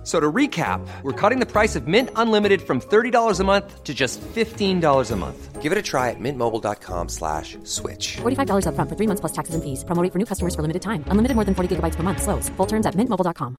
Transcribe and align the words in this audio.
F- 0.00 0.06
So 0.06 0.18
to 0.18 0.32
recap, 0.32 0.80
we're 1.02 1.12
cutting 1.12 1.40
the 1.40 1.46
price 1.46 1.76
of 1.76 1.86
Mint 1.86 2.08
Unlimited 2.16 2.62
from 2.62 2.80
$30 2.80 3.38
a 3.38 3.44
month 3.44 3.84
to 3.84 3.92
just 3.92 4.18
$15 4.34 5.10
a 5.10 5.16
month. 5.16 5.60
Give 5.60 5.72
it 5.72 5.76
a 5.78 5.82
try 5.82 6.08
at 6.08 6.16
mintmobile.com 6.18 7.08
slash 7.10 7.58
switch. 7.64 8.16
$45 8.22 8.64
upfront 8.64 8.88
for 8.88 8.96
three 8.96 9.06
months 9.06 9.20
plus 9.20 9.32
taxes 9.32 9.54
and 9.54 9.62
fees. 9.62 9.84
Promo 9.84 10.02
rate 10.02 10.10
for 10.12 10.18
new 10.18 10.24
customers 10.24 10.54
for 10.54 10.62
limited 10.62 10.80
time. 10.80 11.04
Unlimited 11.08 11.34
more 11.34 11.44
than 11.44 11.54
40 11.54 11.76
gigabytes 11.76 11.96
per 11.96 12.02
month. 12.02 12.22
Slows. 12.22 12.48
Full 12.56 12.66
terms 12.66 12.86
at 12.86 12.94
mintmobile.com. 12.94 13.56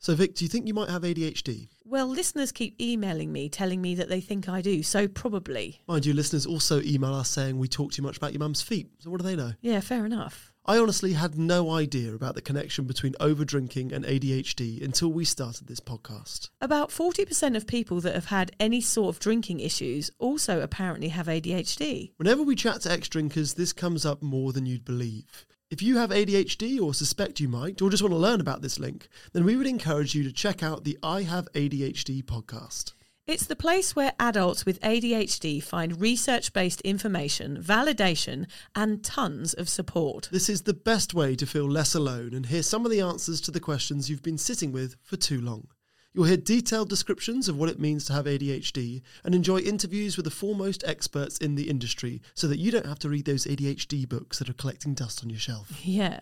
So, 0.00 0.16
Vic, 0.16 0.34
do 0.34 0.44
you 0.44 0.48
think 0.48 0.66
you 0.66 0.74
might 0.74 0.90
have 0.90 1.02
ADHD? 1.02 1.68
Well, 1.84 2.08
listeners 2.08 2.50
keep 2.50 2.74
emailing 2.80 3.30
me 3.32 3.48
telling 3.48 3.80
me 3.80 3.94
that 3.94 4.08
they 4.08 4.20
think 4.20 4.48
I 4.48 4.60
do, 4.60 4.82
so 4.82 5.06
probably. 5.06 5.80
Mind 5.86 6.04
you, 6.06 6.12
listeners 6.12 6.44
also 6.44 6.80
email 6.82 7.14
us 7.14 7.28
saying 7.30 7.56
we 7.56 7.68
talk 7.68 7.92
too 7.92 8.02
much 8.02 8.16
about 8.16 8.32
your 8.32 8.40
mum's 8.40 8.62
feet. 8.62 8.90
So, 8.98 9.10
what 9.10 9.20
do 9.20 9.24
they 9.26 9.36
know? 9.36 9.52
Yeah, 9.60 9.78
fair 9.78 10.04
enough. 10.04 10.51
I 10.64 10.78
honestly 10.78 11.14
had 11.14 11.36
no 11.36 11.72
idea 11.72 12.14
about 12.14 12.36
the 12.36 12.40
connection 12.40 12.84
between 12.84 13.14
overdrinking 13.14 13.90
and 13.90 14.04
ADHD 14.04 14.80
until 14.80 15.12
we 15.12 15.24
started 15.24 15.66
this 15.66 15.80
podcast. 15.80 16.50
About 16.60 16.90
40% 16.90 17.56
of 17.56 17.66
people 17.66 18.00
that 18.00 18.14
have 18.14 18.26
had 18.26 18.52
any 18.60 18.80
sort 18.80 19.12
of 19.12 19.18
drinking 19.18 19.58
issues 19.58 20.12
also 20.20 20.60
apparently 20.60 21.08
have 21.08 21.26
ADHD. 21.26 22.12
Whenever 22.16 22.44
we 22.44 22.54
chat 22.54 22.82
to 22.82 22.92
ex 22.92 23.08
drinkers, 23.08 23.54
this 23.54 23.72
comes 23.72 24.06
up 24.06 24.22
more 24.22 24.52
than 24.52 24.64
you'd 24.64 24.84
believe. 24.84 25.46
If 25.68 25.82
you 25.82 25.96
have 25.96 26.10
ADHD 26.10 26.80
or 26.80 26.94
suspect 26.94 27.40
you 27.40 27.48
might, 27.48 27.82
or 27.82 27.90
just 27.90 28.02
want 28.04 28.12
to 28.12 28.18
learn 28.18 28.40
about 28.40 28.62
this 28.62 28.78
link, 28.78 29.08
then 29.32 29.44
we 29.44 29.56
would 29.56 29.66
encourage 29.66 30.14
you 30.14 30.22
to 30.22 30.32
check 30.32 30.62
out 30.62 30.84
the 30.84 30.96
I 31.02 31.22
Have 31.22 31.48
ADHD 31.54 32.22
podcast. 32.22 32.92
It's 33.24 33.46
the 33.46 33.54
place 33.54 33.94
where 33.94 34.14
adults 34.18 34.66
with 34.66 34.80
ADHD 34.80 35.62
find 35.62 36.00
research 36.00 36.52
based 36.52 36.80
information, 36.80 37.62
validation, 37.62 38.46
and 38.74 39.04
tons 39.04 39.54
of 39.54 39.68
support. 39.68 40.28
This 40.32 40.48
is 40.48 40.62
the 40.62 40.74
best 40.74 41.14
way 41.14 41.36
to 41.36 41.46
feel 41.46 41.70
less 41.70 41.94
alone 41.94 42.34
and 42.34 42.46
hear 42.46 42.64
some 42.64 42.84
of 42.84 42.90
the 42.90 43.00
answers 43.00 43.40
to 43.42 43.52
the 43.52 43.60
questions 43.60 44.10
you've 44.10 44.24
been 44.24 44.38
sitting 44.38 44.72
with 44.72 44.96
for 45.04 45.16
too 45.16 45.40
long. 45.40 45.68
You'll 46.12 46.24
hear 46.24 46.36
detailed 46.36 46.90
descriptions 46.90 47.48
of 47.48 47.56
what 47.56 47.70
it 47.70 47.78
means 47.78 48.04
to 48.06 48.12
have 48.12 48.26
ADHD 48.26 49.02
and 49.24 49.34
enjoy 49.36 49.58
interviews 49.60 50.16
with 50.16 50.24
the 50.24 50.30
foremost 50.30 50.82
experts 50.84 51.38
in 51.38 51.54
the 51.54 51.70
industry 51.70 52.20
so 52.34 52.48
that 52.48 52.58
you 52.58 52.70
don't 52.72 52.86
have 52.86 52.98
to 52.98 53.08
read 53.08 53.24
those 53.24 53.46
ADHD 53.46 54.06
books 54.06 54.40
that 54.40 54.50
are 54.50 54.54
collecting 54.54 54.94
dust 54.94 55.22
on 55.22 55.30
your 55.30 55.38
shelf. 55.38 55.80
Yeah. 55.86 56.20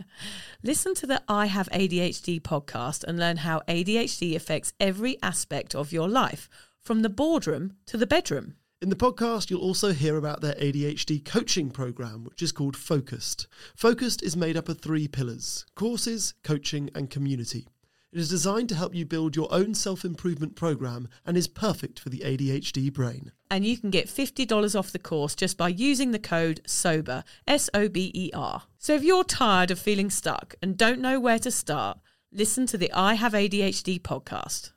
Listen 0.62 0.94
to 0.94 1.06
the 1.06 1.22
I 1.28 1.46
Have 1.46 1.68
ADHD 1.70 2.40
podcast 2.40 3.02
and 3.04 3.18
learn 3.18 3.38
how 3.38 3.62
ADHD 3.66 4.36
affects 4.36 4.74
every 4.78 5.16
aspect 5.22 5.74
of 5.74 5.92
your 5.92 6.08
life, 6.08 6.48
from 6.81 7.03
the 7.03 7.09
boardroom 7.09 7.75
to 7.86 7.97
the 7.97 8.06
bedroom. 8.06 8.55
In 8.83 8.89
the 8.89 8.97
podcast, 8.97 9.50
you'll 9.50 9.61
also 9.61 9.92
hear 9.92 10.17
about 10.17 10.41
their 10.41 10.55
ADHD 10.55 11.23
coaching 11.23 11.70
program, 11.70 12.25
which 12.25 12.41
is 12.41 12.50
called 12.50 12.77
Focused. 12.77 13.47
Focused 13.77 14.23
is 14.23 14.36
made 14.36 14.56
up 14.56 14.70
of 14.70 14.81
three 14.81 15.06
pillars 15.06 15.67
courses, 15.75 16.33
coaching, 16.42 16.89
and 16.95 17.11
community. 17.11 17.69
It 18.12 18.19
is 18.19 18.28
designed 18.28 18.69
to 18.70 18.75
help 18.75 18.92
you 18.95 19.05
build 19.05 19.36
your 19.36 19.53
own 19.53 19.75
self 19.75 20.05
improvement 20.05 20.56
program 20.56 21.08
and 21.27 21.36
is 21.36 21.47
perfect 21.47 22.01
for 22.01 22.08
the 22.08 22.20
ADHD 22.20 22.91
brain. 22.92 23.33
And 23.51 23.67
you 23.67 23.77
can 23.77 23.91
get 23.91 24.08
$50 24.08 24.77
off 24.77 24.91
the 24.91 24.98
course 24.98 25.34
just 25.34 25.56
by 25.56 25.69
using 25.69 26.11
the 26.11 26.19
code 26.19 26.61
SOBER, 26.67 27.23
S 27.47 27.69
O 27.75 27.89
B 27.89 28.11
E 28.14 28.31
R. 28.33 28.62
So 28.78 28.95
if 28.95 29.05
you're 29.05 29.25
tired 29.25 29.70
of 29.70 29.78
feeling 29.78 30.08
stuck 30.08 30.55
and 30.62 30.77
don't 30.77 31.01
know 31.01 31.20
where 31.20 31.39
to 31.39 31.51
start, 31.51 31.98
listen 32.33 32.67
to 32.67 32.78
the 32.78 32.91
I 32.92 33.14
Have 33.14 33.33
ADHD 33.33 34.01
podcast. 34.01 34.73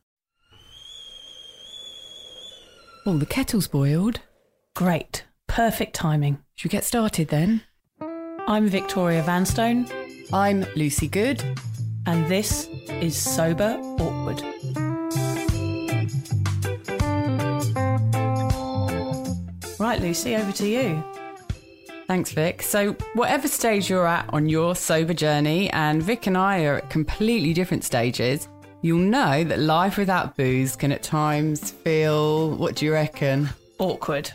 Oh, 3.05 3.17
the 3.17 3.25
kettle's 3.25 3.67
boiled. 3.67 4.21
Great. 4.75 5.25
Perfect 5.47 5.93
timing. 5.93 6.39
Should 6.55 6.71
we 6.71 6.77
get 6.77 6.85
started 6.85 7.27
then? 7.27 7.61
I'm 8.47 8.67
Victoria 8.67 9.21
Vanstone, 9.23 9.89
I'm 10.31 10.65
Lucy 10.75 11.07
Good. 11.07 11.43
and 12.05 12.25
this 12.27 12.67
is 12.89 13.15
Sober 13.15 13.77
Awkward. 13.99 14.41
Right, 19.79 19.99
Lucy, 19.99 20.35
over 20.35 20.51
to 20.53 20.67
you. 20.67 21.03
Thanks, 22.07 22.31
Vic. 22.31 22.61
So, 22.61 22.93
whatever 23.15 23.47
stage 23.47 23.89
you're 23.89 24.07
at 24.07 24.29
on 24.33 24.47
your 24.47 24.75
sober 24.75 25.13
journey, 25.13 25.69
and 25.71 26.01
Vic 26.01 26.27
and 26.27 26.37
I 26.37 26.63
are 26.63 26.77
at 26.77 26.89
completely 26.89 27.53
different 27.53 27.83
stages, 27.83 28.47
you'll 28.83 28.99
know 28.99 29.43
that 29.45 29.59
life 29.59 29.97
without 29.97 30.35
booze 30.35 30.75
can 30.75 30.91
at 30.91 31.01
times 31.01 31.71
feel, 31.71 32.55
what 32.57 32.75
do 32.75 32.85
you 32.85 32.93
reckon? 32.93 33.49
Awkward. 33.79 34.31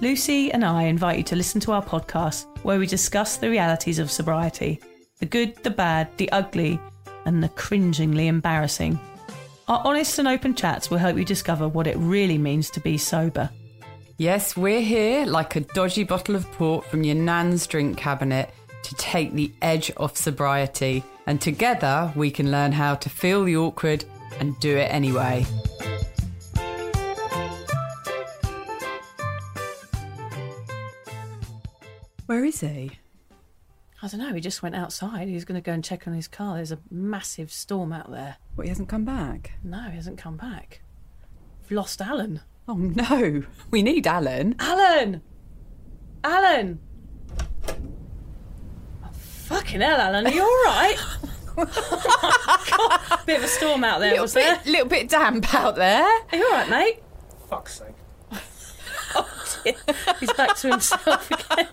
Lucy 0.00 0.50
and 0.50 0.64
I 0.64 0.84
invite 0.84 1.18
you 1.18 1.24
to 1.24 1.36
listen 1.36 1.60
to 1.60 1.72
our 1.72 1.82
podcast 1.82 2.46
where 2.64 2.78
we 2.78 2.86
discuss 2.86 3.36
the 3.36 3.50
realities 3.50 4.00
of 4.00 4.10
sobriety 4.10 4.80
the 5.18 5.26
good, 5.26 5.56
the 5.62 5.70
bad, 5.70 6.08
the 6.18 6.30
ugly, 6.32 6.78
and 7.24 7.42
the 7.42 7.48
cringingly 7.50 8.26
embarrassing. 8.26 8.98
Our 9.66 9.80
honest 9.84 10.18
and 10.18 10.28
open 10.28 10.54
chats 10.54 10.90
will 10.90 10.98
help 10.98 11.16
you 11.16 11.24
discover 11.24 11.68
what 11.68 11.86
it 11.86 11.96
really 11.96 12.36
means 12.36 12.68
to 12.70 12.80
be 12.80 12.98
sober. 12.98 13.48
Yes, 14.18 14.56
we're 14.56 14.82
here 14.82 15.24
like 15.24 15.56
a 15.56 15.60
dodgy 15.60 16.04
bottle 16.04 16.36
of 16.36 16.50
port 16.52 16.84
from 16.84 17.02
your 17.02 17.14
nan's 17.14 17.66
drink 17.66 17.96
cabinet 17.96 18.50
to 18.82 18.94
take 18.96 19.32
the 19.32 19.50
edge 19.62 19.90
off 19.96 20.16
sobriety. 20.16 21.02
And 21.26 21.40
together 21.40 22.12
we 22.14 22.30
can 22.30 22.50
learn 22.50 22.72
how 22.72 22.94
to 22.94 23.10
feel 23.10 23.44
the 23.44 23.56
awkward 23.56 24.04
and 24.38 24.58
do 24.60 24.76
it 24.76 24.92
anyway. 24.92 25.44
Where 32.26 32.44
is 32.44 32.60
he? 32.60 32.90
I 34.02 34.08
don't 34.08 34.20
know, 34.20 34.34
he 34.34 34.40
just 34.40 34.62
went 34.62 34.74
outside. 34.74 35.28
He's 35.28 35.44
going 35.44 35.60
to 35.60 35.64
go 35.64 35.72
and 35.72 35.82
check 35.82 36.06
on 36.06 36.14
his 36.14 36.28
car. 36.28 36.56
There's 36.56 36.72
a 36.72 36.78
massive 36.90 37.50
storm 37.50 37.92
out 37.92 38.10
there. 38.10 38.36
What, 38.54 38.64
he 38.64 38.68
hasn't 38.68 38.88
come 38.88 39.04
back? 39.04 39.52
No, 39.64 39.88
he 39.90 39.96
hasn't 39.96 40.18
come 40.18 40.36
back. 40.36 40.82
We've 41.62 41.76
lost 41.76 42.00
Alan. 42.00 42.40
Oh 42.68 42.74
no, 42.74 43.42
we 43.70 43.82
need 43.82 44.06
Alan. 44.06 44.54
Alan! 44.58 45.22
Alan! 46.22 46.80
Fucking 49.46 49.80
hell, 49.80 50.00
Alan, 50.00 50.26
are 50.26 50.32
you 50.32 50.42
all 50.42 50.64
right? 50.64 50.96
God, 51.56 53.00
bit 53.26 53.38
of 53.38 53.44
a 53.44 53.48
storm 53.48 53.84
out 53.84 54.00
there, 54.00 54.10
little 54.10 54.24
was 54.24 54.34
there? 54.34 54.60
little 54.66 54.88
bit 54.88 55.08
damp 55.08 55.54
out 55.54 55.76
there. 55.76 56.02
Are 56.04 56.36
you 56.36 56.44
all 56.46 56.50
right, 56.52 56.68
mate? 56.68 57.02
Fuck's 57.48 57.78
sake. 57.78 57.94
Oh, 59.18 59.44
dear. 59.64 59.74
He's 60.20 60.32
back 60.34 60.56
to 60.56 60.68
himself 60.72 61.30
again. 61.30 61.68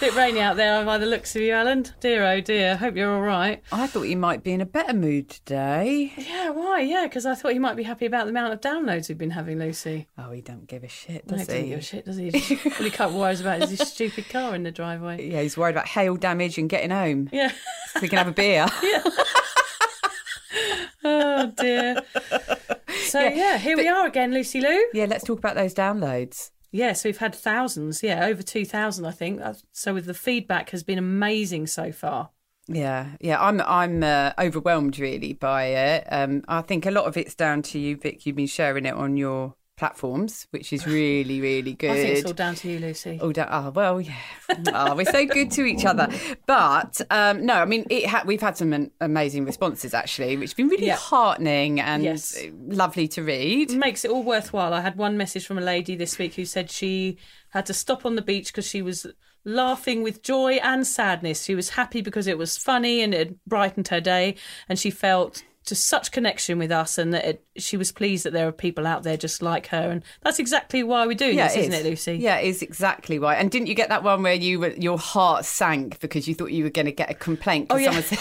Bit 0.00 0.14
rainy 0.14 0.38
out 0.38 0.56
there 0.56 0.84
by 0.84 0.96
the 0.96 1.06
looks 1.06 1.34
of 1.34 1.42
you, 1.42 1.52
Alan. 1.52 1.84
Dear, 1.98 2.24
oh 2.24 2.40
dear. 2.40 2.76
Hope 2.76 2.94
you're 2.94 3.12
all 3.12 3.20
right. 3.20 3.60
I 3.72 3.88
thought 3.88 4.02
you 4.04 4.16
might 4.16 4.44
be 4.44 4.52
in 4.52 4.60
a 4.60 4.66
better 4.66 4.92
mood 4.94 5.28
today. 5.28 6.12
Yeah, 6.16 6.50
why? 6.50 6.80
Yeah, 6.82 7.04
because 7.06 7.26
I 7.26 7.34
thought 7.34 7.52
you 7.54 7.60
might 7.60 7.74
be 7.76 7.82
happy 7.82 8.06
about 8.06 8.24
the 8.26 8.30
amount 8.30 8.52
of 8.52 8.60
downloads 8.60 9.08
we've 9.08 9.18
been 9.18 9.30
having, 9.30 9.58
Lucy. 9.58 10.06
Oh, 10.16 10.30
he 10.30 10.40
don't 10.40 10.68
give 10.68 10.84
a 10.84 10.88
shit, 10.88 11.28
No, 11.28 11.36
he 11.36 11.38
does 11.38 11.46
doesn't 11.48 11.64
he? 11.64 11.68
give 11.70 11.78
a 11.78 11.82
shit, 11.82 12.04
does 12.04 12.16
he? 12.16 12.30
Just, 12.30 12.66
all 12.78 12.84
he 12.84 12.90
can't 12.90 13.12
worries 13.12 13.40
about 13.40 13.60
is 13.62 13.70
his 13.70 13.88
stupid 13.92 14.28
car 14.28 14.54
in 14.54 14.62
the 14.62 14.70
driveway. 14.70 15.28
Yeah, 15.28 15.42
he's 15.42 15.56
worried 15.56 15.72
about 15.74 15.88
hail 15.88 16.14
damage 16.14 16.58
and 16.58 16.68
getting 16.70 16.90
home. 16.90 17.28
Yeah. 17.32 17.50
So 17.94 18.00
he 18.00 18.08
can 18.08 18.18
have 18.18 18.28
a 18.28 18.32
beer. 18.32 18.66
Yeah. 18.82 19.02
Oh 21.04 21.52
dear. 21.56 22.02
So 23.06 23.20
yeah, 23.20 23.56
here 23.58 23.76
we 23.76 23.86
are 23.86 24.06
again, 24.06 24.32
Lucy 24.34 24.60
Lou. 24.60 24.86
yeah, 24.92 25.06
let's 25.08 25.22
talk 25.24 25.38
about 25.38 25.54
those 25.54 25.72
downloads. 25.72 26.50
Yeah, 26.70 26.92
so 26.92 27.08
we've 27.08 27.18
had 27.18 27.34
thousands. 27.34 28.02
Yeah, 28.02 28.26
over 28.26 28.42
two 28.42 28.64
thousand, 28.64 29.06
I 29.06 29.10
think. 29.10 29.40
So 29.72 29.94
with 29.94 30.06
the 30.06 30.14
feedback 30.14 30.70
has 30.70 30.82
been 30.82 30.98
amazing 30.98 31.66
so 31.66 31.92
far. 31.92 32.30
Yeah, 32.66 33.16
yeah, 33.20 33.40
I'm 33.40 33.60
I'm 33.62 34.02
uh, 34.02 34.32
overwhelmed 34.38 34.98
really 34.98 35.32
by 35.32 35.64
it. 35.64 36.06
Um, 36.10 36.42
I 36.46 36.60
think 36.60 36.84
a 36.84 36.90
lot 36.90 37.06
of 37.06 37.16
it's 37.16 37.34
down 37.34 37.62
to 37.62 37.78
you, 37.78 37.96
Vic. 37.96 38.26
You've 38.26 38.36
been 38.36 38.46
sharing 38.46 38.84
it 38.84 38.94
on 38.94 39.16
your 39.16 39.54
platforms, 39.78 40.46
which 40.50 40.72
is 40.72 40.86
really, 40.86 41.40
really 41.40 41.72
good. 41.74 41.90
I 41.90 41.94
think 41.94 42.18
it's 42.18 42.26
all 42.26 42.32
down 42.34 42.54
to 42.56 42.68
you, 42.70 42.78
Lucy. 42.80 43.18
Oh, 43.22 43.32
da- 43.32 43.46
oh, 43.50 43.70
well, 43.70 44.00
yeah. 44.00 44.12
Oh, 44.74 44.94
we're 44.94 45.04
so 45.10 45.24
good 45.24 45.50
to 45.52 45.64
each 45.64 45.84
other. 45.84 46.08
But 46.46 47.00
um, 47.10 47.46
no, 47.46 47.54
I 47.54 47.64
mean, 47.64 47.86
it 47.88 48.06
ha- 48.06 48.24
we've 48.26 48.40
had 48.40 48.56
some 48.56 48.72
an- 48.72 48.90
amazing 49.00 49.44
responses 49.44 49.94
actually, 49.94 50.36
which 50.36 50.50
have 50.50 50.56
been 50.56 50.68
really 50.68 50.86
Yeah. 50.86 50.96
heartening 50.96 51.80
and 51.80 52.02
Yes. 52.02 52.36
lovely 52.66 53.08
to 53.08 53.22
read. 53.22 53.70
makes 53.72 54.04
it 54.04 54.10
all 54.10 54.22
worthwhile. 54.22 54.74
I 54.74 54.80
had 54.80 54.96
one 54.96 55.16
message 55.16 55.46
from 55.46 55.56
a 55.58 55.62
lady 55.62 55.94
this 55.96 56.18
week 56.18 56.34
who 56.34 56.44
said 56.44 56.70
she 56.70 57.16
had 57.50 57.64
to 57.66 57.72
stop 57.74 58.04
on 58.04 58.16
the 58.16 58.22
beach 58.22 58.48
because 58.48 58.66
she 58.66 58.82
was 58.82 59.06
laughing 59.44 60.02
with 60.02 60.22
joy 60.22 60.54
and 60.62 60.86
sadness. 60.86 61.44
She 61.44 61.54
was 61.54 61.70
happy 61.70 62.00
because 62.00 62.26
it 62.26 62.36
was 62.36 62.58
funny 62.58 63.00
and 63.02 63.14
it 63.14 63.42
brightened 63.46 63.88
her 63.88 64.00
day, 64.00 64.34
and 64.68 64.78
she 64.78 64.90
felt 64.90 65.42
just 65.68 65.86
such 65.86 66.10
connection 66.12 66.58
with 66.58 66.70
us, 66.72 66.98
and 66.98 67.12
that 67.14 67.24
it, 67.24 67.44
she 67.56 67.76
was 67.76 67.92
pleased 67.92 68.24
that 68.24 68.32
there 68.32 68.48
are 68.48 68.52
people 68.52 68.86
out 68.86 69.02
there 69.02 69.16
just 69.16 69.42
like 69.42 69.68
her, 69.68 69.90
and 69.90 70.02
that's 70.22 70.38
exactly 70.38 70.82
why 70.82 71.06
we're 71.06 71.14
doing 71.14 71.36
this, 71.36 71.56
isn't 71.56 71.72
is. 71.72 71.80
it, 71.84 71.88
Lucy? 71.88 72.14
Yeah, 72.16 72.38
it 72.38 72.48
is 72.48 72.62
exactly 72.62 73.18
right. 73.18 73.36
And 73.38 73.50
didn't 73.50 73.68
you 73.68 73.74
get 73.74 73.88
that 73.90 74.02
one 74.02 74.22
where 74.22 74.34
you 74.34 74.60
were, 74.60 74.70
your 74.70 74.98
heart 74.98 75.44
sank 75.44 76.00
because 76.00 76.26
you 76.26 76.34
thought 76.34 76.52
you 76.52 76.64
were 76.64 76.70
going 76.70 76.86
to 76.86 76.92
get 76.92 77.10
a 77.10 77.14
complaint? 77.14 77.66
Oh, 77.70 77.76
yeah. 77.76 78.00
someone, 78.00 78.18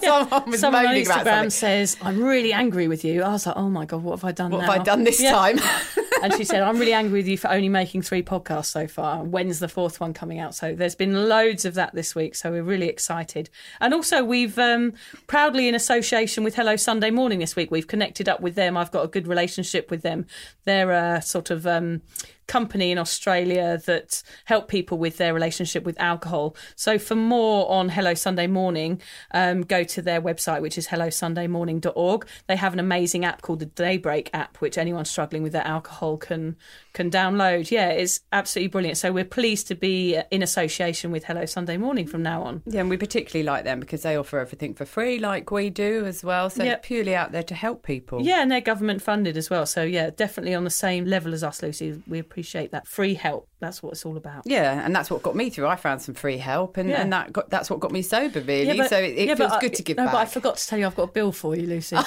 someone 0.02 0.50
was 0.50 0.60
Someone 0.60 0.86
on 0.86 0.94
Instagram 0.94 1.52
says, 1.52 1.96
"I'm 2.02 2.22
really 2.22 2.52
angry 2.52 2.88
with 2.88 3.04
you." 3.04 3.22
I 3.22 3.30
was 3.32 3.46
like, 3.46 3.56
"Oh 3.56 3.68
my 3.68 3.84
god, 3.84 4.02
what 4.02 4.12
have 4.18 4.24
I 4.24 4.32
done 4.32 4.50
What 4.50 4.62
now? 4.62 4.72
have 4.72 4.80
I 4.80 4.84
done 4.84 5.04
this 5.04 5.20
Yeah. 5.20 5.32
time? 5.32 5.58
and 6.22 6.32
she 6.34 6.44
said, 6.44 6.62
I'm 6.62 6.78
really 6.78 6.92
angry 6.94 7.18
with 7.18 7.28
you 7.28 7.36
for 7.36 7.50
only 7.50 7.68
making 7.68 8.02
three 8.02 8.22
podcasts 8.22 8.66
so 8.66 8.86
far. 8.86 9.22
When's 9.22 9.58
the 9.58 9.68
fourth 9.68 10.00
one 10.00 10.14
coming 10.14 10.38
out? 10.38 10.54
So 10.54 10.74
there's 10.74 10.94
been 10.94 11.28
loads 11.28 11.64
of 11.66 11.74
that 11.74 11.94
this 11.94 12.14
week. 12.14 12.34
So 12.34 12.50
we're 12.50 12.62
really 12.62 12.88
excited. 12.88 13.50
And 13.80 13.92
also, 13.92 14.24
we've 14.24 14.58
um, 14.58 14.94
proudly, 15.26 15.68
in 15.68 15.74
association 15.74 16.42
with 16.42 16.54
Hello 16.54 16.76
Sunday 16.84 17.10
Morning 17.10 17.38
this 17.38 17.56
week, 17.56 17.70
we've 17.70 17.86
connected 17.86 18.28
up 18.28 18.40
with 18.40 18.54
them. 18.54 18.76
I've 18.76 18.90
got 18.90 19.04
a 19.04 19.08
good 19.08 19.26
relationship 19.26 19.90
with 19.90 20.02
them. 20.02 20.26
They're 20.64 20.90
a 20.90 21.22
sort 21.22 21.50
of. 21.50 21.66
Um, 21.66 22.02
company 22.46 22.90
in 22.90 22.98
Australia 22.98 23.80
that 23.86 24.22
help 24.44 24.68
people 24.68 24.98
with 24.98 25.16
their 25.16 25.32
relationship 25.32 25.84
with 25.84 25.98
alcohol. 25.98 26.54
So 26.76 26.98
for 26.98 27.14
more 27.14 27.70
on 27.70 27.88
Hello 27.88 28.12
Sunday 28.14 28.46
Morning, 28.46 29.00
um, 29.32 29.62
go 29.62 29.82
to 29.84 30.02
their 30.02 30.20
website, 30.20 30.60
which 30.60 30.76
is 30.76 30.88
hellosundayMorning.org. 30.88 32.26
They 32.46 32.56
have 32.56 32.72
an 32.72 32.80
amazing 32.80 33.24
app 33.24 33.42
called 33.42 33.60
the 33.60 33.66
Daybreak 33.66 34.28
app, 34.34 34.58
which 34.58 34.76
anyone 34.76 35.04
struggling 35.04 35.42
with 35.42 35.52
their 35.52 35.66
alcohol 35.66 36.18
can 36.18 36.56
can 36.94 37.10
download. 37.10 37.70
Yeah, 37.70 37.88
it's 37.90 38.20
absolutely 38.32 38.68
brilliant. 38.68 38.96
So 38.96 39.12
we're 39.12 39.24
pleased 39.24 39.66
to 39.68 39.74
be 39.74 40.18
in 40.30 40.42
association 40.42 41.10
with 41.10 41.24
Hello 41.24 41.44
Sunday 41.44 41.76
Morning 41.76 42.06
from 42.06 42.22
now 42.22 42.42
on. 42.44 42.62
Yeah, 42.66 42.80
and 42.80 42.88
we 42.88 42.96
particularly 42.96 43.44
like 43.44 43.64
them 43.64 43.80
because 43.80 44.02
they 44.02 44.16
offer 44.16 44.38
everything 44.38 44.74
for 44.74 44.84
free, 44.86 45.18
like 45.18 45.50
we 45.50 45.68
do 45.70 46.06
as 46.06 46.24
well. 46.24 46.48
So 46.48 46.62
Yep. 46.64 46.82
purely 46.84 47.14
out 47.14 47.32
there 47.32 47.42
to 47.42 47.54
help 47.54 47.82
people. 47.82 48.22
Yeah, 48.22 48.40
and 48.40 48.50
they're 48.50 48.60
government 48.60 49.02
funded 49.02 49.36
as 49.36 49.50
well. 49.50 49.66
So 49.66 49.82
yeah, 49.82 50.10
definitely 50.10 50.54
on 50.54 50.64
the 50.64 50.70
same 50.70 51.04
level 51.04 51.34
as 51.34 51.44
us, 51.44 51.62
Lucy. 51.62 52.00
We 52.06 52.18
appreciate 52.20 52.70
that 52.70 52.86
free 52.86 53.14
help. 53.14 53.48
That's 53.58 53.82
what 53.82 53.92
it's 53.94 54.06
all 54.06 54.16
about. 54.16 54.42
Yeah, 54.46 54.84
and 54.84 54.94
that's 54.94 55.10
what 55.10 55.22
got 55.22 55.34
me 55.34 55.50
through. 55.50 55.66
I 55.66 55.76
found 55.76 56.00
some 56.00 56.14
free 56.14 56.38
help, 56.38 56.76
and, 56.76 56.88
Yeah. 56.88 57.00
and 57.02 57.12
that 57.12 57.32
got, 57.32 57.50
that's 57.50 57.70
what 57.70 57.80
got 57.80 57.90
me 57.92 58.02
sober, 58.02 58.40
really. 58.40 58.68
Yeah, 58.68 58.74
but- 58.76 58.90
so 58.90 58.98
it, 58.98 59.16
it 59.18 59.28
yeah, 59.28 59.34
feels 59.34 59.52
I- 59.52 59.60
good 59.60 59.74
to 59.74 59.82
give 59.82 59.96
no, 59.96 60.04
back. 60.04 60.12
but 60.12 60.18
I 60.18 60.24
forgot 60.26 60.58
to 60.58 60.66
tell 60.66 60.78
you 60.78 60.86
I've 60.86 60.94
got 60.96 61.08
a 61.08 61.12
bill 61.12 61.32
for 61.32 61.56
you, 61.56 61.66
Lucy. 61.66 61.96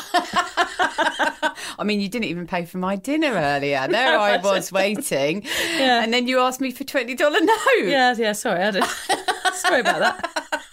I 1.79 1.83
mean, 1.83 1.99
you 2.01 2.09
didn't 2.09 2.25
even 2.25 2.47
pay 2.47 2.65
for 2.65 2.77
my 2.77 2.95
dinner 2.95 3.33
earlier. 3.33 3.87
There 3.87 4.11
No, 4.13 4.19
I 4.21 4.37
was 4.43 4.71
waiting, 4.71 5.43
Yeah. 5.77 6.03
and 6.03 6.13
then 6.13 6.27
you 6.27 6.39
asked 6.39 6.61
me 6.61 6.71
for 6.71 6.83
twenty 6.83 7.15
dollar 7.15 7.39
note. 7.39 7.57
Yeah, 7.85 8.13
yeah. 8.17 8.31
Sorry, 8.33 8.61
I 8.63 8.71
didn't. 8.71 8.89
sorry 9.53 9.81
about 9.81 9.99
that. 9.99 10.63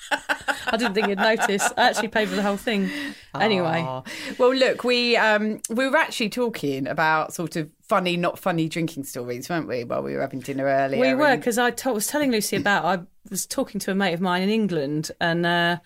I 0.67 0.77
didn't 0.77 0.95
think 0.95 1.09
you'd 1.09 1.19
notice. 1.19 1.71
I 1.77 1.89
actually 1.91 2.09
paid 2.09 2.29
for 2.29 2.37
the 2.37 2.43
whole 2.43 2.57
thing. 2.57 2.91
Anyway, 3.39 3.83
Aw. 3.87 4.03
well, 4.39 4.55
look, 4.55 4.83
we 4.85 5.17
um, 5.17 5.61
we 5.71 5.89
were 5.89 5.97
actually 5.97 6.31
talking 6.31 6.87
about 6.89 7.33
sort 7.35 7.57
of 7.57 7.71
funny, 7.83 8.17
not 8.17 8.39
funny 8.39 8.69
drinking 8.69 9.05
stories, 9.05 9.49
weren't 9.49 9.69
we? 9.69 9.85
While 9.85 10.03
we 10.03 10.15
were 10.15 10.21
having 10.21 10.41
dinner 10.41 10.65
earlier, 10.65 11.01
we 11.01 11.15
were 11.15 11.27
and- 11.27 11.41
because 11.41 11.59
I 11.59 11.71
to- 11.71 11.93
was 11.93 12.07
telling 12.07 12.31
Lucy 12.33 12.57
about. 12.57 12.85
I 12.85 13.03
was 13.31 13.47
talking 13.47 13.79
to 13.81 13.91
a 13.91 13.95
mate 13.95 14.15
of 14.15 14.21
mine 14.21 14.43
in 14.43 14.49
England, 14.49 15.11
and 15.21 15.47
uh, 15.47 15.79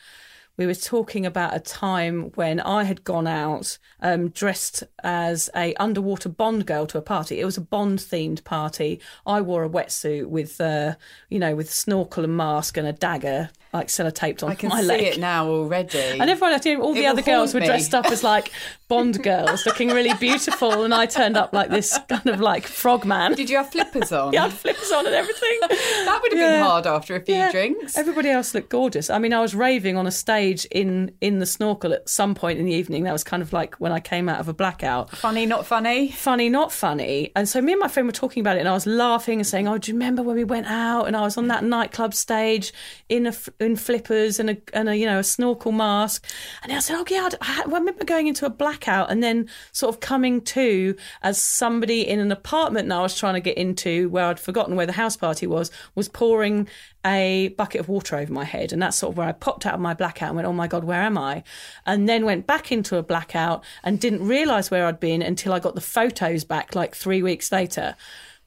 we 0.58 0.66
were 0.66 0.74
talking 0.74 1.24
about 1.24 1.54
a 1.54 1.60
time 1.60 2.32
when 2.34 2.58
I 2.60 2.82
had 2.82 3.04
gone 3.04 3.28
out 3.28 3.78
um, 4.02 4.28
dressed 4.28 4.82
as 5.04 5.48
a 5.54 5.72
underwater 5.76 6.28
Bond 6.28 6.66
girl 6.66 6.84
to 6.88 6.98
a 6.98 7.02
party. 7.02 7.40
It 7.40 7.44
was 7.44 7.56
a 7.56 7.62
Bond 7.62 8.00
themed 8.00 8.42
party. 8.42 9.00
I 9.24 9.40
wore 9.40 9.62
a 9.62 9.70
wetsuit 9.70 10.26
with, 10.26 10.60
uh, 10.60 10.96
you 11.30 11.38
know, 11.38 11.54
with 11.54 11.72
snorkel 11.72 12.24
and 12.24 12.36
mask 12.36 12.76
and 12.76 12.88
a 12.88 12.92
dagger 12.92 13.50
like 13.72 13.88
sellotaped 13.88 14.42
on 14.42 14.50
I 14.50 14.54
can 14.54 14.68
my 14.70 14.80
see 14.80 14.86
leg. 14.86 15.02
it 15.02 15.18
now 15.18 15.46
already. 15.48 15.98
And 15.98 16.28
everyone, 16.30 16.52
all 16.80 16.94
the 16.94 17.04
It 17.04 17.06
other 17.06 17.22
girls 17.22 17.52
were 17.54 17.60
me. 17.60 17.66
dressed 17.66 17.94
up 17.94 18.06
as 18.06 18.22
like 18.24 18.50
Bond 18.88 19.22
girls, 19.22 19.66
looking 19.66 19.88
really 19.90 20.14
beautiful, 20.14 20.82
and 20.84 20.94
I 20.94 21.04
turned 21.04 21.36
up 21.36 21.52
like 21.52 21.68
this 21.68 21.98
kind 22.08 22.26
of 22.28 22.40
like 22.40 22.66
frogman. 22.66 23.34
Did 23.34 23.50
you 23.50 23.58
have 23.58 23.70
flippers 23.70 24.10
on? 24.12 24.32
Yeah, 24.38 24.44
I 24.44 24.48
had 24.48 24.52
flippers 24.58 24.90
on 24.90 25.04
and 25.06 25.14
everything. 25.14 25.58
that 25.60 26.18
would 26.22 26.32
have 26.32 26.40
Yeah. 26.40 26.56
been 26.56 26.62
hard 26.64 26.86
after 26.86 27.14
a 27.14 27.20
few 27.20 27.34
Yeah. 27.34 27.50
drinks. 27.52 27.98
Everybody 27.98 28.30
else 28.30 28.54
looked 28.54 28.70
gorgeous. 28.70 29.10
I 29.10 29.18
mean, 29.18 29.34
I 29.34 29.40
was 29.40 29.54
raving 29.54 29.98
on 29.98 30.06
a 30.06 30.10
stage 30.10 30.64
in 30.70 31.10
in 31.20 31.38
the 31.38 31.44
snorkel 31.46 31.92
at 31.92 32.08
some 32.08 32.34
point 32.34 32.58
in 32.58 32.64
the 32.64 32.72
evening. 32.72 33.04
That 33.04 33.12
was 33.12 33.24
kind 33.24 33.42
of 33.42 33.52
like 33.52 33.74
when 33.76 33.92
I 33.92 34.00
came 34.00 34.26
out 34.28 34.40
of 34.40 34.48
a 34.48 34.54
blackout. 34.54 35.10
Funny, 35.10 35.44
not 35.44 35.66
funny. 35.66 36.10
Funny, 36.10 36.48
not 36.48 36.72
funny. 36.72 37.30
And 37.36 37.46
so 37.46 37.60
me 37.60 37.72
and 37.72 37.80
my 37.80 37.88
friend 37.88 38.08
were 38.08 38.12
talking 38.12 38.40
about 38.40 38.56
it, 38.56 38.60
and 38.60 38.68
I 38.70 38.72
was 38.72 38.86
laughing 38.86 39.38
and 39.40 39.46
saying, 39.46 39.68
"Oh, 39.68 39.76
do 39.76 39.90
you 39.92 39.94
remember 39.98 40.22
when 40.22 40.36
we 40.36 40.44
went 40.44 40.66
out 40.66 41.04
and 41.04 41.14
I 41.14 41.20
was 41.22 41.36
on 41.36 41.48
that 41.48 41.62
nightclub 41.62 42.14
stage 42.14 42.72
in 43.10 43.26
a 43.26 43.32
in 43.60 43.76
flippers 43.76 44.38
and 44.38 44.50
a 44.50 44.56
and 44.72 44.88
a 44.88 44.96
you 44.96 45.06
know 45.06 45.18
a 45.18 45.24
snorkel 45.24 45.72
mask?" 45.72 46.24
And 46.62 46.72
I 46.72 46.78
said, 46.80 46.96
"Oh 46.98 47.04
yeah, 47.10 47.28
I, 47.40 47.62
I 47.62 47.64
remember 47.64 48.04
going 48.04 48.26
into 48.26 48.46
a 48.46 48.50
blackout 48.50 49.10
and 49.10 49.22
then 49.22 49.48
sort 49.72 49.94
of 49.94 50.00
coming 50.00 50.40
to 50.42 50.96
as 51.22 51.40
somebody 51.40 52.06
in 52.06 52.20
an 52.20 52.30
apartment 52.32 52.88
that 52.88 52.98
I 52.98 53.02
was 53.02 53.18
trying 53.18 53.34
to 53.34 53.40
get 53.40 53.56
into 53.56 54.08
where 54.10 54.26
I'd 54.26 54.40
forgotten 54.40 54.76
where 54.76 54.86
the 54.86 54.92
house 54.92 55.16
party 55.16 55.46
was 55.46 55.70
was 55.94 56.08
pouring." 56.08 56.68
A 57.06 57.54
bucket 57.56 57.80
of 57.80 57.88
water 57.88 58.16
over 58.16 58.32
my 58.32 58.44
head, 58.44 58.72
and 58.72 58.82
that's 58.82 58.96
sort 58.96 59.12
of 59.12 59.16
where 59.18 59.28
I 59.28 59.32
popped 59.32 59.64
out 59.64 59.72
of 59.74 59.80
my 59.80 59.94
blackout 59.94 60.30
and 60.30 60.36
went, 60.36 60.48
"Oh 60.48 60.52
my 60.52 60.66
god, 60.66 60.82
where 60.84 61.00
am 61.00 61.16
I?" 61.16 61.44
And 61.86 62.08
then 62.08 62.24
went 62.24 62.46
back 62.46 62.72
into 62.72 62.96
a 62.96 63.02
blackout 63.04 63.62
and 63.84 64.00
didn't 64.00 64.26
realise 64.26 64.68
where 64.70 64.84
I'd 64.84 64.98
been 65.00 65.22
until 65.22 65.52
I 65.52 65.60
got 65.60 65.76
the 65.76 65.80
photos 65.80 66.42
back 66.44 66.74
like 66.74 66.96
three 66.96 67.22
weeks 67.22 67.52
later, 67.52 67.94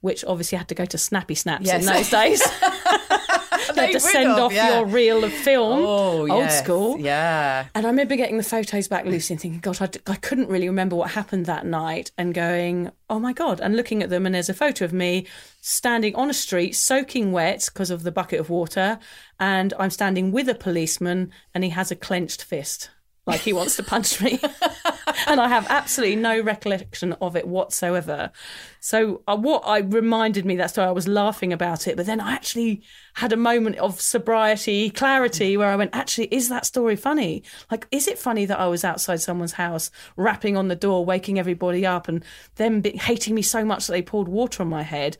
which 0.01 0.23
obviously 0.25 0.57
had 0.57 0.67
to 0.67 0.75
go 0.75 0.85
to 0.85 0.97
Snappy 0.97 1.33
Snaps 1.33 1.65
Yes. 1.65 1.79
in 1.81 1.91
those 1.91 2.09
days. 2.09 2.43
you 3.67 3.73
They 3.75 3.85
had 3.87 3.91
to 3.93 3.99
send 3.99 4.29
have, 4.29 4.39
off 4.39 4.53
yeah. 4.53 4.77
your 4.77 4.85
reel 4.85 5.23
of 5.23 5.31
film, 5.33 5.79
Oh, 5.83 6.19
old 6.21 6.27
yes, 6.29 6.63
school. 6.63 6.99
Yeah. 6.99 7.67
And 7.75 7.85
I 7.85 7.89
remember 7.89 8.15
getting 8.15 8.37
the 8.37 8.43
photos 8.43 8.87
back, 8.87 9.05
Lucy, 9.05 9.33
and 9.33 9.41
thinking, 9.41 9.59
God, 9.59 9.81
I, 9.81 9.87
d- 9.87 9.99
I 10.07 10.15
couldn't 10.15 10.49
really 10.49 10.67
remember 10.67 10.95
what 10.95 11.11
happened 11.11 11.45
that 11.45 11.65
night, 11.65 12.11
and 12.17 12.33
going, 12.33 12.91
oh 13.09 13.19
my 13.19 13.33
God, 13.33 13.59
and 13.59 13.75
looking 13.75 14.01
at 14.03 14.09
them. 14.09 14.25
And 14.25 14.35
there's 14.35 14.49
a 14.49 14.53
photo 14.53 14.85
of 14.85 14.93
me 14.93 15.27
standing 15.61 16.15
on 16.15 16.29
a 16.29 16.33
street, 16.33 16.75
soaking 16.75 17.31
wet 17.31 17.69
because 17.71 17.91
of 17.91 18.03
the 18.03 18.11
bucket 18.11 18.39
of 18.39 18.49
water. 18.49 18.99
And 19.39 19.73
I'm 19.79 19.89
standing 19.89 20.31
with 20.31 20.47
a 20.49 20.55
policeman, 20.55 21.31
and 21.53 21.63
he 21.63 21.69
has 21.71 21.91
a 21.91 21.95
clenched 21.95 22.43
fist. 22.43 22.89
Like 23.31 23.41
he 23.41 23.53
wants 23.53 23.77
to 23.77 23.83
punch 23.83 24.21
me. 24.21 24.39
and 25.27 25.39
I 25.39 25.47
have 25.47 25.65
absolutely 25.69 26.17
no 26.17 26.41
recollection 26.41 27.13
of 27.13 27.37
it 27.37 27.47
whatsoever. 27.47 28.31
So, 28.81 29.23
uh, 29.25 29.37
what 29.37 29.63
I 29.65 29.79
reminded 29.79 30.45
me 30.45 30.57
that 30.57 30.71
story, 30.71 30.87
I 30.87 30.91
was 30.91 31.07
laughing 31.07 31.53
about 31.53 31.87
it, 31.87 31.95
but 31.95 32.05
then 32.05 32.19
I 32.19 32.33
actually 32.33 32.83
had 33.13 33.31
a 33.31 33.37
moment 33.37 33.77
of 33.77 34.01
sobriety, 34.01 34.89
clarity, 34.89 35.55
where 35.55 35.69
I 35.69 35.77
went, 35.77 35.95
actually, 35.95 36.25
is 36.27 36.49
that 36.49 36.65
story 36.65 36.97
funny? 36.97 37.43
Like, 37.69 37.87
is 37.91 38.07
it 38.07 38.19
funny 38.19 38.45
that 38.45 38.59
I 38.59 38.67
was 38.67 38.83
outside 38.83 39.21
someone's 39.21 39.53
house, 39.53 39.91
rapping 40.17 40.57
on 40.57 40.67
the 40.67 40.75
door, 40.75 41.05
waking 41.05 41.39
everybody 41.39 41.85
up, 41.85 42.07
and 42.07 42.25
them 42.55 42.81
be- 42.81 42.97
hating 42.97 43.33
me 43.33 43.41
so 43.41 43.63
much 43.63 43.87
that 43.87 43.93
they 43.93 44.01
poured 44.01 44.27
water 44.27 44.61
on 44.61 44.69
my 44.69 44.83
head? 44.83 45.17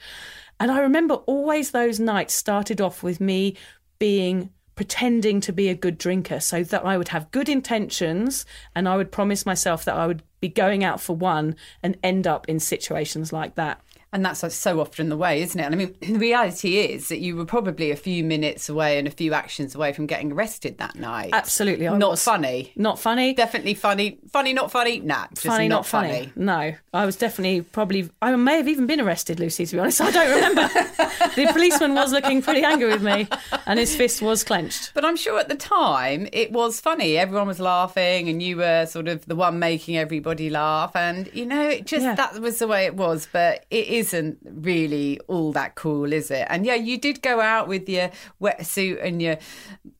And 0.60 0.70
I 0.70 0.82
remember 0.82 1.16
always 1.16 1.72
those 1.72 2.00
nights 2.00 2.34
started 2.34 2.82
off 2.82 3.04
with 3.04 3.22
me 3.22 3.56
being 4.00 4.52
pretending 4.76 5.42
to 5.42 5.52
be 5.52 5.70
a 5.70 5.76
good 5.76 5.98
drinker 5.98 6.40
so 6.40 6.64
that 6.64 6.86
I 6.86 6.98
would 6.98 7.10
have 7.10 7.32
good 7.32 7.50
intentions 7.50 8.46
and 8.76 8.88
I 8.88 8.98
would 8.98 9.12
promise 9.12 9.46
myself 9.46 9.86
that 9.86 9.96
I 9.96 10.08
would 10.08 10.24
be 10.40 10.50
going 10.50 10.84
out 10.84 11.00
for 11.00 11.16
one 11.16 11.56
and 11.84 11.98
end 12.04 12.26
up 12.26 12.48
in 12.50 12.60
situations 12.60 13.32
like 13.32 13.56
that. 13.56 13.82
And 14.14 14.26
that's 14.26 14.54
so 14.54 14.82
often 14.82 15.08
the 15.08 15.16
way, 15.16 15.42
isn't 15.42 15.58
it? 15.58 15.64
And 15.64 15.74
I 15.74 15.78
mean, 15.78 15.96
the 16.02 16.20
reality 16.20 16.80
is 16.80 17.08
that 17.08 17.20
you 17.20 17.36
were 17.38 17.46
probably 17.46 17.92
a 17.92 17.96
few 17.96 18.26
minutes 18.26 18.68
away 18.68 19.00
and 19.00 19.08
a 19.08 19.12
few 19.12 19.34
actions 19.34 19.74
away 19.74 19.94
from 19.94 20.06
getting 20.06 20.34
arrested 20.34 20.78
that 20.80 20.96
night. 20.98 21.30
Absolutely, 21.32 21.88
I 21.88 21.98
not 21.98 22.12
was. 22.12 22.24
funny. 22.24 22.74
Not 22.76 23.00
funny. 23.00 23.34
Definitely 23.34 23.74
funny. 23.76 24.20
Funny, 24.30 24.52
not 24.52 24.70
funny. 24.70 25.00
Nah, 25.00 25.28
funny, 25.36 25.70
not, 25.70 25.76
not 25.78 25.86
funny. 25.86 26.32
No, 26.36 26.74
I 26.94 27.06
was 27.06 27.16
definitely 27.16 27.62
probably. 27.62 28.10
I 28.22 28.36
may 28.36 28.58
have 28.58 28.68
even 28.68 28.86
been 28.86 29.00
arrested, 29.00 29.40
Lucy. 29.40 29.66
To 29.66 29.76
be 29.76 29.80
honest, 29.80 30.02
I 30.02 30.12
don't 30.12 30.36
remember. 30.36 30.68
the 31.36 31.50
policeman 31.54 31.96
was 31.96 32.12
looking 32.12 32.42
pretty 32.42 32.64
angry 32.66 32.90
with 32.90 33.02
me, 33.04 33.30
and 33.66 33.80
his 33.80 33.96
fist 33.96 34.22
was 34.22 34.44
clenched. 34.44 34.92
But 34.94 35.06
I'm 35.06 35.16
sure 35.16 35.40
at 35.40 35.48
the 35.48 35.56
time 35.56 36.28
it 36.34 36.52
was 36.52 36.82
funny. 36.82 37.18
Everyone 37.18 37.48
was 37.48 37.62
laughing, 37.62 38.28
and 38.28 38.44
you 38.44 38.58
were 38.58 38.86
sort 38.88 39.08
of 39.08 39.26
the 39.26 39.36
one 39.38 39.58
making 39.60 39.96
everybody 39.98 40.50
laugh. 40.50 40.98
And 40.98 41.30
you 41.34 41.46
know, 41.46 41.70
it 41.70 41.86
just 41.86 42.04
Yeah. 42.04 42.16
that 42.16 42.40
was 42.42 42.60
the 42.60 42.68
way 42.68 42.86
it 42.86 42.96
was. 42.96 43.28
But 43.32 43.66
it 43.72 43.88
isn't 44.02 44.40
really 44.44 45.20
all 45.28 45.52
that 45.54 45.76
cool, 45.76 46.12
is 46.12 46.32
it? 46.32 46.48
And 46.50 46.66
yeah, 46.66 46.76
you 46.76 46.98
did 46.98 47.22
go 47.22 47.40
out 47.40 47.68
with 47.68 47.88
your 47.88 48.10
wetsuit 48.42 49.04
and 49.04 49.22
your 49.22 49.38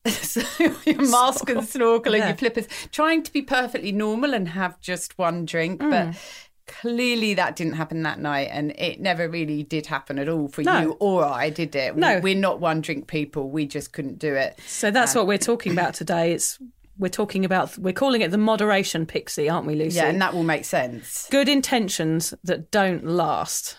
your 0.86 1.02
mask 1.10 1.50
and 1.50 1.64
snorkel 1.68 2.16
and 2.16 2.24
your 2.26 2.36
flippers, 2.36 2.68
trying 2.92 3.24
to 3.24 3.32
be 3.32 3.42
perfectly 3.42 3.92
normal 3.92 4.34
and 4.34 4.50
have 4.50 4.80
just 4.82 5.18
one 5.18 5.46
drink, 5.46 5.80
but. 5.80 6.08
Mm. 6.10 6.38
Clearly, 6.68 7.34
that 7.34 7.58
didn't 7.58 7.74
happen 7.74 8.04
that 8.04 8.18
night, 8.20 8.48
and 8.50 8.72
it 8.78 9.02
never 9.02 9.28
really 9.28 9.62
did 9.62 9.88
happen 9.88 10.18
at 10.18 10.30
all 10.30 10.48
for 10.48 10.62
No. 10.62 10.80
you 10.80 10.92
or 11.02 11.26
I, 11.26 11.50
did 11.50 11.76
it? 11.76 11.98
No. 11.98 12.22
We're 12.22 12.36
not 12.36 12.62
one 12.62 12.80
drink 12.80 13.08
people. 13.08 13.50
We 13.50 13.66
just 13.66 13.92
couldn't 13.92 14.20
do 14.20 14.36
it. 14.36 14.58
So 14.68 14.90
that's 14.90 15.14
what 15.14 15.28
we're 15.28 15.38
talking 15.38 15.74
about 15.74 15.96
today. 15.96 16.32
It's 16.32 16.60
we're 16.98 17.10
talking 17.10 17.46
about, 17.46 17.78
we're 17.78 17.94
calling 17.94 18.22
it 18.22 18.32
the 18.32 18.38
moderation 18.38 19.06
pixie, 19.06 19.50
aren't 19.50 19.66
we, 19.66 19.76
Lucy? 19.76 19.98
Yeah, 19.98 20.08
and 20.08 20.22
that 20.22 20.34
will 20.34 20.44
make 20.44 20.66
sense. 20.66 21.28
Good 21.32 21.50
intentions 21.50 22.34
that 22.44 22.70
don't 22.72 23.06
last. 23.06 23.76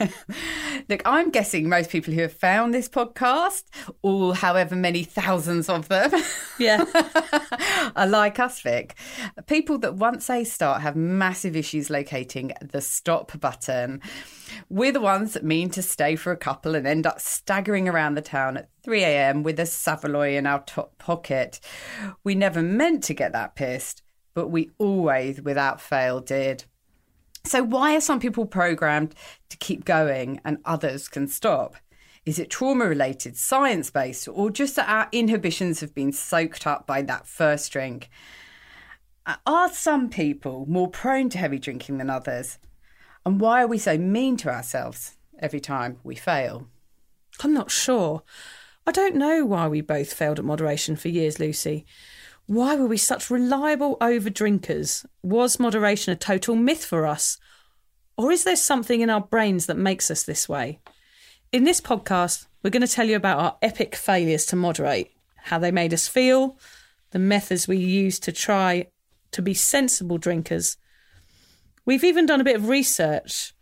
Look, 0.88 1.02
I'm 1.04 1.30
guessing 1.30 1.68
most 1.68 1.90
people 1.90 2.12
who 2.14 2.20
have 2.22 2.32
found 2.32 2.72
this 2.72 2.88
podcast, 2.88 3.64
all 4.02 4.32
however 4.32 4.76
many 4.76 5.02
thousands 5.04 5.68
of 5.68 5.88
them, 5.88 6.10
Yeah. 6.58 6.84
are 7.96 8.06
like 8.06 8.38
us, 8.38 8.60
Vic. 8.60 8.96
People 9.46 9.78
that 9.78 9.94
once 9.94 10.26
they 10.26 10.44
start 10.44 10.82
have 10.82 10.94
massive 10.96 11.56
issues 11.56 11.90
locating 11.90 12.52
the 12.60 12.80
stop 12.80 13.38
button. 13.40 14.00
We're 14.68 14.92
the 14.92 15.00
ones 15.00 15.34
that 15.34 15.44
mean 15.44 15.70
to 15.70 15.82
stay 15.82 16.16
for 16.16 16.32
a 16.32 16.36
couple 16.36 16.74
and 16.74 16.86
end 16.86 17.06
up 17.06 17.20
staggering 17.20 17.88
around 17.88 18.14
the 18.14 18.22
town 18.22 18.56
at 18.56 18.68
3 18.84 19.02
a.m. 19.04 19.42
with 19.42 19.60
a 19.60 19.66
Savoy 19.66 20.36
in 20.36 20.46
our 20.46 20.62
top 20.64 20.98
pocket. 20.98 21.60
We 22.24 22.34
never 22.34 22.62
meant 22.62 23.02
to 23.04 23.14
get 23.14 23.32
that 23.32 23.54
pissed, 23.54 24.02
but 24.34 24.48
we 24.48 24.70
always, 24.78 25.40
without 25.42 25.80
fail, 25.80 26.20
did. 26.20 26.64
So, 27.44 27.62
why 27.62 27.96
are 27.96 28.00
some 28.00 28.20
people 28.20 28.46
programmed 28.46 29.14
to 29.50 29.56
keep 29.56 29.84
going 29.84 30.40
and 30.44 30.58
others 30.64 31.08
can 31.08 31.26
stop? 31.26 31.76
Is 32.24 32.38
it 32.38 32.50
trauma 32.50 32.86
related, 32.86 33.36
science 33.36 33.90
based, 33.90 34.28
or 34.28 34.50
just 34.50 34.76
that 34.76 34.88
our 34.88 35.08
inhibitions 35.10 35.80
have 35.80 35.92
been 35.92 36.12
soaked 36.12 36.66
up 36.68 36.86
by 36.86 37.02
that 37.02 37.26
first 37.26 37.72
drink? 37.72 38.08
Are 39.46 39.72
some 39.72 40.08
people 40.08 40.66
more 40.68 40.88
prone 40.88 41.28
to 41.30 41.38
heavy 41.38 41.58
drinking 41.58 41.98
than 41.98 42.10
others? 42.10 42.58
And 43.24 43.40
why 43.40 43.62
are 43.62 43.68
we 43.68 43.78
so 43.78 43.96
mean 43.96 44.36
to 44.38 44.50
ourselves 44.50 45.16
every 45.38 45.60
time 45.60 45.98
we 46.02 46.14
fail? 46.14 46.66
I'm 47.42 47.54
not 47.54 47.70
sure. 47.70 48.22
I 48.86 48.92
don't 48.92 49.16
know 49.16 49.44
why 49.44 49.68
we 49.68 49.80
both 49.80 50.12
failed 50.12 50.38
at 50.38 50.44
moderation 50.44 50.96
for 50.96 51.08
years, 51.08 51.38
Lucy. 51.38 51.86
Why 52.46 52.74
were 52.74 52.86
we 52.86 52.96
such 52.96 53.30
reliable 53.30 53.96
over 54.00 54.28
drinkers? 54.28 55.06
Was 55.22 55.60
moderation 55.60 56.12
a 56.12 56.16
total 56.16 56.56
myth 56.56 56.84
for 56.84 57.06
us? 57.06 57.38
Or 58.16 58.32
is 58.32 58.44
there 58.44 58.56
something 58.56 59.00
in 59.00 59.10
our 59.10 59.20
brains 59.20 59.66
that 59.66 59.76
makes 59.76 60.10
us 60.10 60.24
this 60.24 60.48
way? 60.48 60.80
In 61.52 61.64
this 61.64 61.80
podcast, 61.80 62.46
we're 62.62 62.70
going 62.70 62.86
to 62.86 62.92
tell 62.92 63.06
you 63.06 63.16
about 63.16 63.38
our 63.38 63.56
epic 63.62 63.94
failures 63.94 64.44
to 64.46 64.56
moderate, 64.56 65.12
how 65.36 65.58
they 65.58 65.70
made 65.70 65.94
us 65.94 66.08
feel, 66.08 66.58
the 67.12 67.18
methods 67.18 67.68
we 67.68 67.76
used 67.76 68.22
to 68.24 68.32
try 68.32 68.88
to 69.30 69.42
be 69.42 69.54
sensible 69.54 70.18
drinkers. 70.18 70.76
We've 71.84 72.04
even 72.04 72.26
done 72.26 72.40
a 72.40 72.44
bit 72.44 72.56
of 72.56 72.68
research 72.68 73.54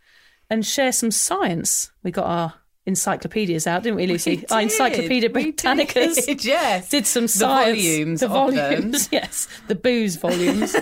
and 0.48 0.64
share 0.66 0.92
some 0.92 1.10
science. 1.10 1.90
We 2.02 2.10
got 2.10 2.26
our 2.26 2.54
encyclopedias 2.86 3.66
out, 3.66 3.82
didn't 3.82 3.96
we, 3.96 4.06
Lucy? 4.06 4.36
We 4.38 4.46
our 4.50 4.60
Encyclopedia 4.62 5.30
we 5.30 5.52
Britannicas. 5.52 6.26
did, 6.26 6.44
yes. 6.44 6.88
Did 6.88 7.06
some 7.06 7.24
The 7.24 7.28
science. 7.28 7.78
volumes 7.78 8.20
the 8.20 8.28
volumes, 8.28 9.08
yes, 9.12 9.48
the 9.68 9.74
booze 9.74 10.16
volumes. 10.16 10.74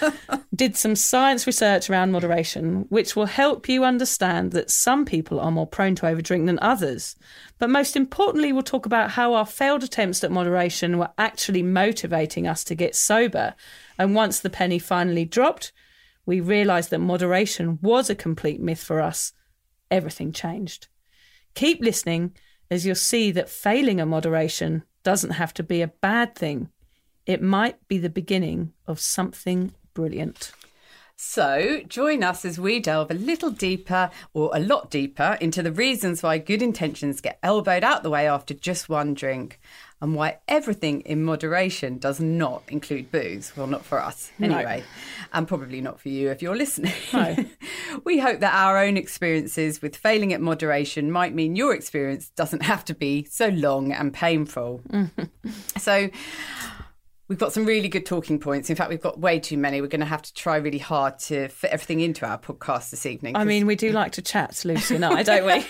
did 0.54 0.76
some 0.76 0.94
science 0.96 1.46
research 1.46 1.90
around 1.90 2.12
moderation, 2.12 2.86
which 2.88 3.14
will 3.16 3.26
help 3.26 3.68
you 3.68 3.84
understand 3.84 4.52
that 4.52 4.70
some 4.70 5.04
people 5.04 5.40
are 5.40 5.50
more 5.50 5.66
prone 5.66 5.94
to 5.96 6.02
overdrink 6.06 6.46
than 6.46 6.58
others. 6.60 7.16
But 7.58 7.70
most 7.70 7.96
importantly, 7.96 8.52
we'll 8.52 8.62
talk 8.62 8.86
about 8.86 9.10
how 9.12 9.34
our 9.34 9.46
failed 9.46 9.82
attempts 9.82 10.22
at 10.24 10.30
moderation 10.30 10.98
were 10.98 11.10
actually 11.18 11.62
motivating 11.62 12.46
us 12.46 12.64
to 12.64 12.74
get 12.74 12.94
sober. 12.94 13.54
And 13.98 14.14
once 14.14 14.40
the 14.40 14.50
penny 14.50 14.78
finally 14.78 15.24
dropped, 15.24 15.72
we 16.30 16.38
realised 16.38 16.90
that 16.90 17.00
moderation 17.00 17.76
was 17.82 18.08
a 18.08 18.14
complete 18.14 18.60
myth 18.60 18.80
for 18.80 19.00
us. 19.00 19.32
Everything 19.90 20.30
changed. 20.30 20.86
Keep 21.56 21.80
listening 21.80 22.36
as 22.70 22.86
you'll 22.86 22.94
see 22.94 23.32
that 23.32 23.48
failing 23.48 24.00
a 24.00 24.06
moderation 24.06 24.84
doesn't 25.02 25.32
have 25.32 25.52
to 25.54 25.64
be 25.64 25.82
a 25.82 25.88
bad 25.88 26.36
thing. 26.36 26.68
It 27.26 27.42
might 27.42 27.84
be 27.88 27.98
the 27.98 28.08
beginning 28.08 28.72
of 28.86 29.00
something 29.00 29.74
brilliant. 29.92 30.52
So, 31.16 31.80
join 31.88 32.22
us 32.22 32.44
as 32.44 32.60
we 32.60 32.78
delve 32.78 33.10
a 33.10 33.14
little 33.14 33.50
deeper 33.50 34.08
or 34.32 34.52
a 34.54 34.60
lot 34.60 34.88
deeper 34.88 35.36
into 35.40 35.64
the 35.64 35.72
reasons 35.72 36.22
why 36.22 36.38
good 36.38 36.62
intentions 36.62 37.20
get 37.20 37.40
elbowed 37.42 37.82
out 37.82 38.04
the 38.04 38.08
way 38.08 38.28
after 38.28 38.54
just 38.54 38.88
one 38.88 39.14
drink 39.14 39.58
and 40.02 40.14
why 40.14 40.38
everything 40.48 41.00
in 41.02 41.22
moderation 41.22 41.98
does 41.98 42.20
not 42.20 42.62
include 42.68 43.10
booze. 43.12 43.52
Well, 43.56 43.66
not 43.66 43.84
for 43.84 44.00
us 44.00 44.32
No. 44.38 44.56
anyway, 44.56 44.82
and 45.32 45.46
probably 45.46 45.80
not 45.80 46.00
for 46.00 46.08
you 46.08 46.30
if 46.30 46.40
you're 46.42 46.56
listening. 46.56 46.92
No. 47.12 47.36
we 48.04 48.18
hope 48.18 48.40
that 48.40 48.54
our 48.54 48.78
own 48.78 48.96
experiences 48.96 49.82
with 49.82 49.96
failing 49.96 50.32
at 50.32 50.40
moderation 50.40 51.10
might 51.10 51.34
mean 51.34 51.54
your 51.56 51.74
experience 51.74 52.30
doesn't 52.30 52.62
have 52.62 52.84
to 52.86 52.94
be 52.94 53.24
so 53.24 53.48
long 53.48 53.92
and 53.92 54.12
painful. 54.12 54.80
Mm-hmm. 54.90 55.50
So, 55.78 56.08
We've 57.30 57.38
got 57.38 57.52
some 57.52 57.64
really 57.64 57.88
good 57.88 58.04
talking 58.06 58.40
points. 58.40 58.70
In 58.70 58.74
fact, 58.74 58.90
we've 58.90 59.00
got 59.00 59.20
way 59.20 59.38
too 59.38 59.56
many. 59.56 59.80
We're 59.80 59.86
going 59.86 60.00
to 60.00 60.06
have 60.06 60.20
to 60.22 60.34
try 60.34 60.56
really 60.56 60.78
hard 60.78 61.20
to 61.20 61.46
fit 61.46 61.70
everything 61.70 62.00
into 62.00 62.26
our 62.26 62.36
podcast 62.36 62.90
this 62.90 63.06
evening. 63.06 63.36
I 63.36 63.44
mean, 63.44 63.66
we 63.66 63.76
do 63.76 63.92
like 63.92 64.10
to 64.14 64.22
chat, 64.22 64.60
Lucy 64.64 64.96
and 64.96 65.04
I, 65.04 65.22
don't 65.22 65.46
we? 65.46 65.64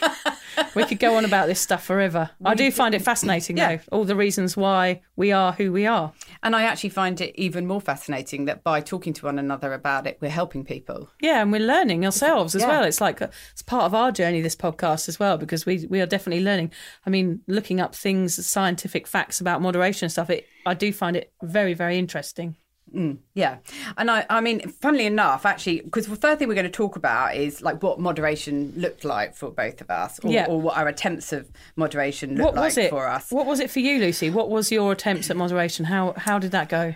we 0.75 0.87
could 0.87 0.99
go 0.99 1.17
on 1.17 1.27
about 1.27 1.49
this 1.49 1.61
stuff 1.61 1.85
forever. 1.85 2.31
I 2.43 2.55
do 2.55 2.71
find 2.73 2.95
it 2.95 3.03
fascinating, 3.03 3.59
Yeah. 3.59 3.77
though, 3.77 3.83
all 3.93 4.05
the 4.07 4.17
reasons 4.17 4.57
why 4.57 5.03
we 5.17 5.33
are 5.33 5.53
who 5.53 5.71
we 5.71 5.85
are. 5.87 6.15
And 6.43 6.57
I 6.57 6.63
actually 6.63 6.91
find 6.91 7.21
it 7.21 7.35
even 7.37 7.67
more 7.67 7.81
fascinating 7.81 8.47
that 8.47 8.63
by 8.63 8.81
talking 8.81 9.13
to 9.15 9.27
one 9.27 9.39
another 9.39 9.73
about 9.73 10.07
it, 10.07 10.19
we're 10.21 10.31
helping 10.31 10.65
people. 10.65 11.11
Yeah, 11.21 11.43
and 11.43 11.53
we're 11.53 11.61
learning 11.61 12.05
ourselves 12.05 12.55
as 12.55 12.63
Yeah. 12.63 12.69
well. 12.69 12.85
It's 12.85 13.01
like 13.01 13.21
uh, 13.23 13.29
it's 13.53 13.63
part 13.63 13.85
of 13.85 13.95
our 13.95 14.11
journey, 14.13 14.41
this 14.41 14.57
podcast 14.57 15.09
as 15.09 15.19
well, 15.19 15.37
because 15.39 15.67
we 15.67 15.87
we 15.89 16.01
are 16.01 16.07
definitely 16.07 16.45
learning. 16.45 16.73
I 17.07 17.11
mean, 17.11 17.41
looking 17.47 17.81
up 17.81 17.95
things, 17.95 18.45
scientific 18.47 19.07
facts 19.07 19.41
about 19.41 19.61
moderation 19.63 20.07
and 20.07 20.13
stuff. 20.13 20.31
It 20.31 20.47
I 20.67 20.75
do 20.75 20.93
find 20.93 21.17
it 21.17 21.33
very 21.43 21.75
very 21.75 21.99
interesting. 21.99 22.57
Mm. 22.95 23.19
Yeah. 23.35 23.59
And 23.97 24.11
I, 24.11 24.27
I 24.29 24.41
mean, 24.41 24.69
funnily 24.69 25.07
enough, 25.07 25.47
actually, 25.47 25.81
because 25.81 26.07
the 26.07 26.17
third 26.17 26.39
thing 26.39 26.49
we're 26.49 26.55
going 26.55 26.65
to 26.65 26.71
talk 26.71 26.97
about 26.97 27.37
is 27.37 27.63
like 27.63 27.83
what 27.83 28.01
moderation 28.01 28.73
looked 28.77 29.05
like 29.05 29.37
for 29.37 29.51
both 29.51 29.81
of 29.81 29.91
us, 29.91 30.19
or, 30.21 30.33
Yeah. 30.33 30.47
or 30.49 30.61
what 30.61 30.77
our 30.77 30.89
attempts 30.89 31.33
of 31.33 31.51
moderation 31.77 32.31
looked 32.31 32.43
What 32.45 32.55
like 32.57 32.65
was 32.65 32.79
it 32.79 32.91
for 32.91 33.07
us. 33.07 33.31
What 33.31 33.47
was 33.47 33.61
it 33.61 33.71
for 33.71 33.81
you, 33.81 33.99
Lucy? 33.99 34.31
What 34.31 34.51
was 34.51 34.73
your 34.73 34.93
attempts 34.93 35.31
at 35.31 35.37
moderation? 35.37 35.85
How 35.87 36.15
how 36.17 36.39
did 36.39 36.51
that 36.53 36.69
go? 36.69 36.95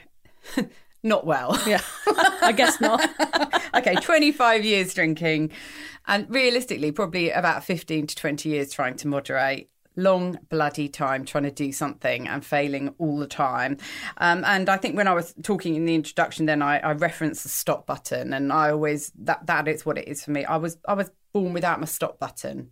Not 1.03 1.27
well. 1.27 1.61
Yeah, 1.67 1.83
I 2.41 2.53
guess 2.57 2.81
not. 2.81 3.07
okay, 3.75 3.95
25 3.95 4.65
years 4.65 4.95
drinking, 4.95 5.51
and 6.07 6.27
realistically, 6.31 6.93
probably 6.93 7.31
about 7.31 7.63
15 7.63 8.07
to 8.07 8.17
20 8.17 8.49
years 8.49 8.73
trying 8.73 8.97
to 8.97 9.09
moderate. 9.09 9.69
Long 9.97 10.39
bloody 10.49 10.89
time 10.89 11.25
trying 11.25 11.45
to 11.45 11.51
do 11.51 11.71
something 11.73 12.27
and 12.27 12.45
failing 12.45 12.95
all 12.99 13.19
the 13.19 13.27
time. 13.27 13.79
Um, 14.19 14.45
and 14.45 14.69
I 14.69 14.77
think 14.77 14.97
when 14.97 15.07
I 15.07 15.15
was 15.15 15.35
talking 15.43 15.77
in 15.77 15.85
the 15.85 15.95
introduction, 15.95 16.47
then 16.47 16.63
I, 16.63 16.79
I 16.79 16.93
referenced 16.93 17.45
the 17.45 17.49
stop 17.49 17.87
button, 17.87 18.33
and 18.33 18.53
I 18.53 18.71
always 18.71 19.13
that 19.21 19.47
that 19.47 19.69
is 19.69 19.87
what 19.87 19.99
it 19.99 20.09
is 20.09 20.25
for 20.25 20.33
me. 20.33 20.45
I 20.45 20.57
was 20.57 20.79
I 20.89 20.95
was 20.95 21.11
born 21.33 21.53
without 21.53 21.81
my 21.81 21.87
stop 21.87 22.19
button. 22.19 22.71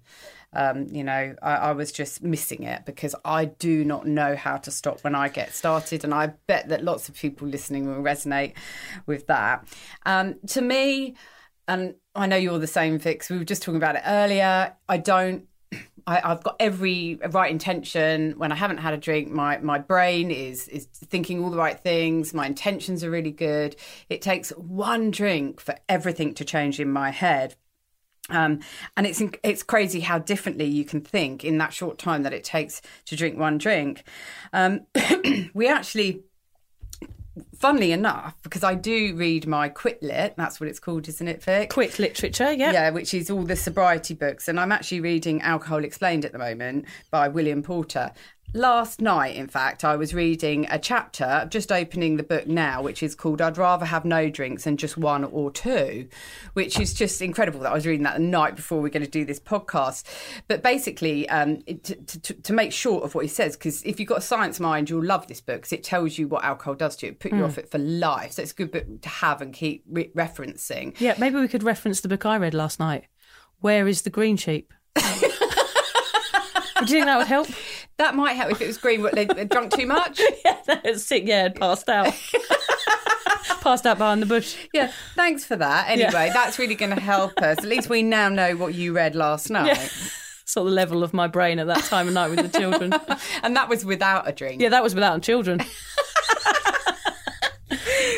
Um, 0.55 0.89
you 0.91 1.03
know, 1.03 1.35
I, 1.41 1.55
I 1.55 1.73
was 1.73 1.93
just 1.93 2.23
missing 2.23 2.65
it 2.65 2.85
because 2.85 3.15
I 3.25 3.47
do 3.47 3.85
not 3.85 4.07
know 4.07 4.37
how 4.37 4.59
to 4.59 4.71
stop 4.71 5.03
when 5.03 5.15
I 5.15 5.29
get 5.29 5.55
started, 5.55 6.05
and 6.05 6.13
I 6.13 6.35
bet 6.47 6.69
that 6.69 6.85
lots 6.85 7.09
of 7.09 7.15
people 7.15 7.49
listening 7.49 7.87
will 7.87 8.03
resonate 8.03 8.55
with 9.07 9.27
that. 9.29 9.67
Um, 10.05 10.37
to 10.49 10.61
me, 10.61 11.15
and 11.69 11.95
I 12.15 12.27
know 12.27 12.37
you're 12.37 12.59
the 12.59 12.67
same, 12.67 12.99
Vix. 12.99 13.31
We 13.31 13.39
were 13.39 13.45
just 13.45 13.63
talking 13.63 13.77
about 13.77 13.97
it 13.97 14.03
earlier. 14.05 14.75
I 14.89 14.99
don't. 14.99 15.47
I, 16.07 16.21
I've 16.23 16.43
got 16.43 16.57
every 16.61 17.19
right 17.31 17.51
intention. 17.51 18.33
When 18.39 18.53
I 18.53 18.55
haven't 18.55 18.79
had 18.79 18.95
a 18.95 18.99
drink, 18.99 19.31
my 19.31 19.59
my 19.59 19.79
brain 19.79 20.31
is 20.31 20.69
is 20.69 20.87
thinking 20.87 21.43
all 21.43 21.51
the 21.51 21.57
right 21.57 21.79
things. 21.79 22.35
My 22.35 22.47
intentions 22.47 23.05
are 23.05 23.11
really 23.11 23.31
good. 23.31 23.77
It 24.09 24.23
takes 24.23 24.51
one 24.51 25.11
drink 25.11 25.61
for 25.61 25.75
everything 25.89 26.35
to 26.35 26.45
change 26.45 26.81
in 26.81 26.91
my 26.91 27.11
head. 27.11 27.57
Um, 28.31 28.61
and 28.97 29.07
it's 29.07 29.23
it's 29.43 29.63
crazy 29.63 30.01
how 30.01 30.19
differently 30.19 30.67
you 30.67 30.85
can 30.85 31.01
think 31.01 31.45
in 31.45 31.59
that 31.59 31.73
short 31.73 31.99
time 31.99 32.23
that 32.23 32.33
it 32.33 32.45
takes 32.45 32.81
to 33.07 33.17
drink 33.17 33.39
one 33.39 33.59
drink. 33.59 34.05
Um, 34.53 34.87
we 35.55 35.69
actually, 35.69 36.23
funnily 37.59 37.93
enough, 37.93 38.35
because 38.43 38.63
I 38.63 38.75
do 38.75 39.15
read 39.15 39.47
my 39.47 39.69
Quit 39.69 40.03
Lit, 40.03 40.35
that's 40.37 40.61
what 40.61 40.69
it's 40.69 40.79
called, 40.79 41.09
isn't 41.09 41.27
it, 41.27 41.43
Vic? 41.43 41.71
Quit 41.71 41.99
literature, 41.99 42.53
yeah. 42.53 42.73
Yeah, 42.73 42.91
which 42.91 43.15
is 43.15 43.31
all 43.31 43.45
the 43.45 43.57
sobriety 43.57 44.15
books. 44.15 44.49
And 44.49 44.61
I'm 44.61 44.73
actually 44.73 45.01
reading 45.01 45.41
Alcohol 45.43 45.85
Explained 45.85 46.25
at 46.25 46.33
the 46.33 46.39
moment 46.39 46.87
by 47.11 47.29
William 47.29 47.63
Porter. 47.63 48.13
Last 48.55 49.01
night, 49.01 49.35
in 49.37 49.49
fact, 49.49 49.83
I 49.83 49.97
was 49.97 50.13
reading 50.13 50.67
a 50.69 50.79
chapter, 50.79 51.47
just 51.51 51.73
opening 51.73 52.19
the 52.19 52.23
book 52.23 52.47
now, 52.47 52.83
which 52.83 53.03
is 53.03 53.15
called 53.15 53.41
I'd 53.41 53.57
Rather 53.57 53.87
Have 53.87 54.05
No 54.05 54.29
Drinks 54.29 54.65
Than 54.65 54.77
Just 54.77 54.99
One 54.99 55.25
or 55.25 55.51
Two, 55.51 56.07
which 56.53 56.79
is 56.79 56.93
just 56.93 57.23
incredible 57.23 57.61
that 57.61 57.71
I 57.71 57.75
was 57.75 57.87
reading 57.87 58.03
that 58.03 58.19
the 58.19 58.23
night 58.23 58.55
before 58.55 58.83
we're 58.83 58.91
going 58.91 59.07
to 59.07 59.11
do 59.11 59.25
this 59.25 59.41
podcast. 59.41 60.05
But 60.49 60.63
basically, 60.63 61.27
um, 61.31 61.63
to, 61.63 61.95
to, 61.95 62.35
to 62.35 62.53
make 62.53 62.73
short 62.73 63.05
of 63.05 63.15
what 63.15 63.25
he 63.25 63.29
says, 63.29 63.57
because 63.57 63.83
if 63.85 63.99
you've 63.99 64.09
got 64.09 64.19
a 64.19 64.23
science 64.23 64.61
mind, 64.61 64.91
you'll 64.91 65.03
love 65.03 65.29
this 65.29 65.41
book 65.41 65.63
because 65.63 65.73
it 65.73 65.83
tells 65.83 66.19
you 66.19 66.29
what 66.29 66.45
alcohol 66.45 66.75
does 66.75 66.97
to 66.97 67.07
you, 67.07 67.13
it 67.13 67.21
put 67.21 67.33
you 67.33 67.45
off 67.45 67.57
it 67.57 67.71
for 67.71 67.79
life. 67.79 68.33
So 68.33 68.43
it's 68.43 68.53
a 68.53 68.55
good 68.55 68.71
book 68.71 69.01
to 69.01 69.09
have 69.09 69.41
and 69.41 69.55
keep 69.55 69.83
re- 69.89 70.11
referencing. 70.15 71.01
Yeah, 71.01 71.15
maybe 71.17 71.41
we 71.41 71.49
could 71.49 71.63
reference 71.63 72.01
the 72.03 72.09
book 72.09 72.27
I 72.27 72.37
read 72.37 72.53
last 72.53 72.79
night. 72.79 73.07
Where 73.61 73.89
is 73.89 74.03
the 74.03 74.11
green 74.11 74.37
sheep? 74.37 74.75
Do 74.95 75.03
you 76.83 76.87
think 76.87 77.07
that 77.07 77.19
would 77.19 77.29
help? 77.29 77.49
That 78.03 78.17
might 78.17 78.33
help 78.33 78.51
if 78.51 78.61
it 78.61 78.67
was 78.67 78.79
green. 78.79 79.01
What 79.01 79.15
they 79.15 79.27
drunk 79.27 79.73
too 79.73 79.87
much? 79.87 80.21
yeah, 80.45 80.97
sick. 80.97 81.23
Yeah, 81.25 81.51
passed 81.51 81.89
out. 81.89 82.13
passed 83.61 83.87
out 83.87 83.99
behind 83.99 84.21
the 84.21 84.27
bush. 84.27 84.57
Yeah, 84.73 84.91
thanks 85.15 85.45
for 85.45 85.55
that. 85.55 85.89
Anyway, 85.89 86.31
that's 86.35 86.59
really 86.59 86.75
going 86.75 86.93
to 86.93 87.01
help 87.01 87.39
us. 87.39 87.59
At 87.59 87.65
least 87.65 87.89
we 87.89 88.03
now 88.03 88.29
know 88.29 88.57
what 88.57 88.75
you 88.75 88.93
read 88.93 89.15
last 89.15 89.51
night. 89.51 89.77
Yeah. 89.77 89.89
Sort 90.47 90.67
of 90.67 90.71
the 90.73 90.75
level 90.75 91.05
of 91.05 91.15
my 91.15 91.29
brain 91.29 91.61
at 91.61 91.69
that 91.69 91.85
time 91.85 92.09
of 92.09 92.15
night 92.15 92.31
with 92.31 92.51
the 92.51 92.59
children. 92.59 92.93
And 93.45 93.55
that 93.55 93.69
was 93.69 93.85
without 93.85 94.29
a 94.29 94.33
drink. 94.33 94.61
Yeah, 94.61 94.71
that 94.71 94.83
was 94.83 94.97
without 94.97 95.23
children. 95.23 95.61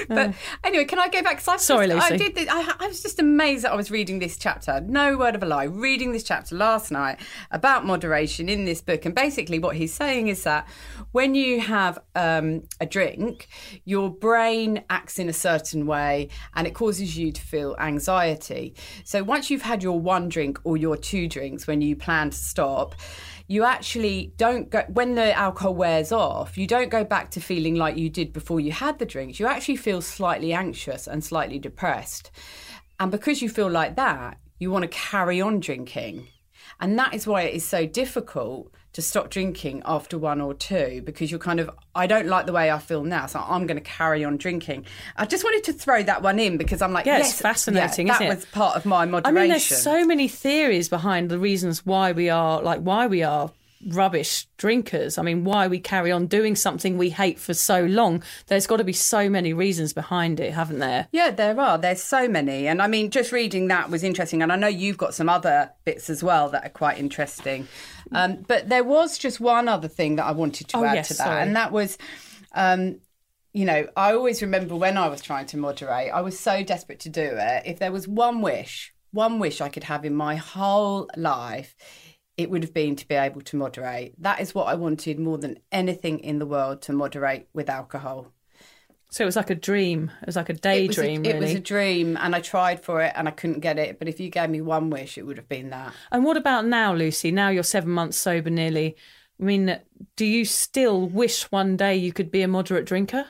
But 0.15 0.35
anyway, 0.63 0.85
can 0.85 0.99
I 0.99 1.09
go 1.09 1.23
back? 1.23 1.39
'Cause 1.39 1.49
I 1.49 1.57
Sorry, 1.57 1.89
just, 1.89 2.07
I 2.07 2.11
Lucy. 2.15 2.25
did. 2.25 2.35
This, 2.35 2.49
I, 2.51 2.75
I 2.81 2.87
was 2.87 3.03
just 3.03 3.19
amazed 3.19 3.65
that 3.65 3.73
I 3.73 3.77
was 3.77 3.91
reading 3.91 4.19
this 4.19 4.37
chapter. 4.37 4.81
No 4.81 5.17
word 5.17 5.35
of 5.35 5.43
a 5.43 5.47
lie. 5.47 5.65
Reading 5.65 6.13
this 6.13 6.23
chapter 6.23 6.55
last 6.55 6.91
night 6.91 7.19
about 7.51 7.85
moderation 7.85 8.49
in 8.49 8.65
this 8.65 8.81
book, 8.81 9.05
and 9.05 9.15
basically 9.15 9.59
what 9.59 9.77
he's 9.77 9.93
saying 9.95 10.29
is 10.29 10.43
that 10.45 10.69
when 11.13 11.35
you 11.35 11.61
have 11.61 11.99
um, 12.15 12.63
a 12.81 12.87
drink, 12.87 13.49
your 13.85 14.11
brain 14.11 14.85
acts 14.91 15.19
in 15.19 15.29
a 15.29 15.33
certain 15.33 15.87
way, 15.87 16.29
and 16.55 16.67
it 16.67 16.75
causes 16.75 17.17
you 17.17 17.33
to 17.33 17.41
feel 17.41 17.75
anxiety. 17.79 18.75
So 19.05 19.23
once 19.25 19.51
you've 19.51 19.63
had 19.63 19.83
your 19.83 19.99
one 19.99 20.29
drink 20.29 20.59
or 20.65 20.77
your 20.77 20.97
two 20.97 21.29
drinks, 21.29 21.67
when 21.67 21.81
you 21.81 21.97
plan 21.97 22.31
to 22.31 22.37
stop 22.37 22.95
you 23.47 23.65
actually 23.65 24.33
don't 24.37 24.71
go 24.71 24.83
when 24.89 25.15
the 25.15 25.33
alcohol 25.35 25.75
wears 25.75 26.13
off 26.13 26.57
you 26.57 26.67
don't 26.67 26.89
go 26.89 27.05
back 27.05 27.31
to 27.31 27.41
feeling 27.41 27.75
like 27.75 27.97
you 27.97 28.09
did 28.09 28.33
before 28.33 28.61
you 28.61 28.73
had 28.73 28.99
the 28.99 29.07
drinks. 29.07 29.39
You 29.39 29.47
actually 29.47 29.77
feel 29.77 30.01
slightly 30.01 30.53
anxious 30.53 31.07
and 31.07 31.23
slightly 31.23 31.59
depressed. 31.59 32.31
And 32.99 33.11
because 33.11 33.43
you 33.43 33.49
feel 33.49 33.71
like 33.71 33.97
that 33.97 34.39
you 34.59 34.71
want 34.71 34.83
to 34.83 34.89
carry 34.89 35.41
on 35.41 35.61
drinking. 35.61 36.29
And 36.81 36.99
that 36.99 37.15
is 37.15 37.27
why 37.27 37.43
it 37.43 37.55
is 37.55 37.65
so 37.65 37.87
difficult 37.87 38.73
to 38.95 39.03
stop 39.03 39.29
drinking 39.29 39.83
after 39.85 40.17
one 40.17 40.41
or 40.41 40.55
two 40.55 41.03
because 41.05 41.31
you're 41.31 41.41
kind 41.41 41.61
of 41.61 41.71
I 41.95 42.07
don't 42.07 42.27
like 42.27 42.47
the 42.47 42.53
way 42.53 42.71
I 42.71 42.79
feel 42.79 43.05
now 43.05 43.27
so 43.27 43.45
I'm 43.47 43.67
going 43.67 43.77
to 43.77 43.85
carry 43.85 44.25
on 44.25 44.37
drinking 44.37 44.87
I 45.17 45.27
just 45.27 45.45
wanted 45.45 45.65
to 45.65 45.73
throw 45.73 46.03
that 46.05 46.23
one 46.23 46.39
in 46.39 46.57
because 46.57 46.81
I'm 46.81 46.93
like 46.93 47.05
Yeah, 47.05 47.19
it's 47.19 47.41
fascinating, 47.41 48.07
yeah, 48.07 48.19
that 48.19 48.37
was 48.37 48.45
part 48.47 48.77
of 48.77 48.87
my 48.87 49.05
moderation 49.05 49.37
I 49.37 49.41
mean, 49.41 49.51
there's 49.51 49.65
so 49.65 50.07
many 50.07 50.29
theories 50.29 50.89
behind 50.89 51.29
the 51.29 51.39
reasons 51.39 51.85
why 51.85 52.13
we 52.13 52.31
are 52.31 52.63
like 52.63 52.81
why 52.81 53.07
we 53.07 53.23
are 53.23 53.51
rubbish 53.89 54.47
drinkers. 54.57 55.19
I 55.19 55.23
mean, 55.23 55.45
why 55.45 55.69
we 55.69 55.79
carry 55.79 56.11
on 56.11 56.27
doing 56.27 56.57
something 56.57 56.97
we 56.97 57.11
hate 57.11 57.39
for 57.39 57.55
so 57.55 57.85
long. 57.85 58.23
There's 58.47 58.67
got 58.67 58.79
to 58.79 58.85
be 58.85 58.93
so 58.93 59.29
many 59.29 59.53
reasons 59.53 59.93
behind 59.93 60.41
it, 60.41 60.53
haven't 60.55 60.79
there? 60.79 61.09
Yeah, 61.13 61.31
there 61.31 61.59
are. 61.59 61.79
There's 61.79 62.03
so 62.03 62.29
many. 62.29 62.67
And 62.67 62.81
I 62.81 62.87
mean, 62.87 63.11
just 63.11 63.33
reading 63.33 63.69
that 63.69 63.91
was 63.91 64.03
interesting. 64.03 64.43
And 64.43 64.53
I 64.53 64.57
know 64.57 64.69
you've 64.69 64.99
got 64.99 65.15
some 65.15 65.29
other 65.29 65.73
bits 65.85 66.09
as 66.09 66.23
well 66.23 66.49
that 66.51 66.65
are 66.65 66.71
quite 66.71 66.99
interesting. 66.99 67.69
Um, 68.13 68.45
but 68.47 68.69
there 68.69 68.85
was 68.85 69.19
just 69.19 69.41
one 69.41 69.69
other 69.69 69.89
thing 69.89 70.17
that 70.17 70.25
I 70.27 70.33
wanted 70.33 70.69
to 70.69 70.79
Oh, 70.79 70.85
add 70.85 70.97
yes, 70.97 71.09
to 71.09 71.15
that. 71.15 71.27
sorry. 71.27 71.43
And 71.43 71.57
that 71.57 71.73
was. 71.73 71.99
Um, 72.53 73.01
you 73.53 73.65
know, 73.65 73.87
I 73.97 74.13
always 74.13 74.43
remember 74.43 74.75
when 74.75 74.97
I 74.97 75.07
was 75.07 75.23
trying 75.23 75.47
to 75.47 75.57
moderate, 75.57 76.11
I 76.13 76.23
was 76.23 76.37
so 76.39 76.65
desperate 76.65 76.99
to 77.01 77.09
do 77.09 77.23
it. 77.23 77.63
If 77.65 77.79
there 77.79 77.93
was 77.93 78.09
one 78.09 78.43
wish, 78.43 78.93
one 79.13 79.39
wish 79.39 79.61
I 79.61 79.69
could 79.69 79.85
have 79.85 80.05
in 80.05 80.13
my 80.13 80.35
whole 80.35 81.09
life, 81.17 81.77
it 82.37 82.51
would 82.51 82.65
have 82.65 82.75
been 82.75 82.97
to 82.97 83.07
be 83.07 83.15
able 83.15 83.43
to 83.43 83.57
moderate. 83.57 84.21
That 84.21 84.41
is 84.41 84.57
what 84.57 84.65
I 84.65 84.75
wanted 84.75 85.21
more 85.21 85.39
than 85.39 85.61
anything 85.71 86.19
in 86.19 86.41
the 86.41 86.47
world 86.47 86.83
to 86.83 86.93
moderate 86.93 87.47
with 87.55 87.71
alcohol. 87.71 88.34
So 89.14 89.23
it 89.23 89.26
was 89.26 89.37
like 89.37 89.50
a 89.50 89.54
dream. 89.54 90.11
It 90.23 90.26
was 90.26 90.35
like 90.35 90.49
a 90.49 90.54
It 90.54 90.88
was, 90.88 90.97
daydream, 90.97 91.25
a, 91.25 91.28
it 91.28 91.38
was 91.38 91.54
a 91.54 91.61
dream, 91.61 92.16
and 92.21 92.35
I 92.35 92.40
tried 92.40 92.80
for 92.80 93.00
it, 93.00 93.12
and 93.14 93.28
I 93.28 93.30
couldn't 93.30 93.61
get 93.61 93.78
it. 93.78 94.00
But 94.00 94.09
if 94.09 94.18
you 94.18 94.28
gave 94.28 94.50
me 94.50 94.61
one 94.61 94.90
wish, 94.90 95.16
it 95.16 95.23
would 95.23 95.37
have 95.37 95.49
been 95.49 95.71
that. 95.71 95.94
And 96.11 96.25
what 96.25 96.37
about 96.37 96.66
now, 96.66 96.92
Lucy? 96.92 97.30
Now 97.30 97.49
you're 97.49 97.62
seven 97.62 97.90
months 97.90 98.16
sober 98.16 98.50
nearly. 98.50 98.97
I 99.40 99.44
mean, 99.44 99.78
do 100.16 100.25
you 100.25 100.44
still 100.44 101.06
wish 101.06 101.44
one 101.52 101.76
day 101.76 101.94
you 101.94 102.12
could 102.12 102.33
be 102.33 102.42
a 102.42 102.49
moderate 102.49 102.87
drinker? 102.87 103.25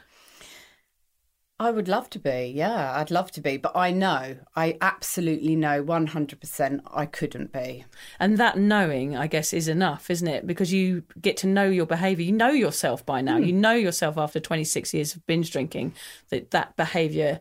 I 1.61 1.71
would 1.71 1.87
love 1.87 2.11
to 2.11 2.19
be, 2.19 2.53
yeah, 2.53 2.99
I'd 2.99 3.13
love 3.13 3.31
to 3.33 3.41
be, 3.41 3.59
but 3.59 3.77
I 3.77 3.93
know, 3.93 4.37
I 4.57 4.77
absolutely 4.81 5.55
know, 5.55 5.85
one 5.85 6.09
hundred 6.09 6.41
percent, 6.41 6.83
I 6.93 7.07
couldn't 7.07 7.53
be. 7.53 7.85
And 8.19 8.39
that 8.39 8.59
knowing, 8.59 9.17
I 9.17 9.29
guess, 9.29 9.53
is 9.53 9.69
enough, 9.69 10.11
isn't 10.11 10.27
it? 10.27 10.49
Because 10.49 10.73
you 10.73 11.05
get 11.21 11.37
to 11.39 11.47
know 11.47 11.67
your 11.71 11.87
behaviour. 11.87 12.25
You 12.27 12.33
know 12.33 12.51
yourself 12.51 13.07
by 13.07 13.21
now. 13.21 13.39
Hmm. 13.39 13.45
You 13.45 13.53
know 13.53 13.75
yourself 13.75 14.19
after 14.19 14.41
26 14.41 14.93
years 14.95 15.15
of 15.15 15.25
binge 15.27 15.53
drinking 15.53 15.95
that 16.31 16.51
that 16.51 16.77
behaviour 16.77 17.41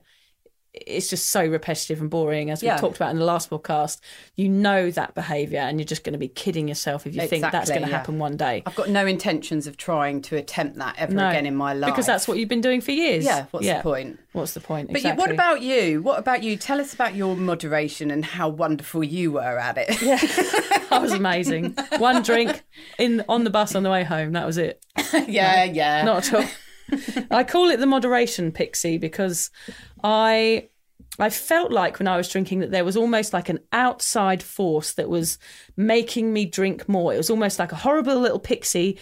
is 0.74 1.10
just 1.10 1.30
so 1.30 1.46
repetitive 1.46 2.02
and 2.02 2.10
boring. 2.10 2.50
As 2.50 2.62
we 2.62 2.68
Yeah. 2.68 2.78
talked 2.78 2.96
about 2.96 3.12
in 3.12 3.20
the 3.20 3.26
last 3.26 3.50
podcast, 3.50 4.00
you 4.36 4.50
know 4.50 4.90
that 4.92 5.14
behaviour 5.14 5.60
and 5.60 5.80
you're 5.80 5.86
just 5.86 6.04
going 6.04 6.14
to 6.14 6.20
be 6.20 6.28
kidding 6.28 6.68
yourself 6.68 7.06
if 7.06 7.16
you 7.16 7.28
think 7.28 7.44
that's 7.44 7.70
going 7.70 7.84
to 7.84 7.90
yeah. 7.90 7.98
happen 7.98 8.18
one 8.18 8.38
day. 8.38 8.64
I've 8.66 8.76
got 8.76 8.90
no 8.90 9.06
intentions 9.06 9.68
of 9.68 9.78
trying 9.78 10.22
to 10.24 10.36
attempt 10.36 10.78
that 10.78 10.96
ever 10.98 11.14
No, 11.14 11.30
again 11.30 11.46
in 11.46 11.56
my 11.56 11.74
life 11.74 11.92
Because 11.92 12.08
that's 12.08 12.28
what 12.28 12.38
you've 12.38 12.50
been 12.50 12.62
doing 12.62 12.82
for 12.82 12.92
years. 12.92 13.24
Yeah, 13.24 13.46
what's 13.52 13.68
the 13.68 13.80
point? 13.82 14.20
What's 14.32 14.54
the 14.56 14.62
point? 14.62 14.92
But 14.92 15.04
you, 15.04 15.14
what 15.14 15.30
about 15.30 15.62
you? 15.62 16.02
What 16.02 16.18
about 16.18 16.42
you? 16.42 16.58
Tell 16.58 16.82
us 16.82 16.94
about 16.94 17.14
your 17.14 17.36
moderation 17.36 18.10
and 18.10 18.26
how 18.26 18.50
wonderful 18.50 19.04
you 19.04 19.34
were 19.34 19.60
at 19.60 19.78
it. 19.78 20.02
Yeah, 20.02 20.18
that 20.90 21.00
was 21.02 21.12
amazing. 21.12 21.78
One 21.98 22.24
drink 22.24 22.64
in 22.98 23.24
on 23.30 23.44
the 23.44 23.52
bus 23.52 23.76
on 23.76 23.84
the 23.84 23.92
way 23.92 24.04
home. 24.04 24.32
That 24.32 24.46
was 24.48 24.58
it. 24.58 24.84
yeah, 25.28 25.66
yeah. 25.66 26.04
Not 26.04 26.28
at 26.28 26.34
all. 26.34 26.50
I 27.32 27.44
call 27.44 27.70
it 27.70 27.78
the 27.80 27.86
moderation 27.86 28.52
pixie 28.52 28.98
because 28.98 29.50
I 30.04 30.70
I 31.20 31.30
felt 31.30 31.72
like 31.72 32.00
when 32.00 32.08
I 32.08 32.18
was 32.18 32.30
drinking 32.30 32.60
that 32.60 32.72
there 32.72 32.86
was 32.86 32.98
almost 32.98 33.34
like 33.34 33.50
an 33.50 33.60
outside 33.72 34.42
force 34.42 34.94
that 34.94 35.10
was 35.10 35.38
making 35.78 36.34
me 36.34 36.46
drink 36.46 36.90
more. 36.90 37.14
It 37.14 37.18
was 37.18 37.30
almost 37.30 37.60
like 37.60 37.72
a 37.72 37.78
horrible 37.78 38.20
little 38.20 38.40
pixie 38.40 38.98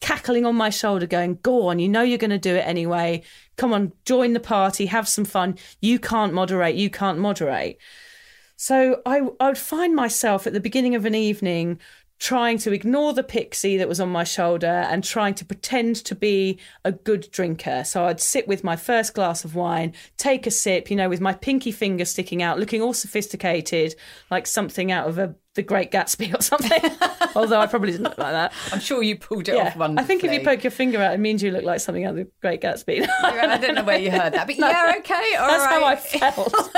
cackling 0.00 0.44
on 0.44 0.54
my 0.54 0.70
shoulder 0.70 1.06
going, 1.06 1.38
"Go 1.42 1.68
on, 1.68 1.78
you 1.78 1.88
know 1.88 2.02
you're 2.02 2.18
going 2.18 2.30
to 2.30 2.38
do 2.38 2.54
it 2.54 2.66
anyway. 2.66 3.22
Come 3.56 3.72
on, 3.72 3.92
join 4.04 4.32
the 4.32 4.40
party, 4.40 4.86
have 4.86 5.08
some 5.08 5.24
fun. 5.24 5.56
You 5.80 5.98
can't 5.98 6.32
moderate, 6.34 6.76
you 6.76 6.90
can't 6.90 7.18
moderate." 7.18 7.78
So 8.56 9.02
I, 9.04 9.20
I 9.40 9.48
would 9.48 9.58
find 9.58 9.94
myself 9.94 10.46
at 10.46 10.52
the 10.52 10.60
beginning 10.60 10.94
of 10.94 11.04
an 11.04 11.14
evening 11.14 11.80
trying 12.18 12.58
to 12.58 12.72
ignore 12.72 13.12
the 13.12 13.22
pixie 13.22 13.76
that 13.76 13.88
was 13.88 14.00
on 14.00 14.08
my 14.08 14.24
shoulder 14.24 14.66
and 14.66 15.04
trying 15.04 15.34
to 15.34 15.44
pretend 15.44 15.96
to 15.96 16.14
be 16.14 16.58
a 16.84 16.92
good 16.92 17.30
drinker. 17.30 17.84
So 17.84 18.06
I'd 18.06 18.20
sit 18.20 18.48
with 18.48 18.64
my 18.64 18.76
first 18.76 19.14
glass 19.14 19.44
of 19.44 19.54
wine, 19.54 19.92
take 20.16 20.46
a 20.46 20.50
sip, 20.50 20.90
you 20.90 20.96
know, 20.96 21.08
with 21.08 21.20
my 21.20 21.34
pinky 21.34 21.72
finger 21.72 22.04
sticking 22.04 22.42
out, 22.42 22.58
looking 22.58 22.80
all 22.80 22.94
sophisticated, 22.94 23.94
like 24.30 24.46
something 24.46 24.90
out 24.90 25.08
of 25.08 25.18
a 25.18 25.34
the 25.56 25.62
Great 25.62 25.90
Gatsby 25.90 26.38
or 26.38 26.40
something. 26.40 26.80
Although 27.34 27.58
I 27.60 27.66
probably 27.66 27.90
didn't 27.92 28.04
look 28.04 28.18
like 28.18 28.32
that. 28.32 28.52
I'm 28.72 28.80
sure 28.80 29.02
you 29.02 29.18
pulled 29.18 29.48
it 29.48 29.56
Yeah, 29.56 29.68
off 29.68 29.76
wonderfully. 29.76 30.04
I 30.04 30.06
think 30.06 30.24
if 30.24 30.32
you 30.32 30.44
poke 30.44 30.62
your 30.62 30.70
finger 30.70 31.02
out, 31.02 31.12
it 31.14 31.18
means 31.18 31.42
you 31.42 31.50
look 31.50 31.64
like 31.64 31.80
something 31.80 32.04
out 32.04 32.10
of 32.10 32.16
the 32.16 32.28
Great 32.40 32.60
Gatsby. 32.62 33.06
I 33.22 33.58
don't 33.58 33.74
know 33.74 33.82
where 33.84 33.98
you 33.98 34.10
heard 34.10 34.32
that, 34.34 34.46
but 34.46 34.56
yeah, 34.58 34.94
okay, 34.98 35.34
all 35.38 35.48
That's 35.48 35.64
how 35.64 35.84
I 35.84 35.96
felt. 35.96 36.70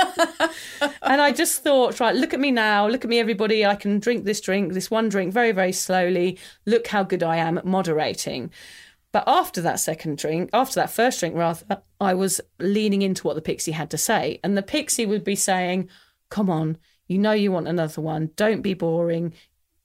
and 1.03 1.21
I 1.21 1.31
just 1.31 1.63
thought, 1.63 1.99
right, 1.99 2.15
look 2.15 2.33
at 2.33 2.39
me 2.39 2.51
now. 2.51 2.87
Look 2.87 3.03
at 3.03 3.09
me, 3.09 3.19
everybody. 3.19 3.65
I 3.65 3.75
can 3.75 3.99
drink 3.99 4.25
this 4.25 4.41
drink, 4.41 4.73
this 4.73 4.89
one 4.89 5.09
drink, 5.09 5.33
very, 5.33 5.51
very 5.51 5.71
slowly. 5.71 6.37
Look 6.65 6.87
how 6.87 7.03
good 7.03 7.23
I 7.23 7.37
am 7.37 7.57
at 7.57 7.65
moderating. 7.65 8.51
But 9.11 9.23
after 9.25 9.59
that 9.61 9.79
second 9.79 10.17
drink, 10.19 10.49
after 10.53 10.75
that 10.75 10.91
first 10.91 11.19
drink, 11.19 11.35
rather, 11.35 11.81
I 11.99 12.13
was 12.13 12.39
leaning 12.59 13.01
into 13.01 13.23
what 13.25 13.35
the 13.35 13.41
pixie 13.41 13.71
had 13.71 13.89
to 13.91 13.97
say. 13.97 14.39
And 14.43 14.55
the 14.55 14.61
pixie 14.61 15.05
would 15.07 15.23
be 15.23 15.35
saying, 15.35 15.89
come 16.29 16.49
on, 16.49 16.77
you 17.09 17.17
know 17.17 17.33
you 17.33 17.51
want 17.51 17.67
another 17.67 18.01
one. 18.01 18.29
Don't 18.37 18.61
be 18.61 18.73
boring. 18.73 19.33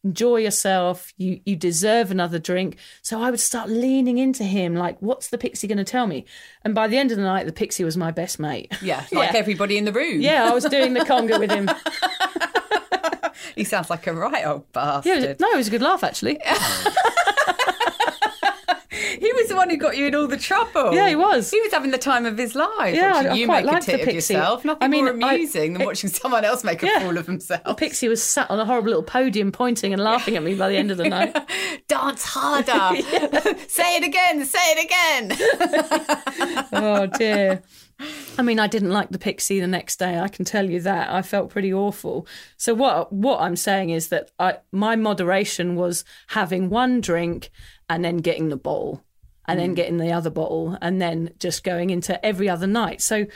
Enjoy 0.04 0.36
yourself. 0.36 1.12
You 1.16 1.40
you 1.46 1.56
deserve 1.56 2.10
another 2.10 2.38
drink. 2.38 2.76
So 3.02 3.20
I 3.22 3.30
would 3.30 3.40
start 3.40 3.70
leaning 3.70 4.18
into 4.18 4.44
him, 4.44 4.74
like, 4.76 4.98
what's 5.00 5.28
the 5.30 5.38
pixie 5.38 5.66
going 5.66 5.78
to 5.78 5.84
tell 5.84 6.06
me? 6.06 6.26
And 6.62 6.74
by 6.74 6.86
the 6.88 6.98
end 6.98 7.10
of 7.10 7.16
the 7.16 7.22
night, 7.24 7.46
the 7.46 7.52
pixie 7.52 7.84
was 7.84 7.96
my 7.96 8.10
best 8.10 8.38
mate. 8.38 8.70
Yeah, 8.82 8.98
like 9.12 9.32
Yeah. 9.32 9.38
everybody 9.38 9.78
in 9.78 9.86
the 9.86 9.92
room. 9.92 10.20
Yeah, 10.20 10.44
I 10.48 10.52
was 10.54 10.64
doing 10.66 10.92
the 10.94 11.00
conga 11.00 11.40
with 11.40 11.50
him. 11.50 11.68
He 13.56 13.64
sounds 13.64 13.90
like 13.90 14.06
a 14.06 14.12
right 14.12 14.44
old 14.46 14.64
Yeah, 14.74 15.00
bastard. 15.02 15.28
was- 15.28 15.40
no, 15.40 15.50
it 15.52 15.56
was 15.56 15.68
a 15.68 15.70
good 15.70 15.82
laugh 15.82 16.02
actually. 16.04 16.38
Was 19.44 19.50
the 19.50 19.56
one 19.56 19.68
who 19.70 19.76
got 19.76 19.96
you 19.96 20.06
in 20.06 20.14
all 20.14 20.26
the 20.26 20.36
trouble. 20.38 20.94
Yeah, 20.94 21.08
he 21.08 21.16
was. 21.16 21.50
He 21.50 21.60
was 21.60 21.72
having 21.72 21.90
the 21.90 21.98
time 21.98 22.24
of 22.24 22.38
his 22.38 22.54
life. 22.54 22.94
Yeah, 22.94 23.12
watching 23.12 23.26
I- 23.28 23.30
I 23.32 23.34
you 23.34 23.46
make 23.46 23.66
a 23.66 23.80
tit 23.80 24.08
of 24.08 24.14
yourself. 24.14 24.64
Nothing 24.64 24.82
I 24.82 24.88
mean, 24.88 25.04
more 25.04 25.28
I- 25.28 25.34
amusing 25.34 25.74
than 25.74 25.84
watching 25.84 26.08
someone 26.10 26.44
else 26.44 26.64
make 26.64 26.82
a 26.82 26.86
Yeah. 26.86 27.00
fool 27.00 27.18
of 27.18 27.26
himself. 27.26 27.76
Pixie 27.76 28.08
was 28.08 28.22
sat 28.22 28.50
on 28.50 28.58
a 28.58 28.64
horrible 28.64 28.88
little 28.88 29.02
podium, 29.02 29.52
pointing 29.52 29.92
and 29.92 30.02
laughing 30.02 30.36
at 30.36 30.42
me 30.42 30.54
by 30.54 30.68
the 30.68 30.76
end 30.76 30.90
of 30.90 30.96
the 30.96 31.08
night. 31.08 31.36
Dance 31.88 32.24
harder. 32.24 33.02
say 33.68 33.96
it 33.96 34.04
again. 34.04 34.44
Say 34.46 34.58
it 34.62 34.84
again. 34.84 36.66
oh 36.72 37.06
dear. 37.06 37.62
I 38.38 38.42
mean, 38.42 38.58
I 38.58 38.66
didn't 38.66 38.90
like 38.90 39.10
the 39.10 39.18
pixie 39.18 39.60
the 39.60 39.66
next 39.68 39.98
day. 40.00 40.18
I 40.18 40.26
can 40.28 40.44
tell 40.44 40.68
you 40.68 40.80
that. 40.80 41.10
I 41.12 41.22
felt 41.22 41.50
pretty 41.50 41.72
awful. 41.72 42.26
So 42.56 42.74
what 42.74 43.12
what 43.12 43.40
I'm 43.40 43.56
saying 43.56 43.90
is 43.90 44.08
that 44.08 44.30
I 44.38 44.58
my 44.72 44.96
moderation 44.96 45.76
was 45.76 46.04
having 46.28 46.70
one 46.70 47.00
drink 47.00 47.50
and 47.88 48.04
then 48.04 48.16
getting 48.16 48.48
the 48.48 48.56
bottle 48.56 49.03
and 49.46 49.58
then 49.58 49.72
mm. 49.72 49.76
getting 49.76 49.98
the 49.98 50.12
other 50.12 50.30
bottle 50.30 50.78
and 50.80 51.00
then 51.00 51.30
just 51.38 51.64
going 51.64 51.90
into 51.90 52.24
every 52.24 52.48
other 52.48 52.66
night. 52.66 53.02
So 53.02 53.26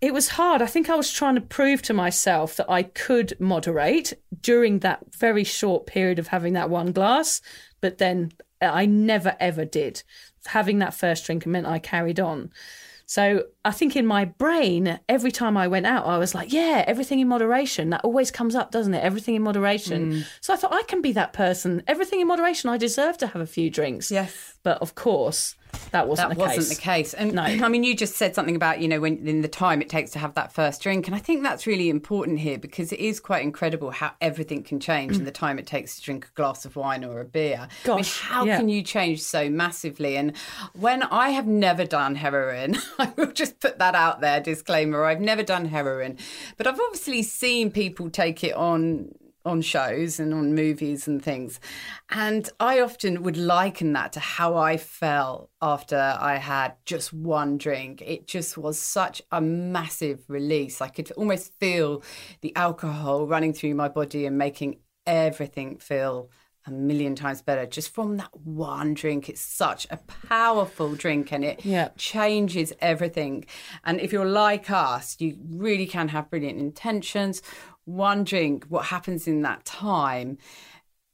it 0.00 0.12
was 0.12 0.30
hard. 0.30 0.60
I 0.60 0.66
think 0.66 0.90
I 0.90 0.94
was 0.94 1.12
trying 1.12 1.36
to 1.36 1.40
prove 1.40 1.82
to 1.82 1.94
myself 1.94 2.56
that 2.56 2.70
I 2.70 2.82
could 2.82 3.34
moderate 3.40 4.12
during 4.42 4.80
that 4.80 5.14
very 5.14 5.44
short 5.44 5.86
period 5.86 6.18
of 6.18 6.28
having 6.28 6.52
that 6.52 6.68
one 6.68 6.92
glass, 6.92 7.40
but 7.80 7.98
then 7.98 8.32
I 8.60 8.86
never 8.86 9.36
ever 9.40 9.64
did. 9.64 10.02
Having 10.46 10.78
that 10.80 10.94
first 10.94 11.24
drink 11.26 11.46
meant 11.46 11.66
I 11.66 11.78
carried 11.78 12.20
on. 12.20 12.50
So 13.06 13.44
I 13.64 13.70
think 13.70 13.94
in 13.94 14.04
my 14.04 14.24
brain, 14.24 14.98
every 15.08 15.30
time 15.30 15.56
I 15.56 15.68
went 15.68 15.86
out, 15.86 16.06
I 16.06 16.18
was 16.18 16.34
like, 16.34 16.52
yeah, 16.52 16.84
everything 16.86 17.20
in 17.20 17.28
moderation. 17.28 17.90
That 17.90 18.00
always 18.02 18.32
comes 18.32 18.56
up, 18.56 18.72
doesn't 18.72 18.94
it? 18.94 19.02
Everything 19.02 19.36
in 19.36 19.42
moderation. 19.42 20.12
Mm. 20.12 20.26
So 20.40 20.52
I 20.52 20.56
thought 20.56 20.72
I 20.72 20.82
can 20.82 21.00
be 21.00 21.12
that 21.12 21.32
person. 21.32 21.84
Everything 21.86 22.20
in 22.20 22.26
moderation. 22.26 22.68
I 22.68 22.76
deserve 22.76 23.16
to 23.18 23.28
have 23.28 23.40
a 23.40 23.46
few 23.46 23.70
drinks. 23.70 24.10
Yes. 24.10 24.58
But 24.64 24.82
of 24.82 24.96
course, 24.96 25.54
that 25.90 26.08
wasn't 26.08 26.30
that 26.30 26.34
the 26.34 26.40
wasn't 26.40 26.58
case. 26.58 26.76
the 26.76 26.82
case. 26.82 27.14
And 27.14 27.32
No. 27.34 27.42
I 27.64 27.68
mean, 27.68 27.84
you 27.84 27.94
just 27.94 28.16
said 28.16 28.34
something 28.34 28.56
about 28.56 28.80
you 28.80 28.88
know 28.88 29.00
when 29.00 29.26
in 29.26 29.42
the 29.42 29.48
time 29.48 29.80
it 29.82 29.88
takes 29.88 30.10
to 30.12 30.18
have 30.18 30.34
that 30.34 30.52
first 30.52 30.82
drink, 30.82 31.06
and 31.06 31.14
I 31.14 31.18
think 31.18 31.42
that's 31.42 31.66
really 31.66 31.88
important 31.88 32.38
here 32.40 32.58
because 32.58 32.92
it 32.92 33.00
is 33.00 33.20
quite 33.20 33.42
incredible 33.42 33.90
how 33.90 34.12
everything 34.20 34.62
can 34.62 34.80
change 34.80 35.16
in 35.16 35.24
the 35.24 35.30
time 35.46 35.58
it 35.58 35.66
takes 35.66 35.96
to 35.96 36.02
drink 36.02 36.26
a 36.26 36.34
glass 36.34 36.64
of 36.64 36.76
wine 36.76 37.04
or 37.04 37.20
a 37.20 37.24
beer. 37.24 37.56
I 37.56 37.60
mean, 37.60 37.68
Gosh, 37.84 38.20
how 38.20 38.44
yeah. 38.44 38.56
can 38.58 38.68
you 38.68 38.82
change 38.82 39.22
so 39.22 39.48
massively? 39.50 40.16
And 40.16 40.36
when 40.74 41.02
I 41.04 41.30
have 41.30 41.46
never 41.46 41.84
done 41.84 42.14
heroin, 42.16 42.76
I 42.98 43.12
will 43.16 43.32
just 43.32 43.60
put 43.60 43.78
that 43.78 43.94
out 43.94 44.20
there. 44.20 44.40
Disclaimer: 44.40 45.04
I've 45.04 45.20
never 45.20 45.42
done 45.42 45.66
heroin, 45.66 46.18
but 46.56 46.66
I've 46.66 46.80
obviously 46.80 47.22
seen 47.22 47.70
people 47.70 48.10
take 48.10 48.42
it 48.44 48.54
on 48.54 49.14
on 49.46 49.62
shows 49.62 50.20
and 50.20 50.34
on 50.34 50.54
movies 50.54 51.06
and 51.08 51.22
things. 51.22 51.60
And 52.10 52.48
I 52.60 52.80
often 52.80 53.22
would 53.22 53.36
liken 53.36 53.92
that 53.94 54.12
to 54.14 54.20
how 54.20 54.56
I 54.56 54.76
felt 54.76 55.50
after 55.62 56.16
I 56.18 56.36
had 56.36 56.74
just 56.84 57.12
one 57.12 57.56
drink. 57.56 58.02
It 58.02 58.26
just 58.26 58.58
was 58.58 58.78
such 58.78 59.22
a 59.32 59.40
massive 59.40 60.24
release. 60.28 60.80
I 60.80 60.88
could 60.88 61.10
almost 61.12 61.52
feel 61.58 62.02
the 62.40 62.54
alcohol 62.56 63.26
running 63.26 63.52
through 63.54 63.74
my 63.74 63.88
body 63.88 64.26
and 64.26 64.36
making 64.36 64.80
everything 65.06 65.78
feel 65.78 66.30
a 66.68 66.70
million 66.72 67.14
times 67.14 67.42
better 67.42 67.64
just 67.64 67.94
from 67.94 68.16
that 68.16 68.36
one 68.36 68.92
drink. 68.92 69.28
It's 69.28 69.40
such 69.40 69.86
a 69.88 69.98
powerful 69.98 70.96
drink 70.96 71.32
and 71.32 71.44
it 71.44 71.64
Yeah. 71.64 71.90
changes 71.96 72.72
everything. 72.80 73.44
And 73.84 74.00
if 74.00 74.12
you're 74.12 74.24
like 74.24 74.68
us, 74.68 75.14
you 75.20 75.38
really 75.48 75.86
can 75.86 76.08
have 76.08 76.28
brilliant 76.28 76.58
intentions. 76.58 77.40
One 77.86 78.22
drink, 78.24 78.66
what 78.68 78.86
happens 78.86 79.26
in 79.26 79.42
that 79.42 79.64
time 79.64 80.38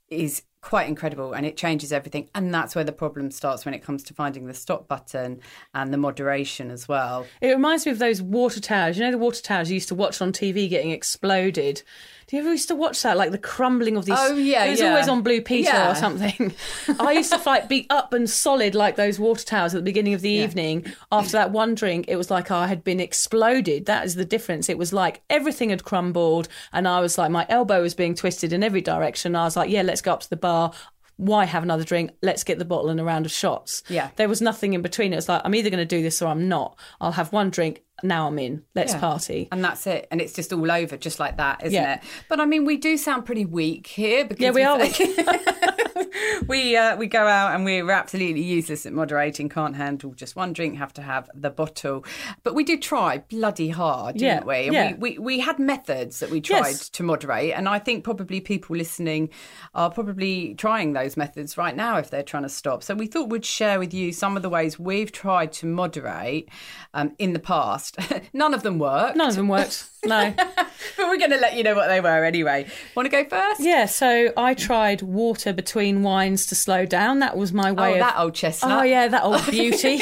is 0.08 0.42
quite 0.62 0.88
incredible 0.88 1.32
and 1.32 1.44
it 1.44 1.56
changes 1.56 1.92
everything. 1.92 2.30
And 2.34 2.54
that's 2.54 2.74
where 2.74 2.84
the 2.84 2.92
problem 2.92 3.30
starts 3.30 3.64
when 3.64 3.74
it 3.74 3.82
comes 3.82 4.02
to 4.04 4.14
finding 4.14 4.46
the 4.46 4.54
stop 4.54 4.88
button 4.88 5.40
and 5.74 5.92
the 5.92 5.98
moderation 5.98 6.70
as 6.70 6.86
well. 6.86 7.26
It 7.40 7.48
reminds 7.48 7.84
me 7.84 7.92
of 7.92 7.98
those 7.98 8.22
water 8.22 8.60
towers. 8.60 8.96
You 8.96 9.04
know 9.04 9.10
the 9.10 9.18
water 9.18 9.42
towers 9.42 9.70
you 9.70 9.74
used 9.74 9.88
to 9.88 9.94
watch 9.94 10.22
on 10.22 10.32
TV 10.32 10.70
getting 10.70 10.92
exploded. 10.92 11.82
Do 12.26 12.36
you 12.36 12.42
ever 12.42 12.50
used 12.52 12.68
to 12.68 12.74
watch 12.74 13.02
that, 13.02 13.16
like 13.16 13.30
the 13.30 13.38
crumbling 13.38 13.96
of 13.96 14.04
these? 14.04 14.16
Oh, 14.18 14.34
yeah, 14.36 14.64
it 14.64 14.70
was 14.70 14.80
yeah. 14.80 14.90
always 14.90 15.08
on 15.08 15.22
Blue 15.22 15.40
Peter 15.42 15.70
Yeah. 15.70 15.90
or 15.90 15.94
something. 15.94 16.54
I 17.00 17.12
used 17.12 17.32
to 17.32 17.40
like 17.44 17.68
be 17.68 17.86
up 17.90 18.12
and 18.12 18.28
solid 18.28 18.74
like 18.74 18.96
those 18.96 19.18
water 19.18 19.44
towers 19.44 19.74
at 19.74 19.78
the 19.78 19.82
beginning 19.84 20.14
of 20.14 20.20
the 20.20 20.30
evening. 20.30 20.86
After 21.10 21.32
that 21.32 21.50
one 21.50 21.74
drink, 21.74 22.06
it 22.08 22.16
was 22.16 22.30
like 22.30 22.50
I 22.50 22.66
had 22.66 22.84
been 22.84 23.00
exploded. 23.00 23.86
That 23.86 24.04
is 24.04 24.14
the 24.14 24.24
difference. 24.24 24.68
It 24.68 24.78
was 24.78 24.92
like 24.92 25.22
everything 25.30 25.70
had 25.70 25.84
crumbled, 25.84 26.48
and 26.72 26.86
I 26.88 27.00
was 27.00 27.18
like 27.18 27.30
my 27.30 27.46
elbow 27.48 27.82
was 27.82 27.94
being 27.94 28.14
twisted 28.14 28.52
in 28.52 28.62
every 28.62 28.80
direction. 28.80 29.36
I 29.36 29.44
was 29.44 29.56
like, 29.56 29.70
yeah, 29.70 29.82
let's 29.82 30.00
go 30.02 30.12
up 30.12 30.20
to 30.20 30.30
the 30.30 30.36
bar. 30.36 30.72
Why 31.18 31.44
have 31.44 31.62
another 31.62 31.84
drink? 31.84 32.10
Let's 32.22 32.42
get 32.42 32.58
the 32.58 32.64
bottle 32.64 32.88
and 32.88 32.98
a 32.98 33.04
round 33.04 33.26
of 33.26 33.32
shots. 33.32 33.82
Yeah. 33.88 34.10
There 34.16 34.28
was 34.28 34.40
nothing 34.40 34.72
in 34.72 34.82
between. 34.82 35.12
It 35.12 35.16
was 35.16 35.28
like, 35.28 35.42
I'm 35.44 35.54
either 35.54 35.70
going 35.70 35.78
to 35.78 35.84
do 35.84 36.02
this 36.02 36.20
or 36.20 36.26
I'm 36.26 36.48
not. 36.48 36.76
I'll 37.00 37.12
have 37.12 37.32
one 37.32 37.50
drink. 37.50 37.82
Now 38.02 38.26
I'm 38.26 38.38
in. 38.38 38.64
Let's 38.74 38.94
Yeah. 38.94 39.00
party. 39.00 39.48
And 39.52 39.64
that's 39.64 39.86
it. 39.86 40.08
And 40.10 40.20
it's 40.20 40.32
just 40.32 40.52
all 40.52 40.70
over 40.72 40.96
just 40.96 41.20
like 41.20 41.36
that, 41.36 41.60
isn't 41.62 41.72
Yeah. 41.72 41.94
it? 41.94 42.00
But 42.28 42.40
I 42.40 42.46
mean, 42.46 42.64
we 42.64 42.76
do 42.76 42.96
sound 42.96 43.24
pretty 43.26 43.44
weak 43.44 43.86
here 43.86 44.24
because 44.24 44.42
Yeah, 44.42 44.50
we 44.50 44.62
are 44.64 44.78
we 46.48 46.76
uh, 46.76 46.96
we 46.96 47.06
go 47.06 47.26
out 47.26 47.54
and 47.54 47.64
we're 47.64 47.90
absolutely 47.90 48.42
useless 48.42 48.86
at 48.86 48.92
moderating. 48.92 49.48
Can't 49.48 49.76
handle 49.76 50.14
just 50.14 50.36
one 50.36 50.52
drink. 50.52 50.76
Have 50.78 50.92
to 50.94 51.02
have 51.02 51.30
the 51.34 51.50
bottle. 51.50 52.04
But 52.42 52.54
we 52.54 52.64
did 52.64 52.82
try 52.82 53.18
bloody 53.18 53.68
hard, 53.68 54.16
didn't 54.16 54.46
we? 54.46 54.64
And 54.64 54.72
yeah. 54.72 54.92
we, 54.94 55.12
we 55.12 55.18
we 55.18 55.38
had 55.40 55.58
methods 55.58 56.20
that 56.20 56.30
we 56.30 56.40
tried 56.40 56.58
Yes. 56.62 56.88
to 56.90 57.02
moderate, 57.02 57.52
and 57.54 57.68
I 57.68 57.78
think 57.78 58.04
probably 58.04 58.40
people 58.40 58.76
listening 58.76 59.30
are 59.74 59.90
probably 59.90 60.54
trying 60.54 60.92
those 60.92 61.16
methods 61.16 61.56
right 61.56 61.74
now 61.74 61.96
if 61.98 62.10
they're 62.10 62.22
trying 62.22 62.42
to 62.44 62.48
stop. 62.48 62.82
So 62.82 62.94
we 62.94 63.06
thought 63.06 63.28
we'd 63.30 63.44
share 63.44 63.78
with 63.78 63.94
you 63.94 64.12
some 64.12 64.36
of 64.36 64.42
the 64.42 64.48
ways 64.48 64.78
we've 64.78 65.12
tried 65.12 65.52
to 65.54 65.66
moderate 65.66 66.48
um, 66.94 67.14
in 67.18 67.32
the 67.32 67.38
past. 67.38 67.81
None 68.32 68.54
of 68.54 68.62
them 68.62 68.78
worked. 68.78 69.16
None 69.16 69.28
of 69.28 69.36
them 69.36 69.48
worked. 69.48 69.84
No. 70.04 70.32
but 70.36 70.66
we're 70.98 71.18
going 71.18 71.30
to 71.30 71.38
let 71.38 71.54
you 71.56 71.62
know 71.62 71.74
what 71.74 71.88
they 71.88 72.00
were 72.00 72.24
anyway. 72.24 72.66
Want 72.94 73.06
to 73.06 73.10
go 73.10 73.28
first? 73.28 73.60
Yeah, 73.60 73.86
so 73.86 74.32
I 74.36 74.54
tried 74.54 75.02
water 75.02 75.52
between 75.52 76.02
wines 76.02 76.46
to 76.46 76.54
slow 76.54 76.86
down. 76.86 77.20
That 77.20 77.36
was 77.36 77.52
my 77.52 77.72
way 77.72 77.90
Oh, 77.90 77.92
of. 77.94 77.98
that 78.00 78.18
old 78.18 78.34
chestnut. 78.34 78.78
Oh 78.78 78.82
yeah, 78.82 79.08
that 79.08 79.22
old 79.24 79.44
beauty. 79.50 80.00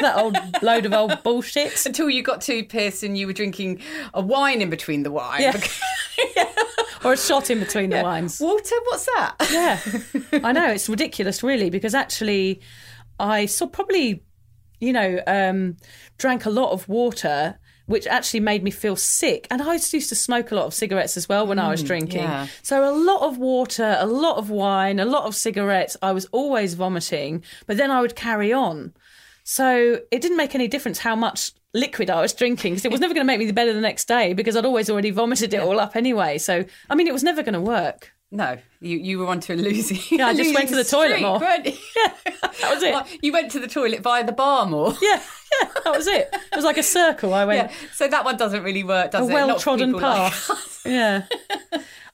that 0.00 0.16
old 0.16 0.36
load 0.62 0.86
of 0.86 0.92
old 0.92 1.22
bullshit. 1.22 1.86
Until 1.86 2.10
you 2.10 2.22
got 2.22 2.40
too 2.40 2.64
pissed 2.64 3.02
and 3.02 3.16
you 3.16 3.26
were 3.26 3.32
drinking 3.32 3.80
a 4.12 4.20
wine 4.20 4.60
in 4.60 4.70
between 4.70 5.02
the 5.02 5.10
wine. 5.10 5.40
Yeah. 5.42 5.60
Or 7.04 7.12
a 7.12 7.16
shot 7.18 7.50
in 7.50 7.60
between 7.60 7.90
the 7.90 8.02
wines. 8.02 8.40
Water? 8.40 8.74
What's 8.86 9.04
that? 9.04 9.34
Yeah, 9.52 9.78
I 10.42 10.52
know 10.52 10.70
it's 10.70 10.88
ridiculous, 10.88 11.42
really, 11.42 11.68
because 11.68 11.94
actually, 11.94 12.62
I 13.20 13.44
saw 13.44 13.66
probably, 13.66 14.22
you 14.80 14.92
know, 14.92 15.20
um, 15.26 15.76
drank 16.18 16.44
a 16.46 16.50
lot 16.50 16.72
of 16.72 16.88
water. 16.88 17.58
Which 17.86 18.06
actually 18.06 18.40
made 18.40 18.64
me 18.64 18.70
feel 18.70 18.96
sick. 18.96 19.46
And 19.50 19.60
I 19.60 19.74
used 19.74 19.90
to 19.90 20.14
smoke 20.14 20.50
a 20.50 20.54
lot 20.54 20.64
of 20.64 20.72
cigarettes 20.72 21.18
as 21.18 21.28
well 21.28 21.46
when 21.46 21.58
I 21.58 21.68
was 21.68 21.82
drinking. 21.82 22.22
yeah. 22.22 22.46
So 22.62 22.82
a 22.82 22.96
lot 22.96 23.20
of 23.28 23.36
water, 23.36 23.98
a 24.00 24.06
lot 24.06 24.38
of 24.38 24.48
wine, 24.48 24.98
a 24.98 25.04
lot 25.04 25.24
of 25.26 25.34
cigarettes. 25.36 25.94
I 26.00 26.12
was 26.12 26.24
always 26.32 26.72
vomiting, 26.72 27.44
but 27.66 27.76
then 27.76 27.90
I 27.90 28.00
would 28.00 28.16
carry 28.16 28.54
on. 28.54 28.94
So 29.42 30.00
it 30.10 30.22
didn't 30.22 30.38
make 30.38 30.54
any 30.54 30.66
difference 30.66 31.00
how 31.00 31.14
much 31.14 31.52
liquid 31.74 32.08
I 32.08 32.22
was 32.22 32.32
drinking 32.32 32.72
because 32.72 32.86
it 32.86 32.90
was 32.90 33.00
never 33.02 33.12
going 33.12 33.26
to 33.26 33.30
make 33.30 33.38
me 33.38 33.52
better 33.52 33.74
the 33.74 33.82
next 33.82 34.08
day 34.08 34.32
because 34.32 34.56
I'd 34.56 34.64
always 34.64 34.88
already 34.88 35.10
vomited 35.10 35.52
it 35.52 35.60
all 35.60 35.78
up 35.78 35.94
anyway. 35.94 36.38
So, 36.38 36.64
I 36.88 36.94
mean, 36.94 37.06
it 37.06 37.12
was 37.12 37.22
never 37.22 37.42
going 37.42 37.52
to 37.52 37.60
work. 37.60 38.13
No, 38.34 38.58
you, 38.80 38.98
you 38.98 39.18
were 39.20 39.26
onto 39.28 39.52
a 39.52 39.54
losing. 39.54 40.00
Yeah, 40.18 40.26
I 40.26 40.34
just 40.34 40.52
went 40.52 40.68
to 40.70 40.74
the 40.74 40.82
toilet 40.82 41.20
more. 41.22 41.38
you? 41.64 41.72
That 42.60 42.74
was 42.74 42.82
it. 42.82 42.92
Well, 42.92 43.06
you 43.22 43.32
went 43.32 43.50
to 43.52 43.60
the 43.60 43.68
toilet 43.68 44.00
via 44.00 44.24
the 44.26 44.32
bar 44.32 44.66
more. 44.66 44.92
Yeah, 45.00 45.20
yeah, 45.62 45.68
that 45.84 45.94
was 45.96 46.06
it. 46.08 46.28
It 46.32 46.56
was 46.56 46.64
like 46.64 46.76
a 46.78 46.82
circle. 46.82 47.32
I 47.32 47.44
went 47.44 47.70
Yeah, 47.70 47.76
so 47.92 48.08
that 48.08 48.24
one 48.24 48.36
doesn't 48.36 48.64
really 48.64 48.82
work, 48.82 49.12
does 49.12 49.22
a 49.22 49.24
it? 49.24 49.28
For 49.28 49.34
well 49.46 49.58
trodden 49.58 49.92
people 49.94 50.00
like 50.08 50.32
path. 50.32 50.82
yeah. 50.84 51.26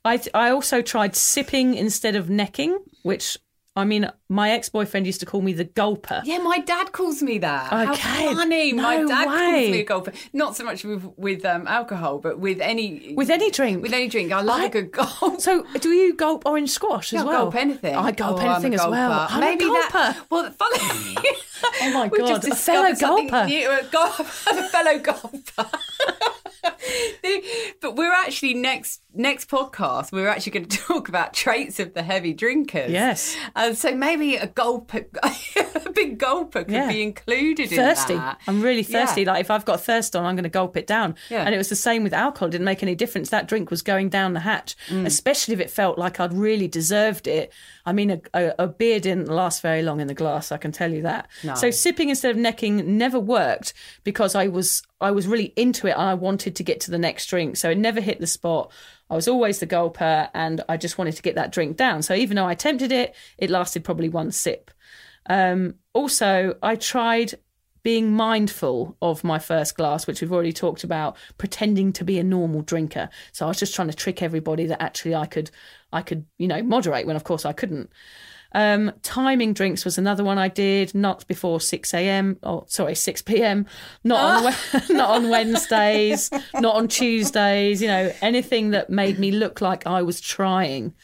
I 0.05 0.21
I 0.35 0.51
also 0.51 0.83
tried 0.83 1.17
sipping 1.17 1.75
instead 1.75 2.17
of 2.17 2.29
necking, 2.29 2.79
which 3.03 3.39
I 3.77 3.85
mean, 3.85 4.11
my 4.29 4.51
ex 4.51 4.69
boyfriend 4.69 5.07
used 5.07 5.21
to 5.21 5.27
call 5.27 5.41
me 5.43 5.53
the 5.53 5.65
gulper. 5.65 6.23
Yeah, 6.25 6.39
my 6.39 6.59
dad 6.59 6.91
calls 6.91 7.23
me 7.23 7.39
that. 7.39 7.73
Okay. 7.73 8.01
How 8.01 8.35
funny. 8.35 8.73
my 8.73 8.97
dad 9.05 9.29
way. 9.29 9.35
calls 9.63 9.71
me 9.71 9.81
a 9.81 9.85
golfer. 9.85 10.13
Not 10.33 10.57
so 10.57 10.65
much 10.65 10.83
with, 10.85 11.05
with 11.17 11.45
um, 11.45 11.69
alcohol, 11.69 12.19
but 12.19 12.41
with 12.41 12.61
any 12.61 13.15
With 13.15 13.31
any 13.31 13.51
drink. 13.53 13.81
With 13.81 13.93
any 13.93 14.09
drink. 14.09 14.33
I 14.33 14.41
love 14.43 14.61
I- 14.61 14.65
a 14.65 14.69
good 14.71 14.91
gulp. 14.91 15.41
So, 15.41 15.65
do 15.81 15.91
you 15.91 16.15
gulp 16.15 16.43
orange 16.47 16.71
squash 16.71 17.13
Yeah, 17.13 17.21
as 17.21 17.25
I'll 17.27 17.29
well? 17.33 17.43
gulp 17.45 17.55
anything. 17.55 17.95
I 17.95 18.11
gulp 18.11 18.43
Oh, 18.43 18.51
anything 18.51 18.75
as 18.75 18.81
well. 18.87 19.27
I'm 19.31 19.39
Maybe 19.41 19.65
a 19.65 19.69
that. 19.69 20.17
gulper. 20.17 20.27
Well, 20.31 20.51
funny. 20.51 21.17
Oh 21.83 21.93
my 21.93 22.09
We've 22.13 22.23
God, 22.23 22.43
just 22.43 22.49
a 22.49 22.55
fellow 22.57 22.91
gulper. 22.93 23.47
new, 23.47 23.71
a, 23.71 23.83
gul- 23.91 24.03
a 24.19 24.69
fellow 24.69 24.99
gulper. 24.99 26.40
but 27.81 27.97
we're 27.97 28.13
actually 28.13 28.55
next 28.55 29.03
next 29.13 29.49
podcast. 29.51 30.13
We're 30.13 30.29
actually 30.29 30.53
going 30.53 30.67
to 30.69 30.77
talk 30.79 31.09
about 31.09 31.35
traits 31.35 31.81
of 31.81 31.95
the 31.95 32.03
heavy 32.03 32.33
drinkers. 32.33 32.91
Yes. 32.91 33.37
and 33.57 33.77
so 33.77 33.95
maybe 33.95 34.37
a 34.37 34.47
gulper, 34.47 35.07
a 35.87 35.91
big 35.91 36.19
gulper, 36.19 36.65
could 36.65 36.71
Yeah. 36.71 36.89
be 36.89 37.03
included 37.03 37.71
thirsty. 37.71 38.15
in 38.15 38.19
that. 38.21 38.41
I'm 38.47 38.61
really 38.63 38.83
thirsty. 38.85 39.23
Yeah. 39.23 39.33
Like 39.33 39.41
if 39.41 39.51
I've 39.51 39.65
got 39.65 39.81
thirst 39.81 40.15
on, 40.15 40.25
I'm 40.25 40.37
going 40.37 40.45
to 40.45 40.49
gulp 40.51 40.77
it 40.77 40.87
down. 40.87 41.17
Yeah. 41.29 41.43
And 41.45 41.55
it 41.55 41.59
was 41.59 41.69
the 41.69 41.77
same 41.77 42.03
with 42.05 42.13
alcohol. 42.13 42.49
It 42.49 42.53
didn't 42.53 42.65
make 42.67 42.83
any 42.83 42.95
difference. 42.95 43.31
That 43.31 43.49
drink 43.49 43.71
was 43.71 43.83
going 43.83 44.09
down 44.09 44.33
the 44.35 44.41
hatch, 44.41 44.77
Mm. 44.89 45.07
especially 45.07 45.55
if 45.55 45.61
it 45.61 45.71
felt 45.71 45.99
like 45.99 46.21
I'd 46.21 46.33
really 46.33 46.69
deserved 46.69 47.27
it. 47.27 47.53
I 47.91 47.93
mean, 47.93 48.13
a, 48.13 48.21
a, 48.33 48.55
a 48.61 48.69
beer 48.69 49.01
didn't 49.01 49.27
last 49.27 49.63
very 49.63 49.83
long 49.83 50.01
in 50.01 50.07
the 50.07 50.15
glass. 50.15 50.53
I 50.53 50.59
can 50.59 50.71
tell 50.71 50.93
you 50.93 51.03
that. 51.03 51.29
So 51.57 51.73
sipping 51.73 52.09
instead 52.09 52.31
of 52.31 52.37
necking 52.37 52.97
never 52.97 53.19
worked 53.19 53.75
because 54.05 54.37
I 54.37 54.47
was 54.47 54.85
I 55.01 55.11
was 55.11 55.27
really 55.27 55.53
into 55.57 55.89
it 55.89 55.95
and 55.99 56.03
I 56.03 56.15
wanted 56.15 56.55
to 56.55 56.63
get 56.63 56.79
to 56.83 56.93
the 56.93 56.99
next 56.99 57.27
drink. 57.27 57.57
So 57.57 57.71
it 57.71 57.79
never 57.79 58.01
hit 58.01 58.21
the 58.21 58.29
spot. 58.29 58.71
I 59.11 59.17
was 59.17 59.27
always 59.27 59.59
the 59.59 59.67
gulper 59.67 60.31
and 60.35 60.63
I 60.69 60.77
just 60.77 60.99
wanted 60.99 61.17
to 61.17 61.23
get 61.23 61.35
that 61.35 61.51
drink 61.51 61.77
down. 61.77 62.03
So 62.03 62.15
even 62.15 62.37
though 62.37 62.47
I 62.47 62.53
attempted 62.53 62.93
it, 62.93 63.17
it 63.39 63.51
lasted 63.51 63.83
probably 63.83 64.09
one 64.09 64.31
sip. 64.31 64.71
Um, 65.27 65.75
also, 65.93 66.55
I 66.63 66.77
tried 66.77 67.35
being 67.83 68.13
mindful 68.13 68.97
of 69.01 69.25
my 69.25 69.39
first 69.39 69.77
glass, 69.77 70.07
which 70.07 70.21
we've 70.21 70.33
already 70.33 70.53
talked 70.53 70.85
about, 70.85 71.17
pretending 71.39 71.93
to 71.95 72.05
be 72.05 72.19
a 72.19 72.25
normal 72.25 72.63
drinker. 72.63 73.09
So 73.33 73.47
I 73.47 73.49
was 73.49 73.59
just 73.59 73.75
trying 73.75 73.89
to 73.89 73.97
trick 73.97 74.23
everybody 74.23 74.67
that 74.67 74.83
actually 74.83 75.15
I 75.15 75.27
could, 75.27 75.51
I 75.93 76.03
could, 76.03 76.27
you 76.39 76.49
know, 76.49 76.63
moderate 76.63 77.07
when 77.07 77.17
of 77.17 77.25
course 77.25 77.45
I 77.45 77.53
couldn't. 77.53 77.91
Um, 78.53 78.93
timing 79.03 79.53
drinks 79.53 79.85
was 79.85 79.97
another 79.97 80.25
one 80.25 80.39
I 80.39 80.49
did, 80.49 80.95
not 80.95 81.27
before 81.29 81.61
6 81.61 81.95
a.m. 81.95 82.37
or 82.43 82.65
sorry, 82.67 82.95
6 82.95 83.23
p.m. 83.23 83.67
Not 84.03 84.45
on 84.45 84.55
not 84.97 85.11
on 85.11 85.29
Wednesdays, 85.29 86.31
not 86.55 86.75
on 86.75 86.89
Tuesdays. 86.89 87.81
You 87.81 87.89
know, 87.89 88.13
anything 88.21 88.71
that 88.71 88.91
made 88.91 89.19
me 89.19 89.31
look 89.31 89.61
like 89.61 89.87
I 89.87 90.03
was 90.03 90.21
trying. 90.21 90.95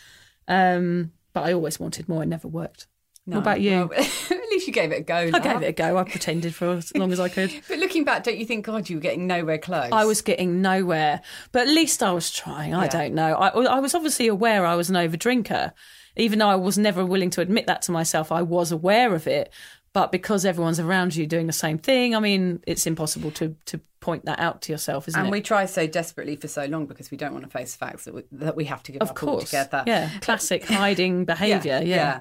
Um, 0.48 1.12
but 1.32 1.44
I 1.44 1.52
always 1.52 1.78
wanted 1.78 2.08
more. 2.08 2.22
It 2.22 2.26
never 2.26 2.48
worked. 2.48 2.86
No. 3.28 3.36
What 3.36 3.42
about 3.42 3.60
you? 3.60 3.88
Well, 3.90 3.92
at 4.30 4.30
least 4.50 4.66
you 4.68 4.72
gave 4.72 4.92
it 4.92 5.00
a 5.00 5.02
go. 5.02 5.14
I 5.16 5.24
love. 5.30 5.42
gave 5.42 5.62
it 5.62 5.66
a 5.66 5.72
go. 5.72 5.96
I 5.98 6.04
pretended 6.04 6.54
for 6.54 6.74
as 6.74 6.94
long 6.94 7.12
as 7.12 7.18
I 7.18 7.28
could. 7.28 7.50
But 7.68 7.78
looking 7.78 8.04
back, 8.04 8.22
don't 8.22 8.38
you 8.38 8.46
think, 8.46 8.64
God, 8.66 8.88
you 8.88 8.96
were 8.96 9.00
getting 9.02 9.26
nowhere 9.26 9.58
close? 9.58 9.90
I 9.92 10.04
was 10.04 10.22
getting 10.22 10.62
nowhere, 10.62 11.20
but 11.50 11.62
at 11.62 11.68
least 11.68 12.02
I 12.02 12.12
was 12.12 12.30
trying. 12.30 12.72
I 12.74 12.84
Yeah. 12.84 12.90
don't 12.90 13.14
know. 13.14 13.34
I, 13.34 13.48
I 13.48 13.80
was 13.80 13.94
obviously 13.94 14.28
aware 14.28 14.64
I 14.64 14.76
was 14.76 14.90
an 14.90 14.96
overdrinker, 14.96 15.72
even 16.16 16.38
though 16.38 16.48
I 16.48 16.56
was 16.56 16.78
never 16.78 17.04
willing 17.04 17.30
to 17.30 17.40
admit 17.40 17.66
that 17.66 17.82
to 17.82 17.92
myself. 17.92 18.30
I 18.30 18.42
was 18.42 18.70
aware 18.70 19.12
of 19.14 19.26
it, 19.26 19.52
but 19.92 20.12
because 20.12 20.44
everyone's 20.44 20.78
around 20.78 21.16
you 21.16 21.26
doing 21.26 21.46
the 21.48 21.52
same 21.52 21.78
thing, 21.78 22.14
I 22.14 22.20
mean, 22.20 22.62
it's 22.66 22.86
impossible 22.86 23.32
to 23.32 23.56
to 23.66 23.80
point 24.06 24.24
that 24.24 24.38
out 24.38 24.62
to 24.62 24.72
yourself, 24.72 25.08
isn't 25.08 25.18
And 25.18 25.28
it? 25.28 25.32
we 25.32 25.40
try 25.40 25.66
so 25.66 25.86
desperately 25.86 26.36
for 26.36 26.48
so 26.48 26.64
long 26.66 26.86
because 26.86 27.10
we 27.10 27.16
don't 27.16 27.32
want 27.32 27.44
to 27.44 27.50
face 27.50 27.74
facts 27.76 28.04
that 28.04 28.14
we, 28.14 28.22
that 28.32 28.54
we 28.56 28.64
have 28.66 28.82
to 28.84 28.92
give 28.92 29.02
of 29.02 29.10
up 29.10 29.16
course, 29.16 29.52
altogether. 29.52 29.82
yeah, 29.86 30.10
classic 30.20 30.64
hiding 30.80 31.24
behaviour. 31.24 31.80
Yeah, 31.84 32.20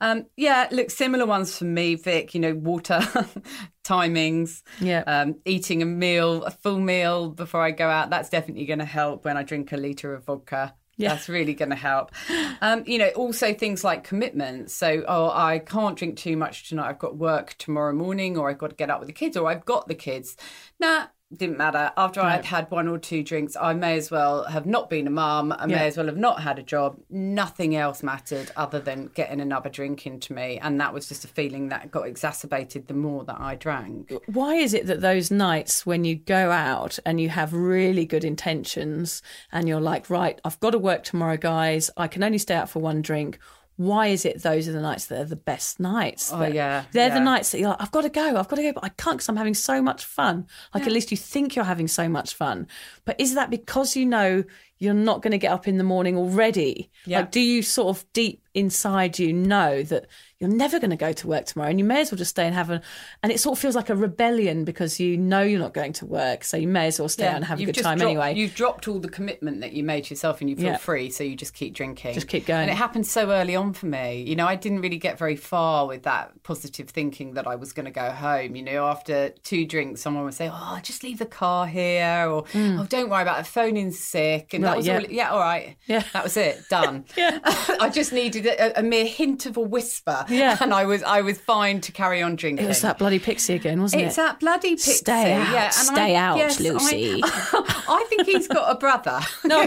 Um, 0.00 0.26
yeah, 0.36 0.68
look, 0.70 0.90
similar 0.90 1.26
ones 1.26 1.56
for 1.56 1.64
me, 1.64 1.94
Vic. 1.96 2.34
You 2.34 2.40
know, 2.40 2.54
water, 2.54 3.00
timings, 3.84 4.62
Yeah. 4.80 5.02
um, 5.06 5.36
eating 5.44 5.82
a 5.82 5.86
meal, 5.86 6.44
a 6.44 6.50
full 6.50 6.78
meal 6.78 7.30
before 7.30 7.62
I 7.62 7.70
go 7.70 7.88
out. 7.88 8.10
That's 8.10 8.28
definitely 8.28 8.66
going 8.66 8.78
to 8.78 8.84
help 8.84 9.24
when 9.24 9.36
I 9.36 9.42
drink 9.42 9.72
a 9.72 9.76
litre 9.76 10.14
of 10.14 10.24
vodka. 10.24 10.74
Yeah. 10.98 11.08
That's 11.14 11.28
really 11.28 11.54
going 11.54 11.70
to 11.70 11.76
help. 11.76 12.12
Um, 12.60 12.84
you 12.86 12.98
know, 12.98 13.08
also 13.16 13.54
things 13.54 13.82
like 13.82 14.04
commitments. 14.04 14.74
So, 14.74 15.04
oh, 15.08 15.30
I 15.30 15.58
can't 15.58 15.96
drink 15.96 16.18
too 16.18 16.36
much 16.36 16.68
tonight. 16.68 16.90
I've 16.90 16.98
got 16.98 17.16
work 17.16 17.54
tomorrow 17.58 17.94
morning, 17.94 18.36
or 18.36 18.50
I've 18.50 18.58
got 18.58 18.70
to 18.70 18.76
get 18.76 18.90
up 18.90 19.00
with 19.00 19.06
the 19.08 19.12
kids, 19.14 19.36
or 19.36 19.48
I've 19.50 19.64
got 19.64 19.88
the 19.88 19.94
kids. 19.94 20.36
Nah, 20.78 21.06
didn't 21.36 21.58
matter. 21.58 21.92
After 21.96 22.20
I'd 22.20 22.44
had 22.44 22.70
one 22.70 22.88
or 22.88 22.98
two 22.98 23.22
drinks, 23.22 23.56
I 23.56 23.72
may 23.74 23.96
as 23.96 24.10
well 24.10 24.44
have 24.44 24.66
not 24.66 24.90
been 24.90 25.06
a 25.06 25.10
mum. 25.10 25.54
I 25.58 25.66
may 25.66 25.86
as 25.86 25.96
well 25.96 26.06
have 26.06 26.16
not 26.16 26.42
had 26.42 26.58
a 26.58 26.62
job. 26.62 26.98
Nothing 27.10 27.74
else 27.76 28.02
mattered 28.02 28.50
other 28.56 28.80
than 28.80 29.10
getting 29.14 29.40
another 29.40 29.70
drink 29.70 30.06
into 30.06 30.32
me. 30.32 30.58
And 30.60 30.80
that 30.80 30.92
was 30.92 31.08
just 31.08 31.24
a 31.24 31.28
feeling 31.28 31.68
that 31.68 31.90
got 31.90 32.06
exacerbated 32.06 32.86
the 32.88 32.94
more 32.94 33.24
that 33.24 33.40
I 33.40 33.54
drank. 33.54 34.12
why 34.26 34.56
is 34.56 34.74
it 34.74 34.86
that 34.86 35.00
those 35.00 35.30
nights 35.30 35.86
when 35.86 36.04
you 36.04 36.16
go 36.16 36.50
out 36.50 36.98
and 37.04 37.20
you 37.20 37.28
have 37.28 37.52
really 37.52 38.04
good 38.04 38.24
intentions 38.24 39.22
and 39.50 39.68
you're 39.68 39.80
like, 39.80 40.10
right, 40.10 40.40
I've 40.44 40.60
got 40.60 40.70
to 40.70 40.78
work 40.78 41.04
tomorrow, 41.04 41.36
guys. 41.36 41.90
I 41.96 42.08
can 42.08 42.22
only 42.22 42.38
stay 42.38 42.54
out 42.54 42.68
for 42.68 42.80
one 42.80 43.02
drink. 43.02 43.38
Why 43.76 44.08
is 44.08 44.24
it 44.24 44.42
those 44.42 44.68
are 44.68 44.72
the 44.72 44.80
nights 44.82 45.06
that 45.06 45.20
are 45.20 45.24
the 45.24 45.36
best 45.36 45.80
nights? 45.80 46.30
Oh, 46.32 46.38
That- 46.38 46.54
yeah, 46.54 46.84
They're 46.92 47.08
yeah. 47.08 47.14
the 47.14 47.20
nights 47.20 47.50
that 47.52 47.58
you're 47.60 47.70
like, 47.70 47.80
I've 47.82 47.90
got 47.90 48.02
to 48.02 48.08
go, 48.10 48.36
I've 48.36 48.48
got 48.48 48.56
to 48.56 48.62
go, 48.62 48.72
but 48.72 48.84
I 48.84 48.90
can't 48.90 49.16
because 49.16 49.28
I'm 49.28 49.36
having 49.36 49.54
so 49.54 49.80
much 49.82 50.04
fun. 50.04 50.46
Like 50.74 50.86
at 50.86 50.92
least 50.92 51.10
you 51.10 51.16
think 51.16 51.56
you're 51.56 51.64
having 51.64 51.88
so 51.88 52.08
much 52.08 52.34
fun. 52.34 52.66
But 53.04 53.18
is 53.20 53.34
that 53.34 53.50
because 53.50 53.96
you 53.96 54.06
know 54.06 54.44
you're 54.78 54.94
not 54.94 55.22
going 55.22 55.30
to 55.32 55.38
get 55.38 55.52
up 55.52 55.66
in 55.68 55.78
the 55.78 55.84
morning 55.84 56.16
already? 56.16 56.90
Yeah. 57.06 57.20
Like, 57.20 57.30
do 57.30 57.40
you 57.40 57.62
sort 57.62 57.96
of 57.96 58.04
deep 58.12 58.42
inside 58.54 59.18
you 59.18 59.32
know 59.32 59.82
that 59.84 60.06
you're 60.42 60.50
never 60.50 60.78
going 60.78 60.90
to 60.90 60.96
go 60.96 61.12
to 61.12 61.26
work 61.26 61.46
tomorrow 61.46 61.70
and 61.70 61.78
you 61.78 61.84
may 61.84 62.00
as 62.02 62.10
well 62.12 62.18
just 62.18 62.30
stay 62.32 62.44
and 62.44 62.54
have 62.54 62.68
a 62.68 62.82
and 63.22 63.30
it 63.32 63.38
sort 63.40 63.56
of 63.56 63.62
feels 63.62 63.74
like 63.76 63.88
a 63.88 63.94
rebellion 63.96 64.64
because 64.64 64.98
you 65.00 65.16
know 65.16 65.40
you're 65.40 65.60
not 65.60 65.72
going 65.72 65.92
to 65.94 66.04
work 66.04 66.42
so 66.44 66.56
you 66.56 66.66
may 66.68 66.88
as 66.88 66.98
well 66.98 67.08
stay 67.08 67.26
out 67.26 67.36
and 67.36 67.44
have 67.44 67.60
a 67.60 67.64
good 67.64 67.74
time 67.76 67.96
dropped- 67.96 68.10
anyway 68.10 68.34
You've 68.34 68.54
dropped 68.54 68.88
all 68.88 68.98
the 68.98 69.08
commitment 69.08 69.60
that 69.60 69.72
you 69.72 69.84
made 69.84 70.04
to 70.04 70.10
yourself 70.10 70.40
and 70.40 70.50
you 70.50 70.56
feel 70.56 70.66
Yeah. 70.66 70.76
free, 70.76 71.10
so 71.10 71.22
you 71.24 71.36
just 71.36 71.54
keep 71.54 71.74
drinking. 71.74 72.14
Just 72.14 72.26
keep 72.28 72.44
going. 72.46 72.62
And 72.62 72.70
it 72.70 72.74
happened 72.76 73.06
so 73.06 73.30
early 73.30 73.54
on 73.54 73.72
for 73.72 73.86
me. 73.86 74.22
You 74.26 74.34
know, 74.36 74.46
I 74.46 74.56
didn't 74.56 74.80
really 74.80 74.98
get 74.98 75.16
very 75.18 75.36
far 75.36 75.86
with 75.86 76.02
that 76.02 76.42
positive 76.42 76.88
thinking 76.90 77.34
that 77.34 77.46
I 77.46 77.54
was 77.54 77.72
going 77.72 77.84
to 77.86 77.92
go 77.92 78.10
home. 78.10 78.56
You 78.56 78.62
know, 78.62 78.86
after 78.86 79.28
two 79.44 79.64
drinks, 79.64 80.00
someone 80.00 80.24
would 80.24 80.34
say, 80.34 80.50
Oh, 80.52 80.80
just 80.82 81.04
leave 81.04 81.18
the 81.18 81.26
car 81.26 81.66
here, 81.66 82.26
or 82.28 82.42
mm. 82.44 82.80
Oh, 82.80 82.84
don't 82.86 83.08
worry 83.10 83.22
about 83.22 83.38
it, 83.40 83.46
phone 83.46 83.76
in 83.76 83.92
sick. 83.92 84.54
And 84.54 84.64
Right, 84.64 84.70
that 84.70 84.76
was 84.78 84.86
yeah. 84.86 84.96
all, 84.96 85.04
yeah, 85.04 85.30
all 85.30 85.38
right. 85.40 85.76
Yeah. 85.86 86.02
That 86.12 86.24
was 86.24 86.36
it, 86.36 86.62
done. 86.68 87.04
Yeah. 87.16 87.38
I 87.44 87.90
just 87.92 88.12
needed 88.12 88.46
a, 88.46 88.78
a 88.80 88.82
mere 88.82 89.06
hint 89.06 89.46
of 89.46 89.56
a 89.56 89.60
whisper. 89.60 90.24
Yeah. 90.32 90.56
And 90.62 90.72
I 90.72 90.84
was 90.86 91.02
I 91.02 91.22
was 91.22 91.38
fine 91.38 91.80
to 91.82 91.92
carry 91.92 92.22
on 92.22 92.36
drinking. 92.36 92.64
it 92.64 92.68
was 92.68 92.80
that 92.82 92.98
bloody 92.98 93.18
pixie 93.18 93.54
again 93.54 93.80
wasn't 93.80 94.02
It's 94.02 94.04
it 94.04 94.08
It's 94.08 94.16
that 94.16 94.40
bloody 94.40 94.70
pixie. 94.70 94.92
Stay 94.92 95.32
out, 95.32 95.52
yeah, 95.52 95.64
and 95.64 95.72
stay 95.74 96.16
I, 96.16 96.20
out, 96.20 96.36
yes, 96.38 96.60
Lucy. 96.60 97.20
I, 97.24 98.06
think 98.08 98.26
he's 98.26 98.48
got 98.48 98.70
a 98.70 98.78
brother. 98.78 99.20
No, 99.44 99.66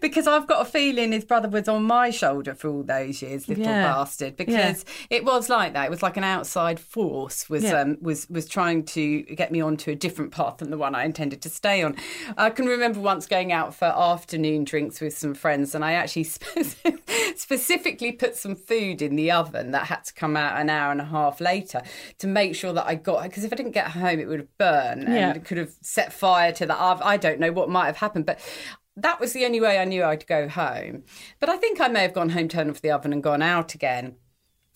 because 0.00 0.26
I've 0.26 0.46
got 0.46 0.62
a 0.62 0.64
feeling 0.64 1.12
his 1.12 1.24
brother 1.24 1.48
was 1.48 1.68
on 1.68 1.82
my 1.84 2.10
shoulder 2.10 2.54
for 2.54 2.68
all 2.68 2.82
those 2.82 3.20
years, 3.22 3.48
little 3.48 3.64
Yeah. 3.64 3.92
bastard. 3.92 4.36
Because 4.36 4.84
it 5.10 5.24
was 5.24 5.48
like 5.48 5.74
that. 5.74 5.84
It 5.86 5.90
was 5.90 6.02
like 6.02 6.16
an 6.16 6.24
outside 6.24 6.80
force 6.80 7.48
was 7.50 7.64
Yeah. 7.64 7.80
um, 7.80 7.98
was 8.00 8.28
was 8.30 8.46
trying 8.46 8.84
to 8.96 9.22
get 9.22 9.52
me 9.52 9.60
onto 9.60 9.90
a 9.90 9.94
different 9.94 10.30
path 10.32 10.58
than 10.58 10.70
the 10.70 10.78
one 10.78 10.94
I 10.94 11.04
intended 11.04 11.42
to 11.42 11.50
stay 11.50 11.82
on. 11.82 11.96
I 12.36 12.50
can 12.50 12.66
remember 12.66 13.00
once 13.00 13.26
going 13.26 13.52
out 13.52 13.74
for 13.74 13.86
afternoon 13.86 14.64
drinks 14.64 15.00
with 15.00 15.16
some 15.16 15.34
friends, 15.34 15.74
and 15.74 15.84
I 15.84 15.92
actually 15.92 16.24
spe- 16.24 16.76
specifically 17.36 18.12
put 18.12 18.36
some 18.36 18.54
food 18.54 19.02
in 19.02 19.16
the 19.16 19.30
oven 19.30 19.59
that 19.70 19.86
had 19.86 20.04
to 20.04 20.14
come 20.14 20.36
out 20.36 20.60
an 20.60 20.68
hour 20.70 20.90
and 20.92 21.00
a 21.00 21.04
half 21.04 21.40
later 21.40 21.82
to 22.18 22.26
make 22.26 22.54
sure 22.54 22.72
that 22.72 22.86
I 22.86 22.94
got 22.94 23.22
because 23.24 23.44
if 23.44 23.52
I 23.52 23.56
didn't 23.56 23.72
get 23.72 23.88
home, 23.88 24.18
it 24.18 24.26
would 24.28 24.40
have 24.40 24.58
burned 24.58 25.04
and 25.04 25.14
Yeah. 25.14 25.34
it 25.34 25.44
could 25.44 25.58
have 25.58 25.72
set 25.82 26.12
fire 26.12 26.52
to 26.52 26.66
the. 26.66 26.76
I 26.80 27.16
don't 27.16 27.40
know 27.40 27.52
what 27.52 27.68
might 27.68 27.86
have 27.86 27.98
happened, 27.98 28.26
but. 28.26 28.38
That 28.96 29.20
was 29.20 29.32
the 29.32 29.46
only 29.46 29.60
way 29.60 29.78
I 29.78 29.84
knew 29.86 30.04
I'd 30.04 30.26
go 30.26 30.46
home. 30.48 31.04
But 31.38 31.48
I 31.48 31.56
think 31.56 31.80
I 31.80 31.88
may 31.88 32.02
have 32.02 32.12
gone 32.12 32.30
home, 32.30 32.48
turned 32.48 32.68
off 32.70 32.82
the 32.82 32.90
oven, 32.90 33.12
and 33.14 33.22
gone 33.22 33.40
out 33.40 33.72
again. 33.74 34.16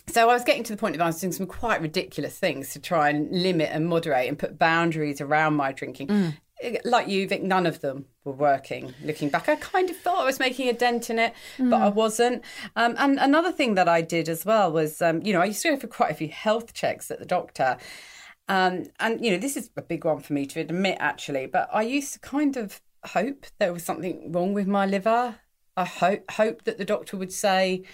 So 0.06 0.30
I 0.30 0.32
was 0.34 0.44
getting 0.44 0.62
to 0.64 0.72
the 0.72 0.78
point 0.78 0.94
of 0.94 1.00
I 1.02 1.06
was 1.06 1.20
doing 1.20 1.32
some 1.32 1.46
quite 1.46 1.82
ridiculous 1.82 2.38
things 2.38 2.72
to 2.72 2.78
try 2.78 3.10
and 3.10 3.28
limit 3.30 3.68
and 3.72 3.86
moderate 3.86 4.28
and 4.28 4.38
put 4.38 4.58
boundaries 4.58 5.20
around 5.20 5.56
my 5.56 5.72
drinking. 5.72 6.06
Mm. 6.08 6.36
Like 6.84 7.08
you, 7.08 7.28
Vic, 7.28 7.42
none 7.42 7.66
of 7.66 7.80
them 7.80 8.06
were 8.24 8.32
working. 8.32 8.94
Looking 9.02 9.28
back, 9.28 9.48
I 9.48 9.56
kind 9.56 9.90
of 9.90 9.96
thought 9.96 10.20
I 10.20 10.24
was 10.24 10.38
making 10.38 10.68
a 10.68 10.72
dent 10.72 11.10
in 11.10 11.18
it, 11.18 11.34
but 11.58 11.82
I 11.82 11.88
wasn't. 11.88 12.42
Um, 12.76 12.94
and 12.98 13.18
another 13.18 13.52
thing 13.52 13.74
that 13.74 13.88
I 13.88 14.00
did 14.00 14.28
as 14.28 14.46
well 14.46 14.72
was, 14.72 15.02
um, 15.02 15.20
you 15.22 15.32
know, 15.32 15.40
I 15.40 15.46
used 15.46 15.62
to 15.62 15.70
go 15.70 15.76
for 15.76 15.88
quite 15.88 16.10
a 16.10 16.14
few 16.14 16.28
health 16.28 16.72
checks 16.72 17.10
at 17.10 17.18
the 17.18 17.26
doctor. 17.26 17.76
Um, 18.48 18.84
and, 19.00 19.24
you 19.24 19.30
know, 19.32 19.38
this 19.38 19.56
is 19.56 19.70
a 19.76 19.82
big 19.82 20.04
one 20.04 20.20
for 20.20 20.32
me 20.32 20.46
to 20.46 20.60
admit, 20.60 20.98
actually, 21.00 21.46
but 21.46 21.68
I 21.72 21.82
used 21.82 22.12
to 22.14 22.18
kind 22.20 22.56
of 22.56 22.80
hope 23.04 23.46
there 23.58 23.72
was 23.72 23.84
something 23.84 24.32
wrong 24.32 24.54
with 24.54 24.66
my 24.66 24.86
liver. 24.86 25.36
I 25.76 25.84
hope, 25.84 26.30
hope 26.30 26.64
that 26.64 26.78
the 26.78 26.84
doctor 26.84 27.16
would 27.16 27.32
say, 27.32 27.84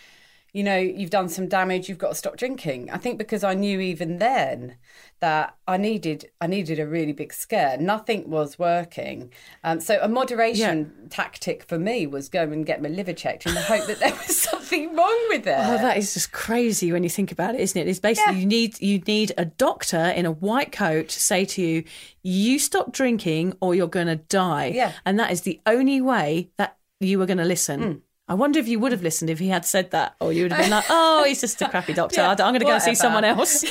you 0.52 0.62
know, 0.64 0.76
you've 0.76 1.10
done 1.10 1.28
some 1.28 1.48
damage, 1.48 1.88
you've 1.88 1.98
got 1.98 2.08
to 2.10 2.14
stop 2.14 2.36
drinking. 2.36 2.90
I 2.90 2.96
think 2.98 3.18
because 3.18 3.44
I 3.44 3.54
knew 3.54 3.80
even 3.80 4.18
then 4.18 4.76
that 5.20 5.54
I 5.68 5.76
needed 5.76 6.30
I 6.40 6.46
needed 6.46 6.78
a 6.78 6.86
really 6.86 7.12
big 7.12 7.32
scare. 7.32 7.76
Nothing 7.78 8.30
was 8.30 8.58
working. 8.58 9.32
Um, 9.62 9.80
so 9.80 9.98
a 10.00 10.08
moderation 10.08 11.08
tactic 11.10 11.62
for 11.64 11.78
me 11.78 12.06
was 12.06 12.28
go 12.28 12.42
and 12.42 12.64
get 12.64 12.82
my 12.82 12.88
liver 12.88 13.12
checked 13.12 13.46
in 13.46 13.54
the 13.54 13.60
hope 13.60 13.86
that 13.86 14.00
there 14.00 14.12
was 14.14 14.40
something 14.50 14.94
wrong 14.96 15.26
with 15.28 15.46
it. 15.46 15.56
Oh, 15.58 15.76
that 15.78 15.96
is 15.98 16.14
just 16.14 16.32
crazy 16.32 16.90
when 16.92 17.02
you 17.02 17.10
think 17.10 17.30
about 17.32 17.54
it, 17.54 17.60
isn't 17.60 17.80
it? 17.80 17.86
It's 17.88 18.00
basically 18.00 18.34
Yeah. 18.34 18.40
you 18.40 18.46
need 18.46 18.80
you 18.80 18.98
need 19.00 19.32
a 19.38 19.44
doctor 19.44 19.98
in 20.16 20.26
a 20.26 20.32
white 20.32 20.72
coat 20.72 21.08
to 21.10 21.20
say 21.20 21.44
to 21.44 21.62
you, 21.62 21.84
"You 22.22 22.58
stop 22.58 22.92
drinking, 22.92 23.54
or 23.60 23.74
you're 23.74 23.88
going 23.88 24.06
to 24.06 24.16
die." 24.16 24.66
Yeah. 24.74 24.92
and 25.04 25.18
that 25.20 25.30
is 25.30 25.42
the 25.42 25.60
only 25.66 26.00
way 26.00 26.50
that 26.56 26.76
you 27.00 27.18
were 27.18 27.26
going 27.26 27.38
to 27.38 27.44
listen. 27.44 27.82
Hmm. 27.82 27.98
I 28.30 28.34
wonder 28.34 28.60
if 28.60 28.68
you 28.68 28.78
would 28.78 28.92
have 28.92 29.02
listened 29.02 29.28
if 29.28 29.40
he 29.40 29.48
had 29.48 29.64
said 29.64 29.90
that, 29.90 30.14
or 30.20 30.32
you 30.32 30.44
would 30.44 30.52
have 30.52 30.60
been 30.60 30.70
like, 30.70 30.84
"Oh, 30.88 31.24
he's 31.26 31.40
just 31.40 31.60
a 31.62 31.68
crappy 31.68 31.92
doctor. 31.92 32.20
Yeah, 32.20 32.28
I 32.28 32.32
am 32.32 32.36
going 32.36 32.60
to 32.60 32.64
go 32.64 32.72
and 32.74 32.82
see 32.82 32.94
someone 32.94 33.24
else. 33.24 33.64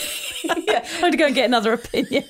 Yeah. 0.43 0.53
I'm 0.95 0.99
going 1.01 1.11
to 1.13 1.17
go 1.17 1.25
and 1.27 1.35
get 1.35 1.45
another 1.45 1.71
opinion." 1.71 2.25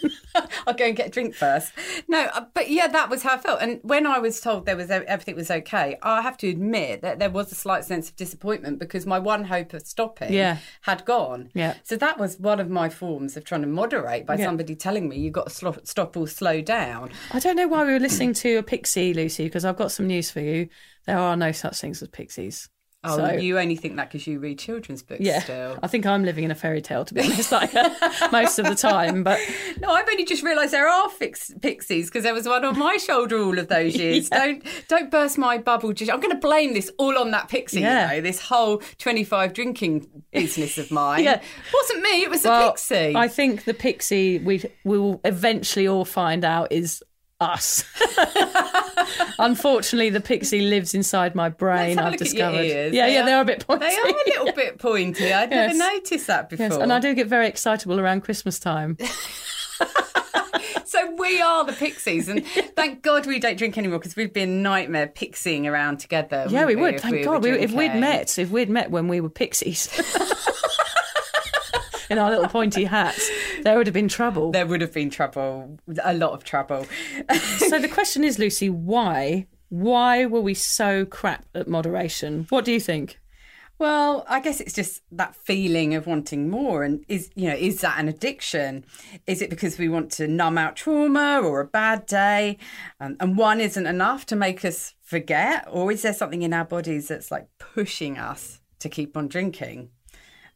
I'll 0.67 0.75
go 0.75 0.85
and 0.85 0.95
get 0.95 1.07
a 1.07 1.09
drink 1.09 1.33
first. 1.33 1.73
No, 2.07 2.19
uh, 2.33 2.45
but 2.53 2.69
yeah, 2.69 2.87
that 2.87 3.09
was 3.09 3.23
how 3.23 3.33
I 3.33 3.37
felt. 3.39 3.61
And 3.61 3.79
when 3.81 4.05
I 4.05 4.19
was 4.19 4.39
told 4.39 4.67
there 4.67 4.77
was 4.77 4.89
everything 4.91 5.35
was 5.35 5.49
okay, 5.49 5.97
I 6.03 6.21
have 6.21 6.37
to 6.37 6.47
admit 6.49 7.01
that 7.01 7.17
there 7.17 7.31
was 7.31 7.51
a 7.51 7.55
slight 7.55 7.83
sense 7.83 8.09
of 8.09 8.15
disappointment 8.15 8.77
because 8.77 9.07
my 9.07 9.17
one 9.17 9.45
hope 9.45 9.73
of 9.73 9.85
stopping 9.87 10.31
Yeah. 10.31 10.57
had 10.81 11.03
gone. 11.05 11.49
Yeah. 11.55 11.73
So 11.83 11.95
that 11.97 12.19
was 12.19 12.39
one 12.39 12.59
of 12.59 12.69
my 12.69 12.89
forms 12.89 13.35
of 13.37 13.43
trying 13.43 13.61
to 13.61 13.67
moderate 13.67 14.27
by 14.27 14.35
Yeah. 14.35 14.45
somebody 14.45 14.75
telling 14.75 15.09
me 15.09 15.17
you've 15.17 15.33
got 15.33 15.49
to 15.49 15.81
stop 15.83 16.15
or 16.15 16.27
slow 16.27 16.61
down. 16.61 17.09
I 17.31 17.39
don't 17.39 17.55
know 17.55 17.67
why 17.67 17.83
we 17.85 17.93
were 17.93 17.99
listening 17.99 18.33
to 18.35 18.57
a 18.57 18.63
pixie, 18.63 19.13
Lucy, 19.15 19.45
because 19.45 19.65
I've 19.65 19.77
got 19.77 19.91
some 19.91 20.05
news 20.07 20.29
for 20.29 20.41
you. 20.41 20.69
There 21.05 21.17
are 21.17 21.35
no 21.35 21.51
such 21.51 21.79
things 21.79 22.01
as 22.01 22.07
pixies. 22.07 22.69
Oh, 23.01 23.15
So- 23.15 23.31
you 23.31 23.57
only 23.57 23.77
think 23.77 23.95
that 23.95 24.09
because 24.11 24.27
you 24.27 24.39
read 24.39 24.59
children's 24.59 25.01
books 25.03 25.21
Yeah, 25.21 25.39
still. 25.39 25.79
I 25.81 25.87
think 25.87 26.05
I'm 26.05 26.25
living 26.25 26.43
in 26.43 26.51
a 26.51 26.55
fairy 26.55 26.81
tale 26.81 27.05
to 27.05 27.13
be 27.13 27.21
honest, 27.21 27.49
like 27.49 27.71
most 28.33 28.59
of 28.59 28.65
the 28.65 28.75
time. 28.75 29.23
But 29.23 29.39
No, 29.79 29.89
I've 29.89 30.05
only 30.09 30.25
just 30.25 30.43
realised 30.43 30.73
there 30.73 30.85
are 30.89 31.09
fix- 31.09 31.53
pixies 31.61 32.09
because 32.09 32.23
there 32.23 32.33
was 32.33 32.45
one 32.45 32.65
on 32.65 32.77
my 32.77 32.97
shoulder 32.97 33.37
all 33.41 33.57
of 33.57 33.69
those 33.69 33.95
years. 34.03 34.27
Don't 34.27 34.61
don't 34.89 35.09
burst 35.09 35.37
my 35.37 35.57
bubble. 35.57 35.93
Just, 35.93 36.11
I'm 36.11 36.19
going 36.19 36.35
to 36.35 36.39
blame 36.45 36.73
this 36.73 36.91
all 36.97 37.17
on 37.17 37.31
that 37.31 37.47
pixie. 37.47 37.79
Yeah. 37.79 38.11
You 38.11 38.17
know, 38.17 38.21
this 38.21 38.41
whole 38.41 38.79
25 38.97 39.53
drinking 39.53 40.23
business 40.33 40.77
of 40.77 40.91
mine. 40.91 41.23
Yeah. 41.23 41.35
it 41.35 41.43
wasn't 41.73 42.01
me. 42.01 42.23
It 42.23 42.29
was 42.29 42.41
the 42.43 42.49
well, 42.49 42.71
pixie. 42.71 43.15
I 43.15 43.29
think 43.29 43.63
the 43.63 43.73
pixie 43.73 44.39
we 44.39 44.61
will 44.83 45.21
eventually 45.23 45.87
all 45.87 46.03
find 46.03 46.43
out 46.43 46.73
is 46.73 47.01
us. 47.39 47.83
Unfortunately, 49.39 50.09
the 50.09 50.21
pixie 50.21 50.61
lives 50.61 50.93
inside 50.93 51.35
my 51.35 51.49
brain. 51.49 51.95
Let's 51.95 51.99
have 51.99 52.05
a 52.05 52.07
I've 52.07 52.11
look 52.13 52.21
at 52.21 52.33
your 52.33 52.51
discovered. 52.51 52.63
Yeah, 52.93 53.05
They 53.07 53.13
yeah, 53.13 53.21
are- 53.21 53.25
they 53.25 53.33
are 53.33 53.41
a 53.41 53.45
bit 53.45 53.65
pointy. 53.65 53.85
They 53.87 53.95
are 53.95 54.07
a 54.07 54.13
little 54.27 54.53
bit 54.55 54.79
pointy. 54.79 55.33
I'd 55.33 55.51
Yes. 55.51 55.75
never 55.77 55.93
noticed 55.93 56.27
that 56.27 56.49
before. 56.49 56.65
Yes, 56.67 56.77
and 56.77 56.91
I 56.93 56.99
do 56.99 57.13
get 57.13 57.27
very 57.27 57.47
excitable 57.47 57.99
around 57.99 58.21
Christmas 58.21 58.59
time. 58.59 58.97
So 60.85 61.15
we 61.17 61.39
are 61.39 61.63
the 61.65 61.71
pixies, 61.73 62.27
and 62.27 62.43
thank 62.75 63.03
God 63.03 63.27
we 63.27 63.37
don't 63.39 63.57
drink 63.57 63.77
anymore 63.77 63.99
because 63.99 64.15
we'd 64.15 64.33
be 64.33 64.41
a 64.41 64.47
nightmare 64.47 65.05
pixieing 65.07 65.67
around 65.67 65.99
together. 65.99 66.47
Yeah, 66.49 66.65
we 66.65 66.75
wouldn't 66.75 66.95
would. 66.95 67.01
Thank 67.01 67.15
we 67.15 67.23
God. 67.23 67.43
We, 67.43 67.51
if 67.51 67.71
we'd 67.71 67.93
met, 67.93 68.39
if 68.39 68.49
we'd 68.49 68.71
met 68.71 68.89
when 68.89 69.07
we 69.07 69.21
were 69.21 69.29
pixies. 69.29 69.87
In 72.09 72.17
our 72.17 72.29
little 72.29 72.47
pointy 72.47 72.85
hats, 72.85 73.29
there 73.63 73.77
would 73.77 73.87
have 73.87 73.93
been 73.93 74.07
trouble. 74.07 74.51
There 74.51 74.65
would 74.65 74.81
have 74.81 74.93
been 74.93 75.09
trouble, 75.09 75.77
a 76.03 76.13
lot 76.13 76.31
of 76.31 76.43
trouble. 76.43 76.85
so 77.57 77.79
the 77.79 77.87
question 77.91 78.23
is, 78.23 78.39
Lucy, 78.39 78.69
why? 78.69 79.47
Why 79.69 80.25
were 80.25 80.41
we 80.41 80.53
so 80.53 81.05
crap 81.05 81.45
at 81.53 81.67
moderation? 81.67 82.47
What 82.49 82.65
do 82.65 82.71
you 82.71 82.79
think? 82.79 83.19
Well, 83.79 84.25
I 84.27 84.41
guess 84.41 84.59
it's 84.59 84.73
just 84.73 85.03
that 85.13 85.35
feeling 85.35 85.95
of 85.95 86.05
wanting 86.05 86.49
more. 86.49 86.83
And 86.83 87.05
is, 87.07 87.29
you 87.35 87.47
know, 87.47 87.55
is 87.55 87.79
that 87.79 87.97
an 87.97 88.09
addiction? 88.09 88.83
Is 89.25 89.41
it 89.41 89.49
because 89.49 89.77
we 89.77 89.87
want 89.87 90.11
to 90.13 90.27
numb 90.27 90.57
out 90.57 90.75
trauma 90.75 91.39
or 91.41 91.61
a 91.61 91.65
bad 91.65 92.05
day? 92.05 92.57
Um, 92.99 93.15
and 93.21 93.37
one 93.37 93.61
isn't 93.61 93.87
enough 93.87 94.25
to 94.27 94.35
make 94.35 94.65
us 94.65 94.95
forget? 95.01 95.65
Or 95.71 95.93
is 95.93 96.01
there 96.01 96.13
something 96.13 96.41
in 96.41 96.53
our 96.53 96.65
bodies 96.65 97.07
that's 97.07 97.31
like 97.31 97.47
pushing 97.57 98.17
us 98.17 98.59
to 98.79 98.89
keep 98.89 99.15
on 99.15 99.29
drinking? 99.29 99.91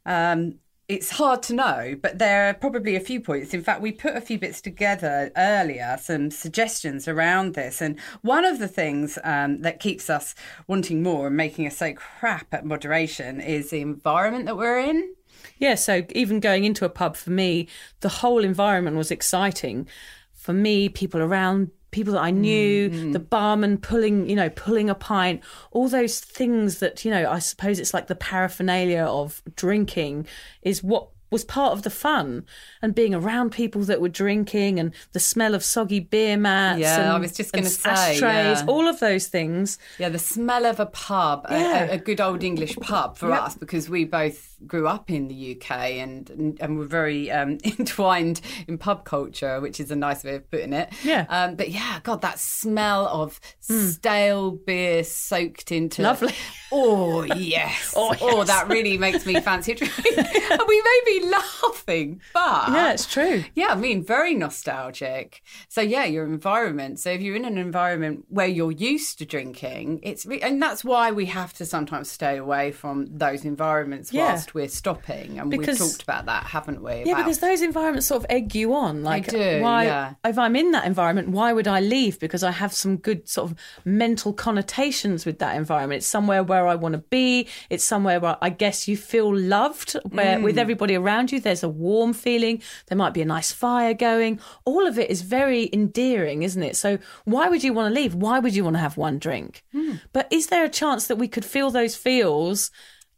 Um, 0.04 0.56
it's 0.86 1.10
hard 1.10 1.42
to 1.44 1.54
know, 1.54 1.96
but 2.00 2.18
there 2.18 2.48
are 2.48 2.54
probably 2.54 2.94
a 2.94 3.00
few 3.00 3.20
points. 3.20 3.54
In 3.54 3.62
fact, 3.62 3.80
we 3.80 3.90
put 3.90 4.16
a 4.16 4.20
few 4.20 4.38
bits 4.38 4.60
together 4.60 5.30
earlier, 5.36 5.96
some 6.00 6.30
suggestions 6.30 7.08
around 7.08 7.54
this. 7.54 7.80
And 7.80 7.98
one 8.20 8.44
of 8.44 8.58
the 8.58 8.68
things 8.68 9.18
um, 9.24 9.62
that 9.62 9.80
keeps 9.80 10.10
us 10.10 10.34
wanting 10.66 11.02
more 11.02 11.28
and 11.28 11.36
making 11.36 11.66
us 11.66 11.78
so 11.78 11.94
crap 11.94 12.52
at 12.52 12.66
moderation 12.66 13.40
is 13.40 13.70
the 13.70 13.80
environment 13.80 14.44
that 14.44 14.58
we're 14.58 14.78
in. 14.78 15.14
Yeah, 15.58 15.74
so 15.74 16.02
even 16.10 16.40
going 16.40 16.64
into 16.64 16.84
a 16.84 16.90
pub 16.90 17.16
for 17.16 17.30
me, 17.30 17.68
the 18.00 18.08
whole 18.08 18.44
environment 18.44 18.96
was 18.96 19.10
exciting. 19.10 19.88
For 20.32 20.52
me, 20.52 20.90
people 20.90 21.22
around 21.22 21.70
people 21.94 22.14
that 22.14 22.22
I 22.22 22.32
knew, 22.32 22.90
mm-hmm. 22.90 23.12
the 23.12 23.20
barman 23.20 23.78
pulling, 23.78 24.28
you 24.28 24.34
know, 24.34 24.50
pulling 24.50 24.90
a 24.90 24.96
pint, 24.96 25.42
all 25.70 25.88
those 25.88 26.18
things 26.18 26.80
that, 26.80 27.04
you 27.04 27.10
know, 27.10 27.30
I 27.30 27.38
suppose 27.38 27.78
it's 27.78 27.94
like 27.94 28.08
the 28.08 28.16
paraphernalia 28.16 29.04
of 29.04 29.42
drinking 29.54 30.26
is 30.62 30.82
what 30.82 31.08
was 31.34 31.44
part 31.44 31.72
of 31.72 31.82
the 31.82 31.90
fun 31.90 32.46
and 32.80 32.94
being 32.94 33.12
around 33.12 33.50
people 33.50 33.82
that 33.82 34.00
were 34.00 34.08
drinking 34.08 34.78
and 34.78 34.94
the 35.12 35.18
smell 35.18 35.52
of 35.52 35.64
soggy 35.64 35.98
beer 35.98 36.36
mats 36.36 36.78
yeah 36.78 37.00
and, 37.00 37.10
i 37.10 37.18
was 37.18 37.32
just 37.32 37.52
going 37.52 37.64
to 37.64 37.68
say 37.68 37.90
ashtrays 37.90 38.22
yeah. 38.22 38.64
all 38.68 38.86
of 38.86 39.00
those 39.00 39.26
things 39.26 39.76
yeah 39.98 40.08
the 40.08 40.18
smell 40.18 40.64
of 40.64 40.78
a 40.78 40.86
pub 40.86 41.44
yeah. 41.50 41.86
a, 41.86 41.94
a, 41.94 41.98
good 41.98 42.20
old 42.20 42.44
english 42.44 42.76
pub 42.76 43.18
for 43.18 43.30
yep. 43.30 43.42
us 43.42 43.56
because 43.56 43.90
we 43.90 44.04
both 44.04 44.56
grew 44.64 44.86
up 44.86 45.10
in 45.10 45.26
the 45.26 45.56
uk 45.56 45.70
and 45.72 46.56
and 46.60 46.78
were 46.78 46.84
very 46.84 47.32
um, 47.32 47.58
entwined 47.64 48.40
in 48.68 48.78
pub 48.78 49.04
culture 49.04 49.60
which 49.60 49.80
is 49.80 49.90
a 49.90 49.96
nice 49.96 50.22
way 50.22 50.36
of 50.36 50.48
putting 50.52 50.72
it 50.72 50.92
yeah 51.02 51.26
um, 51.30 51.56
but 51.56 51.70
yeah 51.70 51.98
god 52.04 52.22
that 52.22 52.38
smell 52.38 53.08
of 53.08 53.40
mm. 53.68 53.90
stale 53.90 54.52
beer 54.52 55.02
soaked 55.02 55.72
into 55.72 56.00
lovely 56.00 56.32
oh 56.70 57.24
yes 57.24 57.92
oh, 57.96 58.12
yes. 58.12 58.20
oh 58.22 58.44
that 58.44 58.68
really 58.68 58.96
makes 58.96 59.26
me 59.26 59.40
fancy 59.40 59.72
a 59.72 59.74
drink 59.74 59.92
and 60.16 60.60
we 60.68 60.82
may 60.82 61.00
be 61.06 61.23
laughing, 61.62 62.20
but 62.32 62.68
yeah, 62.70 62.92
it's 62.92 63.06
true. 63.06 63.44
Yeah, 63.54 63.68
I 63.68 63.74
mean, 63.74 64.04
very 64.04 64.34
nostalgic. 64.34 65.42
So 65.68 65.80
yeah, 65.80 66.04
your 66.04 66.24
environment. 66.24 67.00
So 67.00 67.10
if 67.10 67.20
you're 67.20 67.36
in 67.36 67.44
an 67.44 67.58
environment 67.58 68.24
where 68.28 68.46
you're 68.46 68.72
used 68.72 69.18
to 69.18 69.24
drinking, 69.24 70.00
it's 70.02 70.26
re- 70.26 70.40
and 70.40 70.60
that's 70.60 70.84
why 70.84 71.10
we 71.10 71.26
have 71.26 71.52
to 71.54 71.66
sometimes 71.66 72.10
stay 72.10 72.36
away 72.36 72.72
from 72.72 73.06
those 73.10 73.44
environments 73.44 74.12
yeah. 74.12 74.32
whilst 74.32 74.54
we're 74.54 74.68
stopping. 74.68 75.38
And 75.38 75.50
because, 75.50 75.80
we've 75.80 75.90
talked 75.90 76.02
about 76.02 76.26
that, 76.26 76.44
haven't 76.44 76.82
we? 76.82 77.04
Yeah, 77.06 77.16
because 77.16 77.38
those 77.38 77.62
environments 77.62 78.06
sort 78.06 78.24
of 78.24 78.26
egg 78.30 78.54
you 78.54 78.74
on. 78.74 79.02
Like, 79.02 79.28
do, 79.28 79.60
why? 79.62 79.84
Yeah. 79.84 80.14
If 80.24 80.38
I'm 80.38 80.56
in 80.56 80.72
that 80.72 80.86
environment, 80.86 81.30
why 81.30 81.52
would 81.52 81.68
I 81.68 81.80
leave? 81.80 82.18
Because 82.18 82.42
I 82.42 82.50
have 82.50 82.72
some 82.72 82.96
good 82.96 83.28
sort 83.28 83.50
of 83.50 83.58
mental 83.84 84.32
connotations 84.32 85.24
with 85.26 85.38
that 85.38 85.56
environment. 85.56 85.98
It's 85.98 86.06
somewhere 86.06 86.42
where 86.42 86.66
I 86.66 86.74
want 86.74 86.92
to 86.94 86.98
be. 86.98 87.48
It's 87.70 87.84
somewhere 87.84 88.20
where 88.20 88.36
I 88.40 88.50
guess 88.50 88.88
you 88.88 88.96
feel 88.96 89.34
loved, 89.34 89.96
where 90.10 90.38
mm. 90.38 90.42
with 90.42 90.58
everybody 90.58 90.94
around 90.94 91.13
around 91.14 91.32
you. 91.32 91.40
There's 91.40 91.62
a 91.62 91.68
warm 91.68 92.12
feeling. 92.12 92.62
There 92.88 92.98
might 92.98 93.14
be 93.14 93.22
a 93.22 93.26
nice 93.26 93.52
fire 93.52 93.94
going. 93.94 94.40
All 94.64 94.86
of 94.86 94.98
it 94.98 95.10
is 95.10 95.22
very 95.22 95.70
endearing, 95.72 96.42
isn't 96.42 96.62
it? 96.62 96.76
So 96.76 96.98
why 97.24 97.48
would 97.48 97.62
you 97.62 97.72
want 97.72 97.94
to 97.94 98.00
leave? 98.00 98.14
Why 98.14 98.38
would 98.38 98.54
you 98.54 98.64
want 98.64 98.76
to 98.76 98.80
have 98.80 98.96
one 98.96 99.18
drink? 99.18 99.64
Mm. 99.74 100.00
But 100.12 100.28
is 100.30 100.48
there 100.48 100.64
a 100.64 100.68
chance 100.68 101.06
that 101.06 101.16
we 101.16 101.28
could 101.28 101.44
feel 101.44 101.70
those 101.70 101.96
feels 101.96 102.70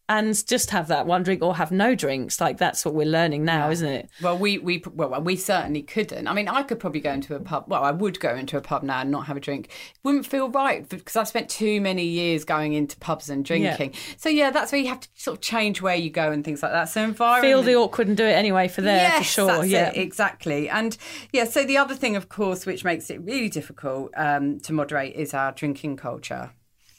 and 0.08 0.46
just 0.46 0.70
have 0.70 0.88
that 0.88 1.06
one 1.06 1.22
drink 1.22 1.42
or 1.42 1.56
have 1.56 1.72
no 1.72 1.94
drinks. 1.94 2.40
Like 2.40 2.58
that's 2.58 2.84
what 2.84 2.94
we're 2.94 3.06
learning 3.06 3.44
now, 3.44 3.66
yeah. 3.66 3.72
isn't 3.72 3.88
it? 3.88 4.10
Well, 4.22 4.38
we 4.38 4.58
we 4.58 4.82
well 4.92 5.20
we 5.20 5.36
certainly 5.36 5.82
couldn't. 5.82 6.28
I 6.28 6.32
mean, 6.32 6.48
I 6.48 6.62
could 6.62 6.78
probably 6.78 7.00
go 7.00 7.12
into 7.12 7.34
a 7.34 7.40
pub. 7.40 7.64
Well, 7.66 7.82
I 7.82 7.90
would 7.90 8.20
go 8.20 8.34
into 8.34 8.56
a 8.56 8.60
pub 8.60 8.82
now 8.82 9.00
and 9.00 9.10
not 9.10 9.26
have 9.26 9.36
a 9.36 9.40
drink. 9.40 9.66
It 9.66 9.98
wouldn't 10.04 10.26
feel 10.26 10.48
right 10.48 10.88
because 10.88 11.16
I 11.16 11.24
spent 11.24 11.48
too 11.48 11.80
many 11.80 12.04
years 12.04 12.44
going 12.44 12.74
into 12.74 12.96
pubs 12.98 13.28
and 13.28 13.44
drinking. 13.44 13.92
Yeah. 13.92 14.00
So 14.16 14.28
yeah, 14.28 14.50
that's 14.50 14.72
where 14.72 14.80
you 14.80 14.88
have 14.88 15.00
to 15.00 15.08
sort 15.14 15.38
of 15.38 15.40
change 15.42 15.82
where 15.82 15.96
you 15.96 16.10
go 16.10 16.30
and 16.30 16.44
things 16.44 16.62
like 16.62 16.72
that. 16.72 16.88
So 16.88 17.02
environment, 17.02 17.52
feel 17.52 17.62
the 17.62 17.74
awkward 17.76 18.08
and 18.08 18.16
do 18.16 18.24
it 18.24 18.32
anyway 18.32 18.68
for 18.68 18.82
there 18.82 18.96
yes, 18.96 19.18
for 19.18 19.24
sure. 19.24 19.64
yeah, 19.64 19.88
it, 19.88 19.96
exactly. 19.96 20.68
And 20.68 20.96
yeah, 21.32 21.44
so 21.44 21.64
the 21.64 21.78
other 21.78 21.94
thing, 21.94 22.16
of 22.16 22.28
course, 22.28 22.64
which 22.66 22.84
makes 22.84 23.10
it 23.10 23.20
really 23.22 23.48
difficult 23.48 24.12
um, 24.16 24.60
to 24.60 24.72
moderate 24.72 25.16
is 25.16 25.34
our 25.34 25.52
drinking 25.52 25.96
culture. 25.96 26.52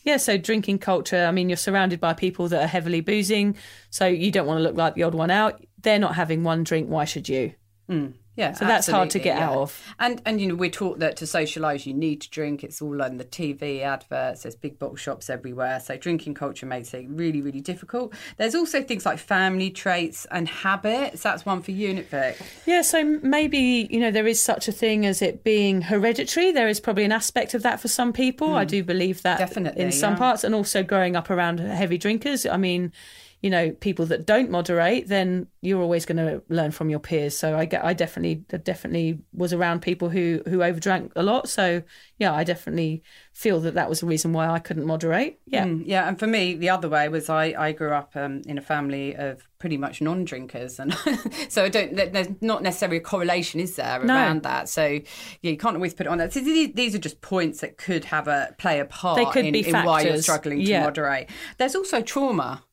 Yeah, 0.08 0.16
so 0.16 0.38
drinking 0.38 0.80
culture, 0.80 1.26
I 1.26 1.32
mean, 1.32 1.50
you're 1.50 1.58
surrounded 1.58 2.00
by 2.00 2.14
people 2.14 2.48
that 2.48 2.64
are 2.64 2.68
heavily 2.68 3.02
boozing, 3.02 3.58
so 3.90 4.08
you 4.08 4.32
don't 4.32 4.48
want 4.48 4.60
to 4.60 4.64
look 4.64 4.78
like 4.78 4.96
the 4.96 5.04
odd 5.04 5.14
one 5.14 5.30
out. 5.30 5.62
They're 5.82 6.00
not 6.00 6.16
having 6.16 6.46
one 6.46 6.64
drink, 6.64 6.88
why 6.88 7.04
should 7.04 7.28
you? 7.28 7.56
Mm. 7.90 8.14
Yeah, 8.38 8.54
so 8.54 8.66
that's 8.66 8.88
hard 8.88 9.10
to 9.10 9.20
get 9.20 9.38
yeah. 9.38 9.50
out 9.50 9.58
of. 9.58 9.84
And 10.00 10.22
and 10.24 10.40
you 10.40 10.48
know 10.48 10.56
we're 10.56 10.70
taught 10.70 11.00
that 11.00 11.18
to 11.18 11.26
socialise 11.26 11.88
you 11.88 11.94
need 11.94 12.22
to 12.22 12.30
drink. 12.30 12.64
It's 12.64 12.84
all 12.84 13.02
on 13.02 13.18
the 13.18 13.26
TV 13.26 13.82
adverts. 13.82 14.44
There's 14.44 14.56
big 14.56 14.78
bottle 14.78 14.96
shops 14.96 15.28
everywhere. 15.28 15.80
So 15.80 15.98
drinking 15.98 16.36
culture 16.36 16.68
makes 16.68 16.94
it 16.94 17.08
really 17.10 17.42
really 17.42 17.62
difficult. 17.62 18.14
There's 18.38 18.54
also 18.54 18.84
things 18.84 19.08
like 19.08 19.18
family 19.18 19.72
traits 19.72 20.28
and 20.30 20.48
habits. 20.48 21.24
That's 21.24 21.48
one 21.48 21.64
for 21.64 21.72
you, 21.72 21.90
isn't 21.90 21.98
it, 21.98 22.10
Vic? 22.10 22.38
Yeah. 22.68 22.84
So 22.84 23.04
maybe 23.04 23.88
you 23.90 24.00
know 24.00 24.12
there 24.12 24.28
is 24.28 24.40
such 24.40 24.68
a 24.68 24.72
thing 24.72 25.08
as 25.08 25.24
it 25.24 25.44
being 25.44 25.82
hereditary. 25.82 26.52
There 26.52 26.68
is 26.68 26.80
probably 26.80 27.06
an 27.06 27.12
aspect 27.12 27.56
of 27.56 27.64
that 27.64 27.80
for 27.80 27.88
some 27.88 28.14
people. 28.14 28.50
Mm. 28.50 28.58
I 28.58 28.66
do 28.66 28.84
believe 28.84 29.24
that 29.24 29.40
definitely 29.40 29.82
in 29.82 29.92
some 29.92 30.14
yeah. 30.14 30.20
parts, 30.20 30.44
and 30.44 30.54
also 30.54 30.84
growing 30.84 31.16
up 31.16 31.32
around 31.32 31.60
heavy 31.60 31.98
drinkers. 31.98 32.46
I 32.46 32.58
mean 32.58 32.94
you 33.42 33.50
know 33.50 33.72
people 33.72 34.06
that 34.08 34.26
don't 34.26 34.50
moderate 34.50 35.08
then 35.08 35.48
you're 35.62 35.82
always 35.82 36.06
going 36.06 36.18
to 36.18 36.42
learn 36.50 36.72
from 36.72 36.90
your 36.90 37.00
peers. 37.00 37.38
So 37.38 37.58
i 37.58 37.66
get 37.66 37.84
i 37.84 37.94
definitely 37.94 38.36
definitely 38.64 39.20
was 39.34 39.54
around 39.54 39.82
people 39.82 40.10
who 40.10 40.42
who 40.48 40.60
overdrank 40.60 41.12
a 41.16 41.24
lot. 41.24 41.50
So 41.50 41.84
yeah 42.18 42.34
i 42.34 42.44
definitely 42.44 43.04
feel 43.34 43.60
that 43.62 43.76
that 43.76 43.90
was 43.90 44.00
the 44.00 44.08
reason 44.08 44.34
why 44.34 44.48
i 44.48 44.60
couldn't 44.60 44.86
moderate. 44.86 45.40
Yeah. 45.46 45.66
Mm, 45.66 45.84
yeah 45.86 46.08
and 46.08 46.18
for 46.18 46.28
me 46.28 46.56
the 46.56 46.70
other 46.70 46.90
way 46.90 47.10
was 47.10 47.30
i 47.30 47.54
i 47.58 47.72
grew 47.72 47.92
up 47.92 48.16
um, 48.16 48.42
in 48.46 48.58
a 48.58 48.62
family 48.62 49.16
of 49.16 49.48
pretty 49.60 49.78
much 49.78 50.02
non-drinkers 50.02 50.80
and 50.80 50.94
so 51.50 51.64
i 51.64 51.70
don't 51.70 51.96
there's 51.96 52.28
not 52.42 52.62
necessarily 52.62 52.98
a 52.98 53.02
correlation 53.02 53.60
is 53.60 53.76
there 53.76 54.04
no. 54.04 54.14
around 54.14 54.44
that? 54.44 54.70
So 54.70 54.86
yeah 54.86 55.02
you 55.52 55.58
can't 55.58 55.76
always 55.76 55.94
put 55.94 56.06
it 56.06 56.10
on 56.10 56.18
that 56.20 56.34
so 56.34 56.42
these 56.42 56.96
are 56.96 57.00
just 57.00 57.22
points 57.22 57.62
that 57.62 57.78
could 57.78 58.06
have 58.06 58.28
a 58.28 58.56
play 58.58 58.80
a 58.80 58.86
part 58.86 59.18
they 59.18 59.26
could 59.26 59.46
in, 59.46 59.54
be 59.54 59.68
in 59.68 59.74
why 59.86 60.02
you're 60.02 60.22
struggling 60.22 60.60
to 60.60 60.64
yeah. 60.64 60.84
moderate. 60.84 61.30
There's 61.58 61.76
also 61.76 62.02
trauma 62.02 62.64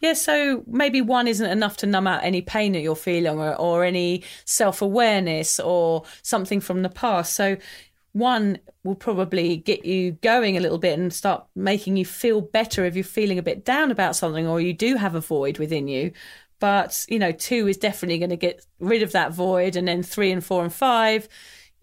yeah, 0.00 0.12
so 0.12 0.62
maybe 0.66 1.00
one 1.00 1.26
isn't 1.28 1.50
enough 1.50 1.78
to 1.78 1.86
numb 1.86 2.06
out 2.06 2.24
any 2.24 2.42
pain 2.42 2.72
that 2.72 2.80
you're 2.80 2.96
feeling 2.96 3.38
or, 3.38 3.54
or 3.54 3.84
any 3.84 4.24
self 4.44 4.82
awareness 4.82 5.58
or 5.58 6.04
something 6.22 6.60
from 6.60 6.82
the 6.82 6.88
past. 6.88 7.34
So 7.34 7.56
one 8.12 8.58
will 8.84 8.94
probably 8.94 9.56
get 9.56 9.84
you 9.84 10.12
going 10.12 10.56
a 10.56 10.60
little 10.60 10.78
bit 10.78 10.98
and 10.98 11.12
start 11.12 11.44
making 11.54 11.96
you 11.96 12.04
feel 12.04 12.40
better 12.40 12.84
if 12.84 12.94
you're 12.94 13.04
feeling 13.04 13.38
a 13.38 13.42
bit 13.42 13.64
down 13.64 13.90
about 13.90 14.16
something 14.16 14.46
or 14.46 14.60
you 14.60 14.72
do 14.72 14.96
have 14.96 15.14
a 15.14 15.20
void 15.20 15.58
within 15.58 15.88
you. 15.88 16.12
But, 16.58 17.04
you 17.08 17.18
know, 17.18 17.32
two 17.32 17.68
is 17.68 17.76
definitely 17.76 18.18
going 18.18 18.30
to 18.30 18.36
get 18.36 18.64
rid 18.80 19.02
of 19.02 19.12
that 19.12 19.32
void. 19.32 19.76
And 19.76 19.86
then 19.86 20.02
three 20.02 20.32
and 20.32 20.42
four 20.42 20.62
and 20.62 20.72
five, 20.72 21.28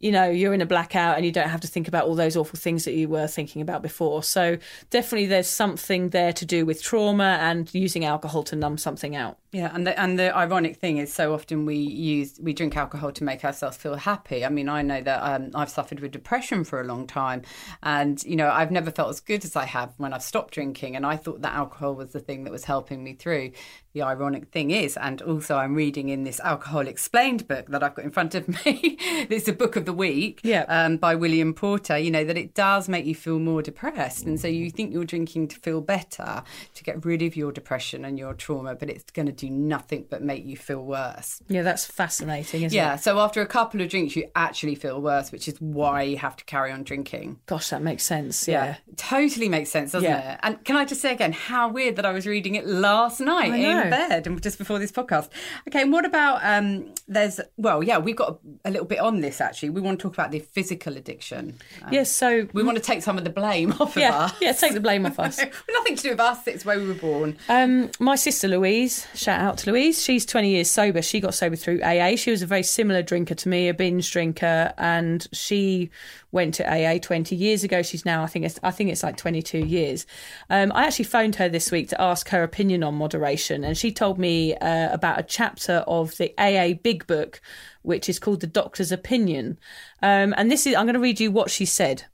you 0.04 0.12
know, 0.12 0.30
you're 0.30 0.54
in 0.54 0.60
a 0.60 0.66
blackout 0.66 1.16
and 1.16 1.26
you 1.26 1.32
don't 1.32 1.48
have 1.48 1.62
to 1.62 1.68
think 1.68 1.88
about 1.88 2.06
all 2.06 2.16
those 2.16 2.36
awful 2.36 2.60
things 2.60 2.84
that 2.84 2.94
you 2.94 3.08
were 3.08 3.26
thinking 3.26 3.62
about 3.62 3.82
before. 3.82 4.22
So 4.22 4.58
definitely 4.90 5.28
there's 5.28 5.48
something 5.48 6.10
there 6.10 6.34
to 6.34 6.46
do 6.46 6.66
with 6.66 6.84
trauma 6.84 7.38
and 7.40 7.74
using 7.74 8.04
alcohol 8.04 8.44
to 8.44 8.58
numb 8.58 8.78
something 8.78 9.16
out. 9.16 9.38
Yeah, 9.54 9.70
and 9.72 9.86
the 9.86 9.98
and 10.00 10.18
the 10.18 10.36
ironic 10.36 10.78
thing 10.78 10.98
is, 10.98 11.14
so 11.14 11.32
often 11.32 11.68
we 11.68 11.76
use 11.76 12.40
we 12.42 12.54
drink 12.54 12.76
alcohol 12.76 13.12
to 13.12 13.24
make 13.24 13.46
ourselves 13.46 13.78
feel 13.78 13.94
happy. 13.94 14.44
I 14.44 14.50
mean, 14.50 14.68
I 14.68 14.82
know 14.82 15.00
that 15.00 15.20
um, 15.22 15.52
I've 15.54 15.70
suffered 15.70 16.00
with 16.00 16.12
depression 16.12 16.64
for 16.64 16.82
a 16.82 16.84
long 16.84 17.06
time, 17.06 17.44
and 17.84 18.22
you 18.24 18.36
know 18.36 18.50
I've 18.50 18.72
never 18.72 18.90
felt 18.90 19.12
as 19.12 19.20
good 19.20 19.46
as 19.46 19.56
I 19.56 19.66
have 19.66 19.94
when 19.98 20.12
I've 20.12 20.24
stopped 20.24 20.56
drinking, 20.56 20.96
and 20.96 21.06
I 21.06 21.18
thought 21.18 21.44
that 21.44 21.54
alcohol 21.54 21.94
was 21.94 22.14
the 22.14 22.20
thing 22.20 22.46
that 22.46 22.52
was 22.52 22.66
helping 22.66 23.04
me 23.04 23.14
through. 23.14 23.52
The 23.94 24.02
ironic 24.02 24.48
thing 24.48 24.72
is, 24.72 24.98
and 24.98 25.22
also 25.22 25.56
I'm 25.56 25.76
reading 25.76 26.10
in 26.10 26.24
this 26.24 26.40
Alcohol 26.40 26.88
Explained 26.88 27.48
book 27.48 27.68
that 27.68 27.84
I've 27.84 27.94
got 27.94 28.06
in 28.06 28.10
front 28.10 28.34
of 28.34 28.48
me. 28.66 28.98
it's 29.30 29.48
a 29.48 29.54
book 29.54 29.76
of 29.76 29.86
the 29.86 29.94
week, 29.94 30.40
yeah, 30.44 30.66
um, 30.68 30.98
by 30.98 31.14
William 31.14 31.54
Porter. 31.54 31.96
You 32.00 32.10
know 32.10 32.24
that 32.24 32.40
it 32.40 32.56
does 32.56 32.90
make 32.90 33.06
you 33.06 33.14
feel 33.14 33.38
more 33.38 33.62
depressed, 33.62 34.26
and 34.26 34.40
so 34.40 34.48
you 34.48 34.72
think 34.72 34.94
you're 34.94 35.04
drinking 35.04 35.50
to 35.50 35.60
feel 35.60 35.80
better, 35.80 36.42
to 36.74 36.84
get 36.84 37.06
rid 37.06 37.22
of 37.22 37.36
your 37.36 37.52
depression 37.52 38.04
and 38.04 38.18
your 38.18 38.34
trauma, 38.34 38.74
but 38.74 38.90
it's 38.90 39.12
going 39.12 39.28
to 39.28 39.43
do 39.48 39.50
nothing 39.50 40.06
but 40.10 40.22
make 40.22 40.46
you 40.46 40.56
feel 40.58 40.84
worse. 40.84 41.42
Yeah, 41.48 41.62
that's 41.64 41.86
fascinating, 41.86 42.64
isn't 42.64 42.76
Yeah, 42.76 42.96
it? 42.96 43.02
so 43.02 43.20
after 43.20 43.42
a 43.42 43.46
couple 43.46 43.82
of 43.82 43.90
drinks, 43.90 44.16
you 44.16 44.30
actually 44.36 44.76
feel 44.76 45.02
worse, 45.02 45.32
which 45.32 45.48
is 45.48 45.60
why 45.60 46.04
you 46.04 46.18
have 46.18 46.36
to 46.38 46.46
carry 46.46 46.72
on 46.72 46.84
drinking. 46.84 47.40
Gosh, 47.46 47.70
that 47.70 47.82
makes 47.82 48.04
sense. 48.04 48.48
Yeah. 48.48 48.76
Totally 48.96 49.50
makes 49.50 49.70
sense, 49.70 49.92
doesn't 49.92 50.10
Yeah. 50.10 50.34
it? 50.34 50.40
And 50.44 50.64
can 50.64 50.76
I 50.76 50.86
just 50.86 51.02
say 51.02 51.12
again, 51.14 51.32
how 51.34 51.70
weird 51.70 51.96
that 51.98 52.06
I 52.06 52.12
was 52.12 52.26
reading 52.28 52.56
it 52.56 52.66
last 52.68 53.20
night 53.20 53.54
in 53.54 53.90
bed 53.90 54.28
and 54.28 54.42
just 54.42 54.58
before 54.58 54.80
this 54.80 54.92
podcast. 54.92 55.30
Okay, 55.68 55.82
and 55.82 55.92
what 55.92 56.06
about 56.06 56.40
um 56.44 56.94
there's 57.08 57.40
well, 57.58 57.84
yeah, 57.84 57.98
we've 57.98 58.16
got 58.16 58.40
a, 58.66 58.70
a 58.70 58.72
little 58.72 58.86
bit 58.88 59.00
on 59.00 59.20
this 59.22 59.42
actually. 59.42 59.70
We 59.72 59.82
want 59.82 60.00
to 60.00 60.04
talk 60.04 60.14
about 60.14 60.32
the 60.32 60.40
physical 60.40 60.96
addiction. 60.98 61.58
Um, 61.84 61.90
Yes, 61.94 62.12
so 62.12 62.48
we 62.54 62.64
want 62.64 62.78
to 62.78 62.84
take 62.84 63.02
some 63.04 63.18
of 63.18 63.24
the 63.24 63.30
blame 63.30 63.74
off 63.80 63.96
yeah, 63.98 64.10
of 64.10 64.32
us. 64.32 64.36
yeah, 64.42 64.52
take 64.54 64.74
the 64.74 64.80
blame 64.80 65.06
off 65.06 65.20
us. 65.28 65.40
Nothing 65.70 65.96
to 65.98 66.04
do 66.04 66.10
with 66.12 66.20
us, 66.20 66.48
it's 66.48 66.66
where 66.66 66.80
we 66.80 66.88
were 66.88 66.94
born. 66.94 67.38
Um, 67.50 67.90
my 68.00 68.16
sister 68.16 68.48
Louise, 68.48 69.08
shout 69.16 69.33
out 69.40 69.60
to 69.60 69.72
Louise. 69.72 70.02
She's 70.02 70.26
20 70.26 70.50
years 70.50 70.70
sober. 70.70 71.02
She 71.02 71.20
got 71.20 71.34
sober 71.34 71.56
through 71.56 71.82
AA. 71.82 72.16
She 72.16 72.32
was 72.32 72.42
a 72.42 72.48
very 72.48 72.64
similar 72.64 73.02
drinker 73.02 73.36
to 73.36 73.50
me, 73.50 73.70
a 73.70 73.74
binge 73.74 74.12
drinker, 74.12 74.74
and 74.78 75.28
she 75.32 75.90
went 76.32 76.56
to 76.56 76.68
AA 76.68 76.98
20 77.00 77.36
years 77.36 77.64
ago. 77.64 77.82
She's 77.82 78.06
now, 78.06 78.24
I 78.24 78.28
think 78.28 78.46
it's, 78.46 78.60
I 78.64 78.72
think 78.72 78.90
it's 78.90 79.04
like 79.04 79.18
22 79.18 79.60
years. 79.60 80.06
Um, 80.50 80.72
I 80.74 80.86
actually 80.86 81.06
phoned 81.06 81.36
her 81.36 81.50
this 81.50 81.72
week 81.72 81.90
to 81.90 82.02
ask 82.02 82.30
her 82.30 82.44
opinion 82.44 82.84
on 82.84 82.96
moderation, 82.96 83.64
and 83.64 83.78
she 83.78 83.92
told 83.92 84.18
me 84.18 84.56
uh, 84.56 84.94
about 84.94 85.20
a 85.20 85.24
chapter 85.24 85.84
of 85.88 86.18
the 86.18 86.34
AA 86.38 86.74
Big 86.82 87.08
Book, 87.08 87.42
which 87.82 88.10
is 88.10 88.20
called 88.20 88.42
The 88.42 88.48
Doctor's 88.48 88.92
Opinion. 88.92 89.58
Um, 90.02 90.34
and 90.38 90.52
this 90.52 90.66
is, 90.66 90.76
I'm 90.76 90.86
going 90.86 90.96
to 90.96 91.00
read 91.00 91.20
you 91.20 91.32
what 91.32 91.52
she 91.52 91.66
said. 91.66 92.06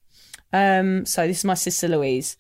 Um, 0.51 1.05
so 1.05 1.28
this 1.28 1.39
is 1.39 1.45
my 1.45 1.53
sister 1.53 1.88
Louise. 1.88 2.38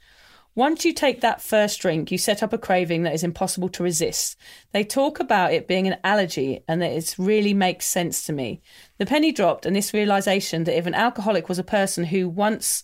Once 0.59 0.83
you 0.83 0.91
take 0.91 1.21
that 1.21 1.41
first 1.41 1.79
drink, 1.79 2.11
you 2.11 2.17
set 2.17 2.43
up 2.43 2.51
a 2.51 2.57
craving 2.57 3.03
that 3.03 3.13
is 3.13 3.23
impossible 3.23 3.69
to 3.69 3.81
resist. 3.81 4.35
They 4.73 4.83
talk 4.83 5.21
about 5.21 5.53
it 5.53 5.69
being 5.69 5.87
an 5.87 5.95
allergy 6.03 6.65
and 6.67 6.81
that 6.81 6.91
it 6.91 7.15
really 7.17 7.53
makes 7.53 7.85
sense 7.85 8.25
to 8.25 8.33
me. 8.33 8.61
The 8.97 9.05
penny 9.05 9.31
dropped 9.31 9.65
and 9.65 9.73
this 9.73 9.93
realization 9.93 10.65
that 10.65 10.77
if 10.77 10.85
an 10.85 10.93
alcoholic 10.93 11.47
was 11.47 11.59
a 11.59 11.63
person 11.63 12.03
who 12.03 12.27
once 12.27 12.83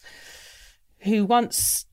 who 0.99 1.25
once 1.25 1.85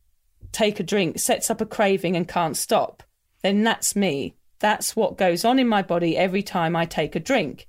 take 0.52 0.78
a 0.78 0.84
drink, 0.84 1.18
sets 1.18 1.50
up 1.50 1.60
a 1.60 1.66
craving 1.66 2.14
and 2.14 2.28
can't 2.28 2.56
stop, 2.56 3.02
then 3.42 3.64
that's 3.64 3.96
me. 3.96 4.36
That's 4.60 4.94
what 4.94 5.18
goes 5.18 5.44
on 5.44 5.58
in 5.58 5.66
my 5.66 5.82
body 5.82 6.16
every 6.16 6.44
time 6.44 6.76
I 6.76 6.86
take 6.86 7.16
a 7.16 7.20
drink. 7.20 7.66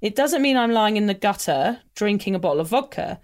It 0.00 0.16
doesn't 0.16 0.42
mean 0.42 0.56
I'm 0.56 0.72
lying 0.72 0.96
in 0.96 1.06
the 1.06 1.14
gutter 1.14 1.82
drinking 1.94 2.34
a 2.34 2.40
bottle 2.40 2.58
of 2.58 2.70
vodka. 2.70 3.20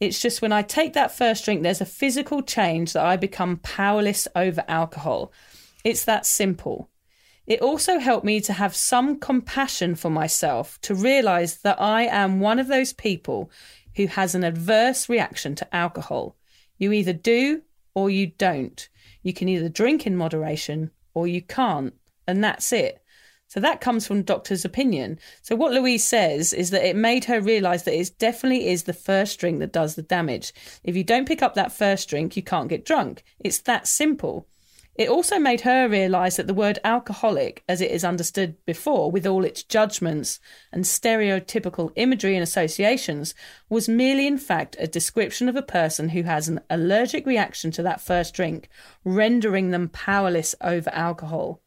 It's 0.00 0.20
just 0.20 0.40
when 0.40 0.52
I 0.52 0.62
take 0.62 0.94
that 0.94 1.16
first 1.16 1.44
drink, 1.44 1.62
there's 1.62 1.82
a 1.82 1.86
physical 1.86 2.40
change 2.42 2.94
that 2.94 3.04
I 3.04 3.16
become 3.16 3.58
powerless 3.58 4.26
over 4.34 4.64
alcohol. 4.66 5.30
It's 5.84 6.06
that 6.06 6.24
simple. 6.24 6.88
It 7.46 7.60
also 7.60 7.98
helped 7.98 8.24
me 8.24 8.40
to 8.42 8.52
have 8.54 8.74
some 8.74 9.18
compassion 9.18 9.94
for 9.94 10.08
myself, 10.08 10.80
to 10.82 10.94
realize 10.94 11.58
that 11.58 11.80
I 11.80 12.02
am 12.02 12.40
one 12.40 12.58
of 12.58 12.68
those 12.68 12.92
people 12.92 13.50
who 13.96 14.06
has 14.06 14.34
an 14.34 14.44
adverse 14.44 15.08
reaction 15.08 15.54
to 15.56 15.74
alcohol. 15.74 16.36
You 16.78 16.92
either 16.92 17.12
do 17.12 17.62
or 17.94 18.08
you 18.08 18.28
don't. 18.28 18.88
You 19.22 19.34
can 19.34 19.48
either 19.48 19.68
drink 19.68 20.06
in 20.06 20.16
moderation 20.16 20.92
or 21.12 21.26
you 21.26 21.42
can't, 21.42 21.92
and 22.26 22.42
that's 22.42 22.72
it. 22.72 22.99
So 23.50 23.58
that 23.58 23.80
comes 23.80 24.06
from 24.06 24.22
doctor's 24.22 24.64
opinion. 24.64 25.18
So 25.42 25.56
what 25.56 25.72
Louise 25.72 26.04
says 26.04 26.52
is 26.52 26.70
that 26.70 26.88
it 26.88 26.94
made 26.94 27.24
her 27.24 27.40
realise 27.40 27.82
that 27.82 27.98
it 27.98 28.16
definitely 28.16 28.68
is 28.68 28.84
the 28.84 28.92
first 28.92 29.40
drink 29.40 29.58
that 29.58 29.72
does 29.72 29.96
the 29.96 30.02
damage. 30.02 30.54
If 30.84 30.94
you 30.94 31.02
don't 31.02 31.26
pick 31.26 31.42
up 31.42 31.54
that 31.54 31.72
first 31.72 32.08
drink, 32.08 32.36
you 32.36 32.44
can't 32.44 32.68
get 32.68 32.84
drunk. 32.84 33.24
It's 33.40 33.58
that 33.62 33.88
simple. 33.88 34.46
It 34.94 35.08
also 35.08 35.40
made 35.40 35.62
her 35.62 35.88
realise 35.88 36.36
that 36.36 36.46
the 36.46 36.54
word 36.54 36.78
alcoholic, 36.84 37.64
as 37.68 37.80
it 37.80 37.90
is 37.90 38.04
understood 38.04 38.54
before, 38.66 39.10
with 39.10 39.26
all 39.26 39.44
its 39.44 39.64
judgments 39.64 40.38
and 40.70 40.84
stereotypical 40.84 41.90
imagery 41.96 42.36
and 42.36 42.44
associations, 42.44 43.34
was 43.68 43.88
merely 43.88 44.28
in 44.28 44.38
fact 44.38 44.76
a 44.78 44.86
description 44.86 45.48
of 45.48 45.56
a 45.56 45.62
person 45.62 46.10
who 46.10 46.22
has 46.22 46.48
an 46.48 46.60
allergic 46.70 47.26
reaction 47.26 47.72
to 47.72 47.82
that 47.82 48.00
first 48.00 48.32
drink, 48.32 48.68
rendering 49.02 49.72
them 49.72 49.88
powerless 49.88 50.54
over 50.60 50.90
alcohol. 50.90 51.60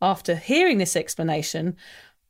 After 0.00 0.36
hearing 0.36 0.78
this 0.78 0.96
explanation, 0.96 1.76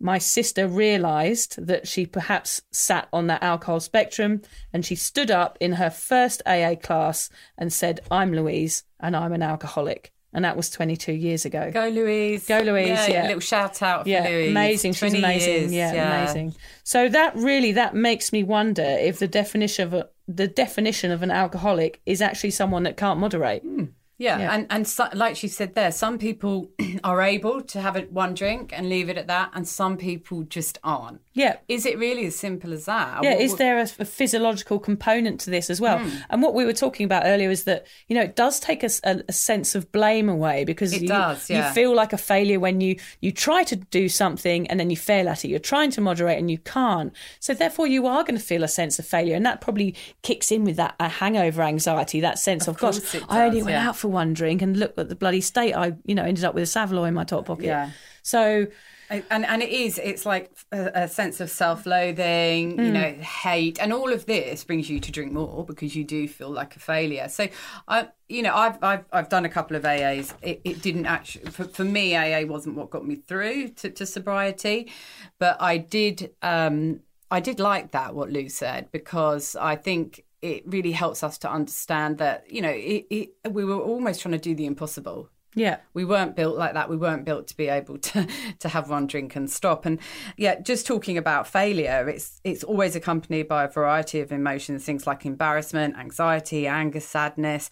my 0.00 0.18
sister 0.18 0.68
realised 0.68 1.64
that 1.66 1.88
she 1.88 2.06
perhaps 2.06 2.62
sat 2.70 3.08
on 3.12 3.26
that 3.26 3.42
alcohol 3.42 3.80
spectrum 3.80 4.42
and 4.72 4.84
she 4.84 4.94
stood 4.94 5.30
up 5.30 5.58
in 5.60 5.72
her 5.72 5.90
first 5.90 6.40
AA 6.46 6.76
class 6.76 7.28
and 7.56 7.72
said, 7.72 8.00
I'm 8.10 8.32
Louise 8.32 8.84
and 9.00 9.16
I'm 9.16 9.32
an 9.32 9.42
alcoholic. 9.42 10.12
And 10.32 10.44
that 10.44 10.56
was 10.56 10.68
22 10.70 11.12
years 11.12 11.44
ago. 11.46 11.70
Go 11.72 11.88
Louise. 11.88 12.46
Go, 12.46 12.60
Louise, 12.60 13.08
yeah. 13.08 13.24
A 13.24 13.28
little 13.28 13.40
shout 13.40 13.82
out 13.82 14.02
for 14.02 14.08
yeah, 14.10 14.28
Louise. 14.28 14.50
amazing. 14.50 14.92
She's 14.92 15.00
20 15.00 15.18
amazing. 15.18 15.52
years, 15.52 15.72
Yeah, 15.72 16.22
amazing. 16.22 16.54
So 16.84 17.08
that 17.08 17.34
really 17.34 17.72
that 17.72 17.94
makes 17.94 18.30
me 18.30 18.42
wonder 18.42 18.82
if 18.82 19.18
the 19.18 19.26
definition 19.26 19.86
of 19.86 19.94
a, 19.94 20.08
the 20.28 20.46
definition 20.46 21.10
of 21.10 21.22
an 21.22 21.30
alcoholic 21.30 22.02
is 22.04 22.20
actually 22.20 22.50
someone 22.50 22.82
that 22.82 22.98
can't 22.98 23.18
moderate. 23.18 23.62
Hmm. 23.62 23.84
Yeah, 24.18 24.38
Yeah. 24.38 24.52
and 24.54 24.66
and 24.68 24.86
so, 24.86 25.08
like 25.14 25.36
she 25.36 25.46
said 25.48 25.74
there, 25.74 25.92
some 25.92 26.18
people 26.18 26.70
are 27.04 27.22
able 27.22 27.60
to 27.62 27.80
have 27.80 27.96
it 27.96 28.12
one 28.12 28.34
drink 28.34 28.72
and 28.76 28.88
leave 28.88 29.08
it 29.08 29.16
at 29.16 29.28
that, 29.28 29.50
and 29.54 29.66
some 29.66 29.96
people 29.96 30.42
just 30.42 30.78
aren't. 30.82 31.20
Yeah. 31.34 31.58
Is 31.68 31.86
it 31.86 31.96
really 31.98 32.26
as 32.26 32.34
simple 32.34 32.72
as 32.72 32.86
that? 32.86 33.22
Yeah, 33.22 33.34
What- 33.34 33.40
is 33.40 33.56
there 33.56 33.78
a, 33.78 33.86
a 34.00 34.04
physiological 34.04 34.80
component 34.80 35.38
to 35.42 35.50
this 35.50 35.70
as 35.70 35.80
well? 35.80 36.00
Hmm. 36.00 36.16
And 36.30 36.42
what 36.42 36.52
we 36.54 36.64
were 36.64 36.72
talking 36.72 37.04
about 37.04 37.22
earlier 37.26 37.48
is 37.48 37.62
that 37.64 37.86
you 38.08 38.16
know 38.16 38.22
it 38.22 38.34
does 38.34 38.58
take 38.58 38.82
us 38.82 39.00
a, 39.04 39.22
a 39.28 39.32
sense 39.32 39.76
of 39.76 39.92
blame 39.92 40.28
away 40.28 40.64
because 40.64 40.92
It 40.92 41.02
you, 41.02 41.08
does, 41.08 41.48
yeah. 41.48 41.68
you 41.68 41.74
feel 41.74 41.94
like 41.94 42.12
a 42.12 42.18
failure 42.18 42.58
when 42.58 42.80
you 42.80 42.96
you 43.20 43.30
try 43.30 43.62
to 43.64 43.76
do 43.76 44.08
something 44.08 44.66
and 44.68 44.80
then 44.80 44.90
you 44.90 44.96
fail 44.96 45.28
at 45.28 45.44
it. 45.44 45.48
You're 45.48 45.60
trying 45.60 45.92
to 45.92 46.00
moderate 46.00 46.38
and 46.38 46.50
you 46.50 46.58
can't. 46.58 47.12
So 47.38 47.54
therefore, 47.54 47.86
you 47.86 48.08
are 48.08 48.24
going 48.24 48.34
to 48.38 48.44
feel 48.44 48.64
a 48.64 48.68
sense 48.68 48.98
of 48.98 49.06
failure, 49.06 49.36
and 49.36 49.46
that 49.46 49.60
probably 49.60 49.94
kicks 50.22 50.50
in 50.50 50.64
with 50.64 50.74
that 50.76 51.00
hangover 51.00 51.62
anxiety, 51.62 52.20
that 52.20 52.38
sense 52.40 52.66
of, 52.66 52.78
course 52.78 52.98
gosh, 53.12 53.22
I 53.28 53.44
only 53.46 53.62
went 53.62 53.74
yeah. 53.74 53.88
out 53.88 53.96
for 53.96 54.07
one 54.08 54.32
drink 54.34 54.62
and 54.62 54.76
look 54.76 54.96
at 54.98 55.08
the 55.08 55.16
bloody 55.16 55.40
state 55.40 55.74
I 55.74 55.94
you 56.04 56.14
know 56.14 56.24
ended 56.24 56.44
up 56.44 56.54
with 56.54 56.62
a 56.62 56.66
saveloy 56.66 57.04
in 57.04 57.14
my 57.14 57.24
top 57.24 57.46
pocket. 57.46 57.66
Yeah. 57.66 57.90
So 58.22 58.66
and 59.10 59.46
and 59.46 59.62
it 59.62 59.70
is 59.70 59.98
it's 59.98 60.26
like 60.26 60.50
a, 60.70 60.90
a 60.94 61.08
sense 61.08 61.40
of 61.40 61.48
self-loathing 61.50 62.76
Hmm. 62.76 62.84
you 62.84 62.92
know 62.92 63.12
hate 63.12 63.78
and 63.80 63.92
all 63.92 64.12
of 64.12 64.26
this 64.26 64.64
brings 64.64 64.90
you 64.90 65.00
to 65.00 65.10
drink 65.10 65.32
more 65.32 65.64
because 65.64 65.96
you 65.96 66.04
do 66.04 66.28
feel 66.28 66.50
like 66.50 66.76
a 66.76 66.78
failure 66.78 67.28
so 67.28 67.48
i 67.88 68.08
you 68.28 68.42
know 68.42 68.54
i've 68.54 68.82
i've, 68.82 69.04
I've 69.12 69.28
done 69.28 69.44
a 69.44 69.48
couple 69.48 69.76
of 69.76 69.84
aas 69.84 70.34
it, 70.42 70.60
it 70.64 70.82
didn't 70.82 71.06
actually 71.06 71.50
for, 71.50 71.64
for 71.64 71.84
me 71.84 72.14
aa 72.16 72.44
wasn't 72.46 72.76
what 72.76 72.90
got 72.90 73.06
me 73.06 73.16
through 73.16 73.68
to, 73.68 73.90
to 73.90 74.04
sobriety 74.04 74.90
but 75.38 75.56
i 75.60 75.78
did 75.78 76.34
um 76.42 77.00
i 77.30 77.40
did 77.40 77.60
like 77.60 77.92
that 77.92 78.14
what 78.14 78.30
lou 78.30 78.48
said 78.48 78.88
because 78.92 79.56
i 79.56 79.74
think 79.74 80.22
it 80.42 80.62
really 80.66 80.92
helps 80.92 81.22
us 81.22 81.38
to 81.38 81.50
understand 81.50 82.18
that 82.18 82.50
you 82.50 82.62
know 82.62 82.70
it, 82.70 83.06
it, 83.10 83.30
we 83.50 83.64
were 83.64 83.80
almost 83.80 84.20
trying 84.20 84.32
to 84.32 84.38
do 84.38 84.54
the 84.54 84.66
impossible 84.66 85.30
yeah, 85.54 85.78
we 85.94 86.04
weren't 86.04 86.36
built 86.36 86.56
like 86.56 86.74
that. 86.74 86.90
We 86.90 86.96
weren't 86.96 87.24
built 87.24 87.48
to 87.48 87.56
be 87.56 87.68
able 87.68 87.98
to 87.98 88.28
to 88.60 88.68
have 88.68 88.90
one 88.90 89.06
drink 89.06 89.34
and 89.34 89.50
stop. 89.50 89.86
And 89.86 89.98
yeah, 90.36 90.60
just 90.60 90.86
talking 90.86 91.18
about 91.18 91.48
failure, 91.48 92.08
it's 92.08 92.40
it's 92.44 92.62
always 92.62 92.94
accompanied 92.94 93.48
by 93.48 93.64
a 93.64 93.68
variety 93.68 94.20
of 94.20 94.30
emotions, 94.30 94.84
things 94.84 95.06
like 95.06 95.26
embarrassment, 95.26 95.96
anxiety, 95.96 96.66
anger, 96.66 97.00
sadness, 97.00 97.70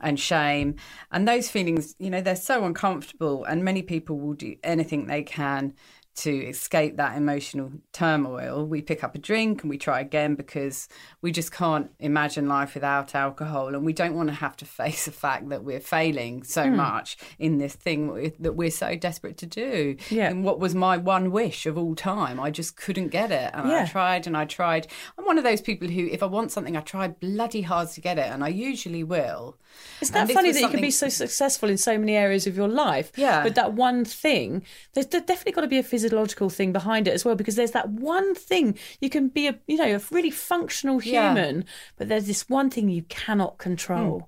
and 0.00 0.18
shame. 0.20 0.76
And 1.10 1.26
those 1.26 1.50
feelings, 1.50 1.94
you 1.98 2.10
know, 2.10 2.20
they're 2.20 2.36
so 2.36 2.64
uncomfortable. 2.64 3.44
And 3.44 3.64
many 3.64 3.82
people 3.82 4.18
will 4.18 4.34
do 4.34 4.56
anything 4.62 5.06
they 5.06 5.22
can 5.22 5.74
to 6.16 6.30
escape 6.30 6.96
that 6.96 7.16
emotional 7.16 7.70
turmoil. 7.92 8.66
We 8.66 8.80
pick 8.82 9.04
up 9.04 9.14
a 9.14 9.18
drink 9.18 9.62
and 9.62 9.70
we 9.70 9.78
try 9.78 10.00
again 10.00 10.34
because 10.34 10.88
we 11.22 11.30
just 11.32 11.52
can't 11.52 11.90
imagine 11.98 12.48
life 12.48 12.74
without 12.74 13.14
alcohol. 13.14 13.68
And 13.74 13.84
we 13.84 13.92
don't 13.92 14.14
want 14.14 14.28
to 14.30 14.34
have 14.34 14.56
to 14.58 14.64
face 14.64 15.04
the 15.04 15.10
fact 15.12 15.48
that 15.50 15.62
we're 15.64 15.80
failing 15.80 16.42
so 16.42 16.64
Hmm. 16.68 16.76
much 16.76 17.16
in 17.38 17.58
this 17.58 17.74
thing 17.74 18.32
that 18.40 18.54
we're 18.54 18.70
so 18.70 18.96
desperate 18.96 19.36
to 19.38 19.46
do. 19.46 19.96
Yeah. 20.10 20.30
And 20.30 20.42
what 20.44 20.58
was 20.58 20.74
my 20.74 20.96
one 20.96 21.30
wish 21.32 21.66
of 21.66 21.76
all 21.76 21.94
time? 21.94 22.40
I 22.40 22.50
just 22.50 22.76
couldn't 22.76 23.08
get 23.08 23.30
it. 23.30 23.50
And 23.54 23.68
Yeah. 23.68 23.82
I 23.82 23.86
tried 23.86 24.26
and 24.26 24.36
I 24.36 24.44
tried. 24.46 24.86
I'm 25.18 25.24
one 25.26 25.38
of 25.38 25.44
those 25.44 25.60
people 25.60 25.88
who, 25.88 26.06
if 26.06 26.22
I 26.22 26.26
want 26.26 26.50
something, 26.50 26.76
I 26.76 26.80
try 26.80 27.08
bloody 27.08 27.62
hard 27.62 27.90
to 27.90 28.00
get 28.00 28.18
it. 28.18 28.26
And 28.26 28.42
I 28.42 28.48
usually 28.48 29.04
will. 29.04 29.58
Isn't 30.00 30.14
that 30.14 30.30
funny 30.30 30.52
that 30.52 30.60
you 30.60 30.68
can 30.68 30.80
be 30.80 30.90
so 30.90 31.08
successful 31.10 31.68
in 31.68 31.76
so 31.76 31.98
many 31.98 32.16
areas 32.16 32.46
of 32.46 32.56
your 32.56 32.68
life? 32.68 33.12
Yeah. 33.16 33.42
But 33.42 33.54
that 33.56 33.74
one 33.74 34.04
thing, 34.06 34.64
there's, 34.94 35.06
there's 35.08 35.24
definitely 35.24 35.52
got 35.52 35.60
to 35.62 35.66
be 35.68 35.78
a 35.78 35.82
physiological 36.06 36.50
thing 36.50 36.72
behind 36.72 37.08
it 37.08 37.14
as 37.14 37.24
well, 37.24 37.34
because 37.34 37.56
there's 37.56 37.72
that 37.72 37.88
one 37.88 38.34
thing 38.34 38.78
you 39.00 39.10
can 39.10 39.28
be 39.28 39.48
a, 39.48 39.58
you 39.66 39.76
know, 39.76 39.96
a 39.96 40.00
really 40.14 40.30
functional 40.30 41.02
Yeah. 41.02 41.34
human, 41.34 41.64
but 41.96 42.08
there's 42.08 42.26
this 42.26 42.48
one 42.48 42.70
thing 42.70 42.88
you 42.88 43.02
cannot 43.08 43.58
control. 43.58 44.20
Hmm. 44.20 44.24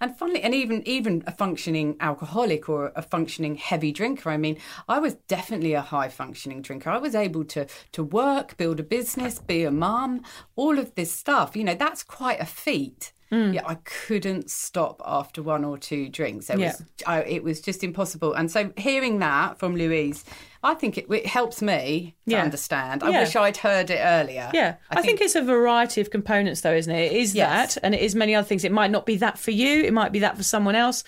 And 0.00 0.16
funnily, 0.16 0.42
and 0.42 0.54
even 0.54 0.86
even 0.86 1.24
a 1.26 1.32
functioning 1.32 1.96
alcoholic 1.98 2.68
or 2.68 2.92
a 2.94 3.02
functioning 3.02 3.56
heavy 3.56 3.90
drinker. 3.90 4.30
I 4.30 4.36
mean, 4.36 4.58
I 4.88 5.00
was 5.00 5.14
definitely 5.26 5.72
a 5.72 5.80
high 5.80 6.08
functioning 6.08 6.62
drinker. 6.62 6.88
I 6.88 6.98
was 6.98 7.16
able 7.16 7.44
to 7.46 7.66
to 7.90 8.04
work, 8.04 8.56
build 8.56 8.78
a 8.78 8.84
business, 8.84 9.40
be 9.40 9.64
a 9.64 9.72
mum, 9.72 10.22
all 10.54 10.78
of 10.78 10.94
this 10.94 11.10
stuff. 11.10 11.56
You 11.56 11.64
know, 11.64 11.74
that's 11.74 12.04
quite 12.04 12.40
a 12.40 12.46
feat. 12.46 13.12
Mm. 13.32 13.54
Yeah, 13.54 13.62
I 13.66 13.76
couldn't 13.76 14.50
stop 14.50 15.00
after 15.06 15.42
one 15.42 15.64
or 15.64 15.78
two 15.78 16.08
drinks. 16.10 16.50
It 16.50 16.58
Yeah. 16.58 16.66
was 16.66 16.82
I, 17.06 17.22
it 17.22 17.42
was 17.42 17.60
just 17.62 17.82
impossible. 17.82 18.34
And 18.34 18.50
so 18.50 18.72
hearing 18.76 19.20
that 19.20 19.58
from 19.58 19.74
Louise, 19.74 20.22
I 20.62 20.74
think 20.74 20.98
it, 20.98 21.06
it 21.10 21.26
helps 21.26 21.62
me 21.62 22.14
to 22.28 22.32
Yeah. 22.34 22.42
understand. 22.42 23.02
I 23.02 23.08
Yeah. 23.10 23.20
wish 23.20 23.34
I'd 23.34 23.56
heard 23.56 23.90
it 23.90 24.00
earlier. 24.00 24.50
Yeah, 24.52 24.74
I, 24.90 25.00
think, 25.02 25.20
it's 25.22 25.34
a 25.34 25.42
variety 25.42 26.00
of 26.02 26.10
components, 26.10 26.60
though, 26.60 26.74
isn't 26.74 26.94
it? 26.94 27.10
It 27.12 27.16
is 27.16 27.34
Yes. 27.34 27.74
that, 27.74 27.80
and 27.82 27.94
it 27.94 28.02
is 28.02 28.14
many 28.14 28.34
other 28.34 28.46
things. 28.46 28.64
It 28.64 28.70
might 28.70 28.90
not 28.90 29.06
be 29.06 29.16
that 29.16 29.38
for 29.38 29.50
you; 29.50 29.82
it 29.82 29.92
might 29.94 30.12
be 30.12 30.18
that 30.20 30.36
for 30.36 30.42
someone 30.42 30.74
else, 30.76 31.02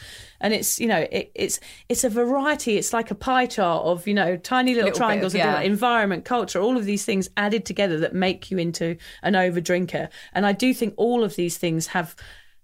and 0.44 0.54
it's 0.54 0.78
you 0.78 0.86
know, 0.86 1.06
it, 1.10 1.32
it's 1.34 1.58
it's 1.88 2.04
a 2.04 2.08
variety. 2.08 2.76
It's 2.76 2.92
like 2.92 3.10
a 3.10 3.14
pie 3.16 3.46
chart 3.46 3.84
of 3.84 4.06
you 4.06 4.14
know, 4.14 4.36
tiny 4.36 4.74
little, 4.74 4.90
Little 4.90 4.98
triangles 4.98 5.34
of- 5.34 5.38
yeah. 5.38 5.60
environment, 5.60 6.24
culture, 6.24 6.60
all 6.60 6.76
of 6.76 6.84
these 6.84 7.04
things 7.04 7.28
added 7.36 7.64
together 7.64 7.98
that 7.98 8.14
make 8.14 8.50
you 8.50 8.58
into 8.58 8.96
an 9.22 9.34
over 9.34 9.60
drinker. 9.60 10.08
And 10.34 10.46
I 10.46 10.52
do 10.52 10.72
think 10.74 10.94
all 10.96 11.24
of 11.24 11.34
these 11.34 11.56
things 11.58 11.88
have 11.88 12.14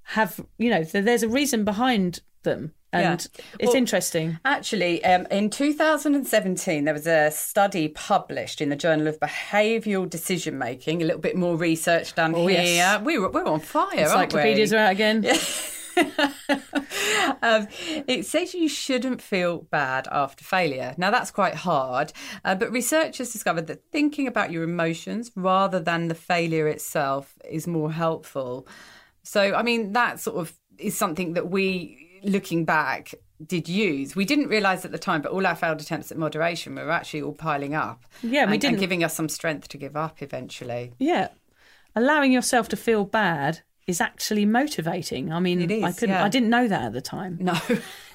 have 0.02 0.40
you 0.58 0.70
know, 0.70 0.82
there's 0.84 1.22
a 1.22 1.28
reason 1.28 1.64
behind 1.64 2.20
them, 2.42 2.72
and 2.92 3.02
Yeah. 3.02 3.12
it's 3.58 3.68
Well, 3.68 3.76
interesting. 3.76 4.38
Actually, 4.44 5.04
um, 5.04 5.26
in 5.30 5.50
2017, 5.50 6.84
there 6.84 6.94
was 6.94 7.06
a 7.06 7.30
study 7.30 7.88
published 7.88 8.60
in 8.60 8.70
the 8.70 8.76
Journal 8.76 9.06
of 9.08 9.20
Behavioural 9.20 10.08
Decision 10.08 10.58
Making. 10.58 11.02
A 11.02 11.04
little 11.04 11.20
bit 11.20 11.36
more 11.36 11.56
research 11.56 12.14
done 12.14 12.34
Oh, 12.34 12.46
here. 12.46 12.62
yes. 12.62 13.02
We 13.02 13.18
were, 13.18 13.30
we're 13.30 13.44
on 13.44 13.60
fire, 13.60 13.84
aren't 13.84 13.94
we? 13.94 14.04
Encyclopedias 14.04 14.72
are 14.72 14.78
out 14.78 14.92
again. 14.92 15.24
um, 17.42 17.66
it 18.06 18.26
says 18.26 18.54
you 18.54 18.68
shouldn't 18.68 19.20
feel 19.22 19.58
bad 19.70 20.08
after 20.10 20.44
failure. 20.44 20.94
Now, 20.96 21.10
that's 21.10 21.30
quite 21.30 21.54
hard, 21.54 22.12
uh, 22.44 22.54
but 22.54 22.70
researchers 22.72 23.32
discovered 23.32 23.66
that 23.68 23.84
thinking 23.90 24.26
about 24.26 24.50
your 24.50 24.62
emotions 24.62 25.30
rather 25.36 25.80
than 25.80 26.08
the 26.08 26.14
failure 26.14 26.66
itself 26.68 27.34
is 27.48 27.66
more 27.66 27.92
helpful. 27.92 28.66
So, 29.22 29.54
I 29.54 29.62
mean, 29.62 29.92
that 29.92 30.20
sort 30.20 30.38
of 30.38 30.52
is 30.78 30.96
something 30.96 31.34
that 31.34 31.50
we, 31.50 32.20
looking 32.22 32.64
back, 32.64 33.14
did 33.46 33.68
use. 33.68 34.14
We 34.14 34.24
didn't 34.24 34.48
realise 34.48 34.84
at 34.84 34.92
the 34.92 34.98
time, 34.98 35.22
but 35.22 35.32
all 35.32 35.46
our 35.46 35.54
failed 35.56 35.80
attempts 35.80 36.10
at 36.12 36.18
moderation 36.18 36.74
were 36.74 36.90
actually 36.90 37.22
all 37.22 37.32
piling 37.32 37.74
up. 37.74 38.04
Yeah, 38.22 38.46
we 38.46 38.52
and, 38.52 38.60
didn't- 38.60 38.74
and 38.74 38.80
giving 38.80 39.04
us 39.04 39.14
some 39.14 39.28
strength 39.28 39.68
to 39.68 39.78
give 39.78 39.96
up 39.96 40.22
eventually. 40.22 40.92
Yeah. 40.98 41.28
Allowing 41.96 42.32
yourself 42.32 42.68
to 42.68 42.76
feel 42.76 43.04
bad 43.04 43.60
is 43.90 44.00
actually 44.00 44.46
motivating. 44.46 45.32
I 45.32 45.40
mean, 45.40 45.60
It 45.60 45.70
is, 45.70 45.84
I 45.84 45.92
couldn't 45.92 46.14
yeah. 46.14 46.24
I 46.24 46.28
didn't 46.28 46.48
know 46.48 46.66
that 46.68 46.82
at 46.82 46.92
the 46.92 47.00
time. 47.00 47.38
No. 47.40 47.58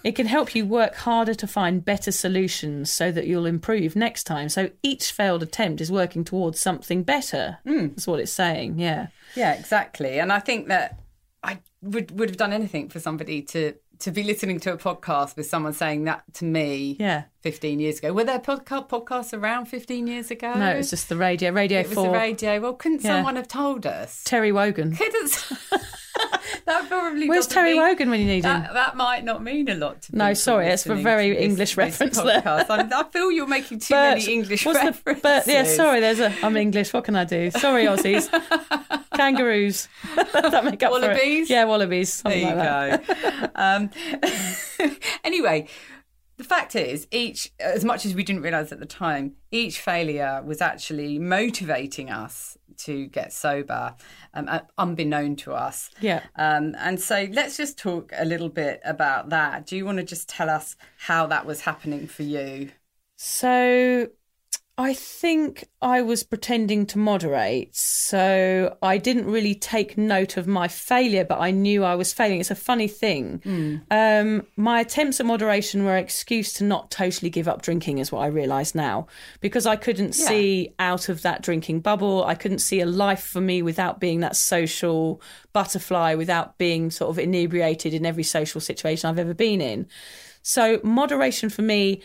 It 0.03 0.15
can 0.15 0.27
help 0.27 0.53
you 0.55 0.65
work 0.65 0.95
harder 0.95 1.33
to 1.33 1.47
find 1.47 1.83
better 1.83 2.11
solutions 2.11 2.91
so 2.91 3.11
that 3.11 3.25
you'll 3.25 3.47
improve 3.47 3.95
next 3.95 4.23
time. 4.25 4.49
So 4.49 4.69
each 4.83 5.11
failed 5.11 5.41
attempt 5.41 5.81
is 5.81 5.91
working 5.91 6.23
towards 6.23 6.59
something 6.59 7.03
better. 7.03 7.57
Hmm. 7.65 7.87
That's 7.87 8.05
what 8.07 8.19
it's 8.19 8.31
saying. 8.31 8.77
Yeah. 8.79 9.07
Yeah, 9.35 9.53
exactly. 9.53 10.19
And 10.19 10.31
I 10.31 10.39
think 10.39 10.67
that 10.67 10.99
I 11.43 11.59
would 11.81 12.17
would 12.19 12.29
have 12.29 12.37
done 12.37 12.53
anything 12.53 12.89
for 12.89 12.99
somebody 12.99 13.41
to 13.43 13.73
to 13.99 14.11
be 14.11 14.23
listening 14.23 14.59
to 14.59 14.73
a 14.73 14.77
podcast 14.77 15.35
with 15.37 15.47
someone 15.47 15.73
saying 15.73 16.03
that 16.03 16.23
to 16.33 16.45
me 16.45 16.97
Yeah. 16.99 17.23
15 17.45 17.79
years 17.79 17.99
ago. 17.99 18.11
Were 18.11 18.23
there 18.23 18.39
podca- 18.39 18.89
podcasts 18.89 19.31
around 19.31 19.67
15 19.67 20.07
years 20.07 20.31
ago? 20.31 20.51
No, 20.55 20.71
it 20.71 20.77
was 20.77 20.89
just 20.89 21.09
the 21.09 21.15
radio. 21.15 21.51
Radio 21.51 21.81
it 21.81 21.89
was 21.89 21.93
4. 21.93 22.05
the 22.07 22.11
radio. 22.11 22.59
Well, 22.59 22.73
couldn't 22.73 23.03
Yeah. 23.03 23.17
someone 23.17 23.35
have 23.35 23.47
told 23.47 23.85
us? 23.85 24.23
Terry 24.23 24.51
Wogan. 24.51 24.95
Couldn't 24.95 25.31
that 26.65 26.87
probably 26.89 27.29
Where's 27.29 27.45
Terry 27.45 27.73
mean- 27.73 27.83
Wogan 27.83 28.09
when 28.09 28.19
you 28.19 28.25
need 28.25 28.45
him? 28.45 28.63
That, 28.63 28.73
that 28.73 28.95
might 28.97 29.23
not 29.23 29.43
mean 29.43 29.69
a 29.69 29.75
lot 29.75 30.01
to 30.03 30.11
me. 30.15 30.17
No, 30.17 30.33
sorry, 30.33 30.69
it's 30.69 30.81
for 30.81 30.89
listening 30.95 31.03
very 31.03 31.29
this- 31.35 31.39
English 31.43 31.69
this 31.75 31.77
reference 31.77 32.17
there. 32.19 32.41
podcast. 32.41 32.69
I'm- 32.71 32.89
I 32.91 33.03
feel 33.11 33.31
you're 33.31 33.45
making 33.45 33.77
too 33.77 33.93
Bert, 33.93 34.17
many 34.17 34.33
English 34.33 34.63
the- 34.63 34.71
references. 34.73 35.21
Bert, 35.21 35.43
yeah, 35.45 35.63
sorry, 35.65 35.99
there's 35.99 36.19
a. 36.19 36.33
I'm 36.43 36.57
English. 36.57 36.93
What 36.93 37.03
can 37.03 37.15
I 37.15 37.25
do? 37.25 37.51
Sorry, 37.51 37.85
Aussies. 37.85 38.27
Kangaroos. 39.15 39.87
that 40.33 40.65
make 40.65 40.81
up 40.81 40.91
for 40.91 40.97
it. 40.97 41.01
Wallabies? 41.09 41.49
Yeah, 41.51 41.65
wallabies. 41.65 42.21
There 42.23 42.35
you 42.37 42.45
like 42.47 42.55
that. 42.55 43.07
go. 43.07 43.49
um, 43.55 43.89
anyway, 45.23 45.67
the 46.37 46.43
fact 46.43 46.75
is, 46.75 47.07
each, 47.11 47.51
as 47.59 47.85
much 47.85 48.05
as 48.05 48.13
we 48.13 48.23
didn't 48.23 48.41
realise 48.41 48.71
at 48.71 48.79
the 48.79 48.85
time, 48.85 49.33
each 49.51 49.79
failure 49.79 50.41
was 50.45 50.61
actually 50.61 51.17
motivating 51.17 52.09
us 52.09 52.57
to 52.77 53.07
get 53.07 53.31
sober, 53.31 53.95
um, 54.33 54.47
uh, 54.49 54.59
unbeknown 54.77 55.37
to 55.37 55.53
us. 55.53 55.89
Yeah. 56.01 56.23
Um, 56.35 56.75
and 56.77 56.99
so 56.99 57.27
let's 57.31 57.55
just 57.55 57.77
talk 57.77 58.11
a 58.17 58.25
little 58.25 58.49
bit 58.49 58.81
about 58.83 59.29
that. 59.29 59.65
Do 59.65 59.77
you 59.77 59.85
want 59.85 59.99
to 59.99 60.03
just 60.03 60.27
tell 60.27 60.49
us 60.49 60.75
how 60.97 61.27
that 61.27 61.45
was 61.45 61.61
happening 61.61 62.07
for 62.07 62.23
you? 62.23 62.71
So 63.15 64.09
I 64.77 64.93
think 64.93 65.69
I 65.81 66.01
was 66.01 66.23
pretending 66.23 66.85
to 66.87 66.97
moderate. 66.97 67.73
So 67.73 68.75
I 68.81 68.97
didn't 68.97 69.25
really 69.25 69.55
take 69.55 69.97
note 69.97 70.35
of 70.35 70.47
my 70.47 70.67
failure, 70.67 71.23
but 71.23 71.39
I 71.39 71.51
knew 71.51 71.85
I 71.85 71.95
was 71.95 72.11
failing. 72.11 72.41
It's 72.41 72.51
a 72.51 72.55
funny 72.55 72.89
thing. 72.89 73.41
Um, 73.89 74.45
my 74.57 74.81
attempts 74.81 75.21
at 75.21 75.25
moderation 75.25 75.85
were 75.85 75.95
an 75.95 76.03
excuse 76.03 76.51
to 76.53 76.65
not 76.65 76.91
totally 76.91 77.29
give 77.29 77.47
up 77.47 77.61
drinking, 77.61 77.99
is 77.99 78.11
what 78.11 78.19
I 78.19 78.27
realise 78.27 78.75
now, 78.75 79.07
because 79.39 79.65
I 79.65 79.77
couldn't 79.77 80.11
see 80.11 80.73
out 80.77 81.07
of 81.07 81.21
that 81.21 81.41
drinking 81.41 81.79
bubble. 81.79 82.25
I 82.25 82.35
couldn't 82.35 82.59
see 82.59 82.81
a 82.81 82.85
life 82.85 83.23
for 83.23 83.39
me 83.39 83.61
without 83.61 84.01
being 84.01 84.19
that 84.19 84.35
social 84.35 85.21
butterfly, 85.53 86.15
without 86.15 86.57
being 86.57 86.91
sort 86.91 87.11
of 87.11 87.17
inebriated 87.17 87.93
in 87.93 88.05
every 88.05 88.23
social 88.23 88.59
situation 88.59 89.09
I've 89.09 89.19
ever 89.19 89.33
been 89.33 89.61
in. 89.61 89.87
So 90.41 90.81
moderation 90.83 91.49
for 91.49 91.61
me 91.61 92.01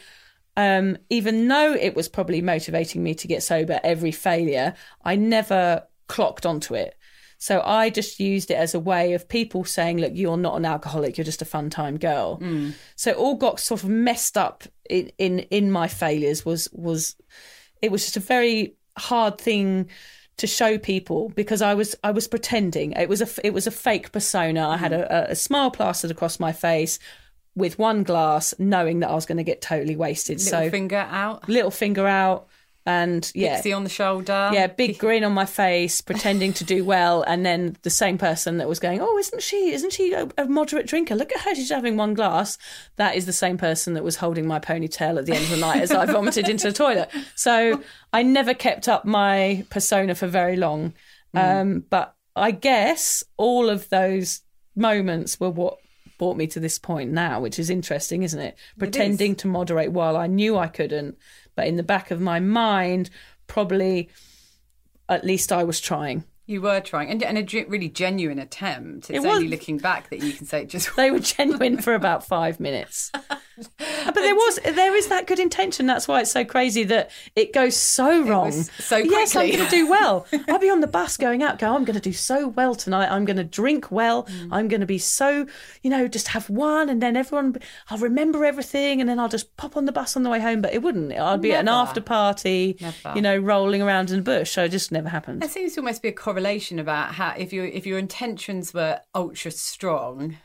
um, 0.61 0.99
even 1.09 1.49
though 1.49 1.73
it 1.73 1.97
was 1.97 2.07
probably 2.09 2.43
motivating 2.43 3.03
me 3.03 3.15
to 3.15 3.27
get 3.27 3.43
sober 3.43 3.81
every 3.83 4.13
failure, 4.13 4.75
I 5.03 5.17
never 5.17 5.85
clocked 6.07 6.45
onto 6.45 6.75
it. 6.75 6.97
So 7.39 7.63
I 7.65 7.89
just 7.89 8.21
used 8.21 8.51
it 8.51 8.59
as 8.59 8.75
a 8.75 8.81
way 8.81 9.15
of 9.15 9.27
people 9.27 9.65
saying, 9.65 9.97
look, 9.99 10.13
you're 10.15 10.37
not 10.37 10.57
an 10.57 10.67
alcoholic, 10.67 11.17
you're 11.17 11.25
just 11.25 11.41
a 11.41 11.47
fun 11.47 11.71
time 11.71 11.97
girl. 11.97 12.39
So 12.97 13.13
it 13.13 13.17
all 13.17 13.37
got 13.37 13.59
sort 13.59 13.83
of 13.83 13.89
messed 13.89 14.37
up 14.37 14.65
in, 14.91 15.11
in, 15.17 15.39
in 15.51 15.71
my 15.71 15.89
failures 15.89 16.45
was, 16.45 16.69
was, 16.73 17.17
it 17.81 17.91
was 17.91 18.03
just 18.03 18.19
a 18.19 18.21
very 18.21 18.75
hard 18.99 19.39
thing 19.39 19.89
to 20.37 20.47
show 20.47 20.77
people 20.77 21.31
because 21.31 21.63
I 21.63 21.75
was 21.75 21.95
I 22.03 22.13
was 22.13 22.27
pretending 22.27 22.93
it 22.93 23.11
was 23.11 23.21
a 23.21 23.29
it 23.47 23.53
was 23.53 23.67
a 23.67 23.71
fake 23.71 24.11
persona. 24.11 24.67
I 24.67 24.79
had 24.79 24.93
a, 24.93 25.31
a 25.33 25.37
smile 25.37 25.71
plastered 25.71 26.11
across 26.11 26.41
my 26.41 26.51
face 26.51 26.99
with 27.57 27.79
one 27.79 28.03
glass, 28.03 28.55
knowing 28.59 29.01
that 29.01 29.11
I 29.11 29.15
was 29.15 29.27
going 29.27 29.39
to 29.39 29.45
get 29.45 29.61
totally 29.61 29.97
wasted. 29.97 30.39
Little 30.39 30.51
so 30.51 30.71
finger 30.71 30.97
out, 30.97 31.49
little 31.49 31.71
finger 31.71 32.07
out, 32.07 32.49
and 32.87 33.31
yeah, 33.35 33.57
Pixie 33.57 33.73
on 33.73 33.85
the 33.85 33.91
shoulder. 33.91 34.51
yeah, 34.53 34.67
big 34.67 34.99
grin 34.99 35.23
on 35.25 35.33
my 35.33 35.45
face, 35.45 36.01
pretending 36.01 36.53
to 36.55 36.65
do 36.65 36.85
well, 36.95 37.23
and 37.23 37.45
then 37.45 37.77
the 37.83 37.91
same 37.91 38.19
person 38.19 38.59
that 38.59 38.69
was 38.69 38.79
going, 38.79 39.01
"Oh, 39.01 39.19
isn't 39.19 39.43
she? 39.43 39.73
Isn't 39.73 39.93
she 39.93 40.13
a, 40.13 40.29
a 40.39 40.47
moderate 40.47 40.87
drinker? 40.87 41.15
Look 41.15 41.33
at 41.33 41.41
her; 41.43 41.55
she's 41.55 41.71
having 41.71 41.97
one 41.97 42.15
glass." 42.15 42.57
That 42.97 43.17
is 43.17 43.27
the 43.27 43.33
same 43.33 43.59
person 43.59 43.95
that 43.95 44.05
was 44.05 44.17
holding 44.17 44.47
my 44.47 44.59
ponytail 44.59 45.19
at 45.19 45.27
the 45.27 45.35
end 45.35 45.45
of 45.45 45.51
the 45.51 45.57
night 45.59 45.83
as 45.83 45.93
I 45.93 46.07
vomited 46.07 46.49
into 46.49 46.69
the 46.69 46.73
toilet. 46.73 47.11
So 47.35 47.83
I 48.13 48.23
never 48.23 48.55
kept 48.55 48.89
up 48.89 49.05
my 49.05 49.65
persona 49.71 50.15
for 50.15 50.27
very 50.27 50.57
long, 50.57 50.95
um, 51.35 51.85
but 51.91 52.15
I 52.35 52.53
guess 52.53 53.23
all 53.37 53.69
of 53.69 53.89
those 53.91 54.41
moments 54.75 55.39
were 55.39 55.51
what 55.51 55.79
brought 56.21 56.37
me 56.37 56.47
to 56.47 56.61
this 56.61 56.79
point 56.79 57.11
now, 57.11 57.41
which 57.41 57.59
is 57.59 57.71
interesting, 57.71 58.23
isn't 58.25 58.41
it? 58.41 58.55
Pretending 58.79 59.35
to 59.37 59.47
moderate 59.49 59.91
while 59.91 60.19
I 60.19 60.27
knew 60.27 60.59
I 60.59 60.67
couldn't, 60.67 61.17
but 61.55 61.67
in 61.67 61.77
the 61.77 61.83
back 61.83 62.11
of 62.11 62.21
my 62.21 62.41
mind, 62.41 63.09
probably 63.47 64.11
at 65.09 65.25
least 65.25 65.51
I 65.51 65.65
was 65.65 65.81
trying. 65.81 66.25
You 66.51 66.61
were 66.63 66.81
trying, 66.81 67.11
and, 67.11 67.23
and 67.23 67.39
a 67.39 67.65
really 67.69 67.89
genuine 67.89 68.41
attempt. 68.41 69.09
It's 69.09 69.11
It 69.11 69.23
was- 69.23 69.37
only 69.37 69.47
looking 69.47 69.79
back 69.79 70.11
that 70.11 70.21
you 70.21 70.33
can 70.33 70.47
say 70.47 70.63
it 70.63 70.69
just. 70.69 70.91
They 70.97 71.13
were 71.13 71.21
genuine 71.21 71.81
for 71.81 71.95
about 71.95 72.27
five 72.27 72.59
minutes. 72.59 73.13
But 74.07 74.15
there 74.15 74.35
was 74.35 74.59
there 74.65 74.97
is 74.97 75.09
that 75.09 75.27
good 75.27 75.39
intention. 75.39 75.85
That's 75.85 76.09
why 76.09 76.21
it's 76.23 76.33
so 76.33 76.47
crazy 76.47 76.83
that 76.85 77.11
it 77.37 77.53
goes 77.53 77.77
so 77.77 78.23
wrong. 78.23 78.53
so 78.53 78.97
Yes, 78.97 79.37
I'm 79.37 79.51
going 79.51 79.63
to 79.63 79.71
do 79.71 79.87
well. 79.87 80.27
I'll 80.49 80.59
be 80.59 80.71
on 80.71 80.81
the 80.81 80.87
bus 80.87 81.19
going 81.19 81.43
out. 81.43 81.59
Go. 81.59 81.75
I'm 81.75 81.85
going 81.85 81.95
to 81.95 82.01
do 82.01 82.15
so 82.15 82.49
well 82.49 82.75
tonight. 82.75 83.11
I'm 83.11 83.27
going 83.27 83.37
to 83.37 83.45
drink 83.45 83.91
well. 83.91 84.23
Mm. 84.25 84.49
I'm 84.51 84.69
going 84.69 84.81
to 84.81 84.87
be 84.87 84.97
so 84.97 85.47
you 85.83 85.91
know 85.91 86.09
just 86.09 86.29
have 86.29 86.49
one, 86.49 86.89
and 86.89 87.03
then 87.03 87.19
everyone. 87.19 87.57
I'll 87.91 87.99
remember 87.99 88.47
everything, 88.47 89.03
and 89.03 89.11
then 89.11 89.21
I'll 89.21 89.29
just 89.29 89.55
pop 89.59 89.77
on 89.77 89.85
the 89.85 89.93
bus 89.93 90.17
on 90.17 90.23
the 90.23 90.31
way 90.31 90.41
home. 90.41 90.63
But 90.63 90.73
it 90.73 90.81
wouldn't. 90.81 91.13
I'd 91.13 91.43
be 91.43 91.53
at 91.53 91.61
an 91.61 91.69
after 91.69 92.01
party. 92.01 92.79
Never. 92.81 93.13
You 93.15 93.21
know, 93.21 93.37
rolling 93.37 93.83
around 93.83 94.09
in 94.09 94.17
the 94.17 94.23
bush. 94.23 94.53
So 94.53 94.65
it 94.65 94.71
just 94.71 94.91
never 94.91 95.11
happened. 95.11 95.43
There 95.43 95.51
seems 95.51 95.75
to 95.75 95.81
almost 95.81 96.01
be 96.01 96.09
a 96.09 96.13
correlation 96.13 96.40
about 96.79 97.15
how 97.15 97.35
if 97.37 97.53
your 97.53 97.67
if 97.67 97.87
your 97.87 97.99
intentions 97.99 98.75
were 98.75 99.01
ultra 99.15 99.51
strong, 99.51 100.37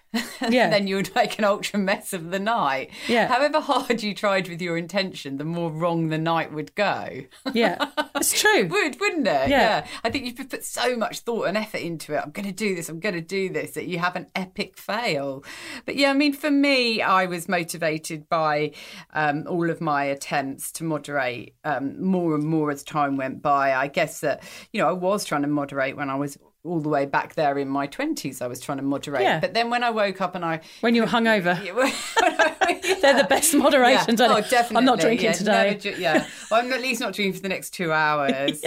Yeah. 0.49 0.69
then 0.69 0.87
you 0.87 0.97
would 0.97 1.13
make 1.15 1.37
an 1.39 1.45
ultra 1.45 1.79
mess 1.79 2.13
of 2.13 2.31
the 2.31 2.39
night. 2.39 2.91
Yeah. 3.07 3.27
However 3.27 3.59
hard 3.59 4.03
you 4.03 4.13
tried 4.13 4.49
with 4.49 4.61
your 4.61 4.77
intention, 4.77 5.37
the 5.37 5.45
more 5.45 5.71
wrong 5.71 6.09
the 6.09 6.17
night 6.17 6.53
would 6.53 6.75
go. 6.75 7.21
Yeah, 7.53 7.89
it's 8.15 8.33
true. 8.41 8.67
would, 8.67 8.99
wouldn't 8.99 9.27
it? 9.27 9.49
Yeah. 9.49 9.85
I 10.03 10.09
think 10.09 10.25
you've 10.25 10.49
put 10.49 10.63
so 10.63 10.95
much 10.95 11.19
thought 11.19 11.47
and 11.47 11.57
effort 11.57 11.81
into 11.81 12.13
it. 12.13 12.17
I'm 12.17 12.31
going 12.31 12.47
to 12.47 12.51
do 12.51 12.75
this. 12.75 12.89
I'm 12.89 12.99
going 12.99 13.15
to 13.15 13.21
do 13.21 13.49
this. 13.49 13.71
That 13.71 13.87
you 13.87 13.99
have 13.99 14.15
an 14.15 14.27
epic 14.35 14.77
fail. 14.77 15.43
But 15.85 15.95
yeah, 15.95 16.09
I 16.11 16.13
mean, 16.13 16.33
for 16.33 16.51
me, 16.51 17.01
I 17.01 17.25
was 17.25 17.47
motivated 17.47 18.29
by 18.29 18.71
um, 19.13 19.45
all 19.47 19.69
of 19.69 19.81
my 19.81 20.05
attempts 20.05 20.71
to 20.73 20.83
moderate 20.83 21.55
um, 21.63 22.01
more 22.03 22.35
and 22.35 22.43
more 22.43 22.71
as 22.71 22.83
time 22.83 23.17
went 23.17 23.41
by. 23.41 23.73
I 23.73 23.87
guess 23.87 24.21
that 24.21 24.43
you 24.71 24.81
know 24.81 24.89
I 24.89 24.93
was 24.93 25.25
trying 25.25 25.43
to 25.43 25.47
moderate 25.47 25.97
when 25.97 26.09
I 26.09 26.15
was 26.15 26.37
all 26.65 26.79
the 26.79 26.89
way 26.89 27.05
back 27.05 27.35
there 27.35 27.57
in 27.57 27.67
my 27.69 27.87
20s, 27.87 28.41
I 28.41 28.47
was 28.47 28.59
trying 28.59 28.77
to 28.77 28.83
moderate. 28.83 29.21
Yeah. 29.21 29.39
But 29.39 29.53
then 29.53 29.69
when 29.69 29.83
I 29.83 29.89
woke 29.89 30.21
up 30.21 30.35
and 30.35 30.43
I. 30.43 30.61
When 30.81 30.95
you 30.95 31.01
were 31.01 31.07
hungover. 31.07 31.55
Yeah. 31.65 32.95
They're 33.01 33.17
the 33.17 33.27
best 33.27 33.53
moderations, 33.53 34.19
Yeah. 34.19 34.27
Oh, 34.29 34.41
definitely. 34.41 34.77
I'm 34.77 34.85
not 34.85 34.99
drinking 34.99 35.25
yeah, 35.25 35.31
today. 35.33 35.79
yeah. 35.97 36.27
Well, 36.49 36.63
I'm 36.63 36.71
at 36.73 36.81
least 36.81 36.99
not 36.99 37.13
drinking 37.13 37.33
for 37.33 37.41
the 37.41 37.49
next 37.49 37.71
two 37.71 37.91
hours. 37.91 38.63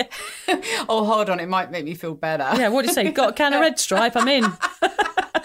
oh, 0.89 1.05
hold 1.05 1.31
on. 1.31 1.41
It 1.41 1.49
might 1.49 1.71
make 1.71 1.85
me 1.85 1.95
feel 1.95 2.15
better. 2.15 2.49
Yeah, 2.57 2.69
what 2.69 2.83
do 2.83 2.89
you 2.89 2.95
say? 2.95 3.11
Got 3.11 3.31
a 3.31 3.33
can 3.33 3.53
of 3.55 3.61
red 3.61 3.79
stripe? 3.79 4.17
I'm 4.17 4.29
in. 4.29 4.53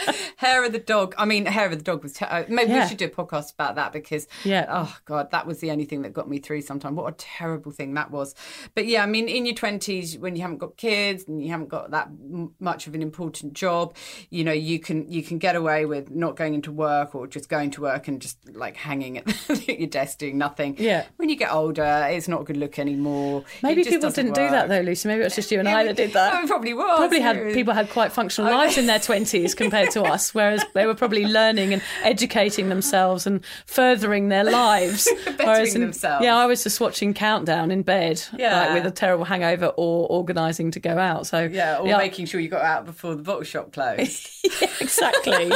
Hair 0.38 0.66
of 0.66 0.72
the 0.72 0.80
dog. 0.80 1.16
I 1.18 1.26
mean, 1.26 1.46
hair 1.46 1.66
of 1.68 1.78
the 1.78 1.84
dog 1.84 2.04
was. 2.04 2.14
Ter- 2.14 2.26
uh, 2.30 2.44
maybe 2.50 2.72
Yeah. 2.72 2.84
we 2.84 2.90
should 2.90 2.98
do 2.98 3.06
a 3.06 3.10
podcast 3.10 3.54
about 3.54 3.76
that 3.76 3.94
because. 3.94 4.28
Yeah. 4.44 4.66
Oh 4.70 4.96
God, 5.06 5.32
that 5.32 5.46
was 5.48 5.60
the 5.60 5.72
only 5.72 5.86
thing 5.86 6.02
that 6.04 6.14
got 6.14 6.30
me 6.30 6.40
through. 6.40 6.62
Sometimes, 6.62 6.96
what 6.96 7.12
a 7.14 7.16
terrible 7.18 7.72
thing 7.72 7.94
that 7.96 8.12
was. 8.12 8.36
But 8.76 8.86
yeah, 8.88 9.04
I 9.04 9.06
mean, 9.06 9.28
in 9.30 9.46
your 9.46 9.56
twenties, 9.56 10.18
when 10.18 10.36
you 10.36 10.42
haven't 10.42 10.58
got 10.58 10.78
kids 10.78 11.26
and 11.28 11.42
you 11.44 11.50
haven't 11.52 11.70
got 11.70 11.92
that 11.92 12.08
m- 12.08 12.54
much 12.60 12.88
of 12.88 12.96
an 12.96 13.02
important 13.02 13.54
job, 13.54 13.96
you 14.30 14.44
know, 14.44 14.52
you 14.52 14.80
can 14.80 15.10
you 15.12 15.24
can 15.24 15.38
get 15.38 15.56
away 15.56 15.86
with 15.86 16.10
not 16.12 16.36
going 16.36 16.54
into 16.54 16.72
work 16.72 17.16
or 17.16 17.28
just 17.28 17.50
going 17.50 17.72
to 17.72 17.82
work 17.82 18.08
and 18.08 18.22
just 18.22 18.38
like 18.56 18.76
hanging 18.76 19.18
at 19.20 19.68
your 19.68 19.88
desk 19.88 20.18
doing 20.18 20.38
nothing. 20.38 20.76
Yeah. 20.78 21.06
When 21.18 21.30
you 21.30 21.36
get 21.36 21.52
older, 21.54 22.08
it's 22.10 22.28
not 22.28 22.42
a 22.42 22.44
good 22.44 22.58
look 22.58 22.80
anymore. 22.80 23.44
Maybe 23.62 23.84
people 23.84 24.10
didn't 24.12 24.34
do 24.36 24.50
that 24.50 24.70
though, 24.70 24.82
Lucy. 24.82 25.08
Maybe 25.08 25.22
it 25.22 25.26
was 25.26 25.36
just 25.36 25.52
you 25.52 25.60
and 25.60 25.68
It 25.68 25.74
I 25.74 25.84
that 25.86 25.96
did 25.96 26.14
that. 26.14 26.44
It 26.44 26.48
probably 26.54 26.74
was. 26.74 26.98
Probably 26.98 27.20
had 27.22 27.54
people 27.54 27.74
had 27.74 27.90
quite 27.90 28.12
functional 28.12 28.52
lives 28.52 28.78
in 28.78 28.86
their 28.88 29.00
twenties 29.00 29.56
compared 29.56 29.92
to 29.94 30.04
us, 30.04 30.34
whereas 30.34 30.64
they 30.74 30.86
were 30.86 30.94
probably 30.96 31.26
learning 31.26 31.74
and 31.74 31.82
educating 32.04 32.70
themselves 32.70 33.26
and 33.26 33.44
furthering 33.66 34.30
their 34.30 34.44
lives. 34.44 35.08
whereas 35.38 35.74
in- 35.76 35.82
themselves. 35.82 36.24
Yeah, 36.24 36.36
I 36.38 36.46
was 36.46 36.64
just 36.64 36.80
watching 36.80 37.14
Countdown 37.14 37.72
in 37.72 37.82
bed, 37.84 38.22
Yeah. 38.38 38.60
like 38.60 38.74
with 38.84 38.86
a 38.92 38.96
terrible 38.96 39.26
hangover 39.26 39.68
or 39.78 40.08
organising 40.10 40.72
to 40.72 40.80
go 40.80 40.98
out. 40.98 41.28
So 41.28 41.44
Yeah, 41.44 41.78
or 41.80 41.98
making 41.98 42.26
sure 42.26 42.40
you 42.40 42.50
got 42.50 42.62
out 42.64 42.86
before 42.86 43.16
the 43.16 43.24
bottle 43.24 43.44
shop 43.44 43.74
closed. 43.74 44.30
yeah, 44.62 44.68
exactly. 44.80 45.52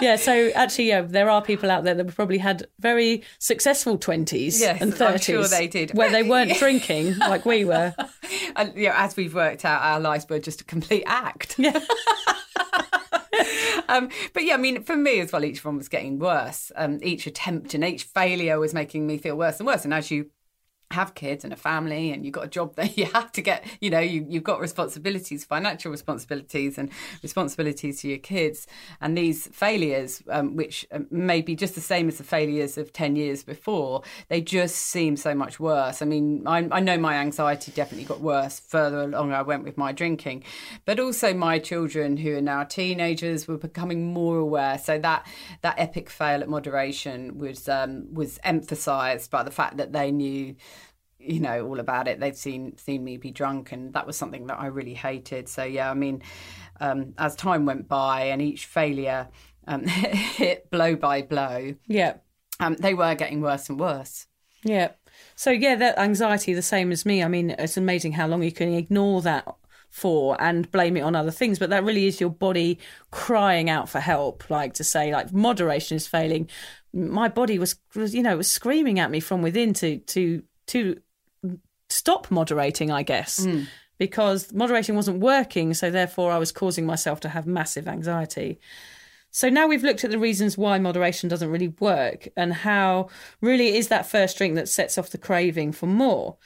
yeah, 0.00 0.16
so 0.16 0.50
actually, 0.54 0.88
yeah, 0.88 1.02
there 1.02 1.30
are 1.30 1.40
people 1.42 1.70
out 1.70 1.84
there 1.84 1.94
that 1.94 2.14
probably 2.14 2.38
had 2.38 2.66
very 2.80 3.22
successful 3.38 3.96
twenties 3.98 4.60
Yes, 4.60 4.80
and 4.80 4.92
I'm 4.92 4.96
thirties, 4.98 5.24
sure 5.24 5.46
they 5.48 5.68
did. 5.68 5.92
where 5.96 6.10
they 6.10 6.22
weren't 6.22 6.54
drinking 6.58 7.16
like 7.18 7.44
we 7.44 7.64
were. 7.64 7.94
and 8.56 8.74
you 8.76 8.88
know, 8.88 8.94
as 8.96 9.16
we've 9.16 9.34
worked 9.34 9.64
out, 9.64 9.82
our 9.82 10.00
lives 10.00 10.26
were 10.28 10.38
just 10.38 10.60
a 10.60 10.64
complete 10.64 11.04
act. 11.06 11.56
Yeah. 11.58 11.78
um, 13.88 14.08
but 14.32 14.44
yeah, 14.44 14.54
I 14.54 14.58
mean, 14.58 14.82
for 14.82 14.96
me 14.96 15.20
as 15.20 15.32
well, 15.32 15.44
each 15.44 15.64
one 15.64 15.76
was 15.76 15.88
getting 15.88 16.18
worse. 16.18 16.70
Um, 16.76 16.98
each 17.02 17.26
attempt 17.26 17.74
and 17.74 17.84
each 17.84 18.04
failure 18.04 18.58
was 18.58 18.74
making 18.74 19.06
me 19.06 19.18
feel 19.18 19.36
worse 19.36 19.58
and 19.58 19.66
worse. 19.66 19.84
And 19.84 19.94
as 19.94 20.10
you 20.10 20.30
have 20.94 21.14
kids 21.14 21.44
and 21.44 21.52
a 21.52 21.56
family 21.56 22.10
and 22.10 22.24
you've 22.24 22.34
got 22.34 22.44
a 22.44 22.48
job 22.48 22.74
that 22.76 22.96
you 22.96 23.06
have 23.06 23.30
to 23.32 23.42
get 23.42 23.64
you 23.80 23.90
know 23.90 24.00
you, 24.00 24.26
you've 24.28 24.44
got 24.44 24.60
responsibilities 24.60 25.44
financial 25.44 25.90
responsibilities 25.90 26.78
and 26.78 26.90
responsibilities 27.22 28.00
to 28.00 28.08
your 28.08 28.18
kids. 28.18 28.66
And 29.00 29.16
these 29.16 29.46
failures 29.48 30.22
um, 30.28 30.56
which 30.56 30.86
um, 30.92 31.06
may 31.10 31.42
be 31.42 31.54
just 31.54 31.74
the 31.74 31.80
same 31.80 32.08
as 32.08 32.18
the 32.18 32.24
failures 32.24 32.78
of 32.78 32.92
10 32.92 33.16
years 33.16 33.42
before 33.42 34.02
they 34.28 34.40
just 34.40 34.76
seem 34.76 35.16
so 35.16 35.34
much 35.34 35.60
worse. 35.60 36.02
I 36.02 36.06
mean 36.06 36.46
I, 36.46 36.68
I 36.70 36.80
know 36.80 36.98
my 36.98 37.14
anxiety 37.16 37.72
definitely 37.72 38.06
got 38.06 38.20
worse 38.20 38.60
further 38.60 39.02
along 39.02 39.32
i 39.32 39.42
went 39.42 39.64
with 39.64 39.76
my 39.76 39.92
drinking 39.92 40.44
but 40.84 41.00
also 41.00 41.34
my 41.34 41.58
children 41.58 42.16
who 42.16 42.36
are 42.36 42.40
now 42.40 42.64
teenagers 42.64 43.46
were 43.48 43.56
becoming 43.56 44.12
more 44.12 44.38
aware. 44.38 44.78
So 44.78 44.98
that 44.98 45.26
that 45.62 45.74
epic 45.78 46.10
fail 46.10 46.42
at 46.42 46.48
moderation 46.48 47.38
was 47.38 47.68
um, 47.68 48.12
was 48.12 48.38
emphasized 48.44 49.30
by 49.30 49.42
the 49.42 49.50
fact 49.50 49.76
that 49.78 49.92
they 49.92 50.10
knew 50.10 50.56
you 51.26 51.40
know 51.40 51.66
all 51.66 51.80
about 51.80 52.08
it 52.08 52.20
they'd 52.20 52.36
seen 52.36 52.76
seen 52.76 53.02
me 53.02 53.16
be 53.16 53.30
drunk 53.30 53.72
and 53.72 53.92
that 53.94 54.06
was 54.06 54.16
something 54.16 54.46
that 54.46 54.58
i 54.60 54.66
really 54.66 54.94
hated 54.94 55.48
so 55.48 55.64
yeah 55.64 55.90
i 55.90 55.94
mean 55.94 56.22
um, 56.80 57.14
as 57.18 57.36
time 57.36 57.66
went 57.66 57.86
by 57.88 58.22
and 58.24 58.42
each 58.42 58.66
failure 58.66 59.28
um, 59.66 59.84
hit 59.86 60.70
blow 60.70 60.96
by 60.96 61.22
blow 61.22 61.74
Yeah. 61.86 62.14
um, 62.60 62.74
they 62.74 62.94
were 62.94 63.14
getting 63.14 63.40
worse 63.40 63.68
and 63.68 63.78
worse 63.78 64.26
Yeah. 64.64 64.90
So 65.36 65.50
yeah, 65.50 65.76
that 65.76 65.98
anxiety 65.98 66.54
the 66.54 66.62
same 66.62 66.90
as 66.90 67.04
me. 67.06 67.22
I 67.22 67.28
mean, 67.28 67.50
it's 67.50 67.76
amazing 67.76 68.12
how 68.12 68.26
long 68.26 68.42
you 68.42 68.50
can 68.52 68.72
ignore 68.74 69.22
that 69.22 69.46
for 69.90 70.36
and 70.40 70.70
blame 70.72 70.96
it 70.96 71.02
on 71.02 71.14
other 71.14 71.30
things, 71.30 71.58
but 71.58 71.70
that 71.70 71.84
really 71.84 72.06
is 72.06 72.20
your 72.20 72.30
body 72.30 72.78
crying 73.10 73.70
out 73.70 73.88
for 73.88 74.00
help, 74.00 74.48
like 74.50 74.74
to 74.74 74.84
say 74.84 75.12
like 75.12 75.32
moderation 75.32 75.96
is 75.96 76.06
failing. 76.08 76.48
My 76.92 77.28
body 77.28 77.58
was, 77.58 77.76
was 77.94 78.14
you 78.14 78.22
know, 78.22 78.36
was 78.38 78.50
screaming 78.50 78.98
at 78.98 79.10
me 79.10 79.20
from 79.20 79.42
within 79.42 79.72
to 79.74 79.98
to 79.98 80.42
to 80.68 80.96
stop 82.04 82.30
moderating, 82.30 82.90
I 82.90 83.02
guess. 83.02 83.42
Hmm. 83.42 83.62
Because 83.96 84.52
moderation 84.52 84.94
wasn't 84.94 85.20
working, 85.20 85.72
so 85.72 85.90
therefore 85.90 86.32
I 86.32 86.38
was 86.38 86.52
causing 86.52 86.84
myself 86.84 87.20
to 87.20 87.30
have 87.30 87.46
massive 87.46 87.88
anxiety. 87.88 88.60
So 89.30 89.48
now 89.48 89.66
we've 89.66 89.82
looked 89.82 90.04
at 90.04 90.10
the 90.10 90.18
reasons 90.18 90.58
why 90.58 90.78
moderation 90.78 91.30
doesn't 91.30 91.50
really 91.50 91.74
work 91.80 92.28
and 92.36 92.52
how 92.52 93.08
really 93.40 93.68
it 93.68 93.76
is 93.76 93.88
that 93.88 94.06
first 94.06 94.36
drink 94.36 94.54
that 94.56 94.68
sets 94.68 94.98
off 94.98 95.10
the 95.10 95.18
craving 95.18 95.72
for 95.72 95.86
more. 95.86 96.36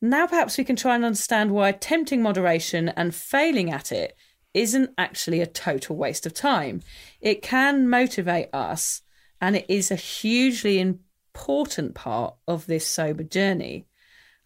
Now 0.00 0.28
perhaps 0.28 0.56
we 0.56 0.64
can 0.64 0.76
try 0.76 0.94
and 0.94 1.04
understand 1.04 1.50
why 1.50 1.70
attempting 1.70 2.22
moderation 2.22 2.90
and 2.90 3.14
failing 3.14 3.70
at 3.72 3.90
it 3.90 4.16
isn't 4.54 4.90
actually 4.96 5.40
a 5.40 5.46
total 5.46 5.96
waste 5.96 6.24
of 6.24 6.34
time. 6.34 6.82
It 7.20 7.42
can 7.42 7.88
motivate 7.88 8.48
us 8.52 9.02
and 9.40 9.56
it 9.56 9.66
is 9.68 9.90
a 9.90 9.96
hugely 9.96 10.78
important 10.78 11.94
part 11.94 12.36
of 12.46 12.66
this 12.66 12.86
sober 12.86 13.24
journey. 13.24 13.86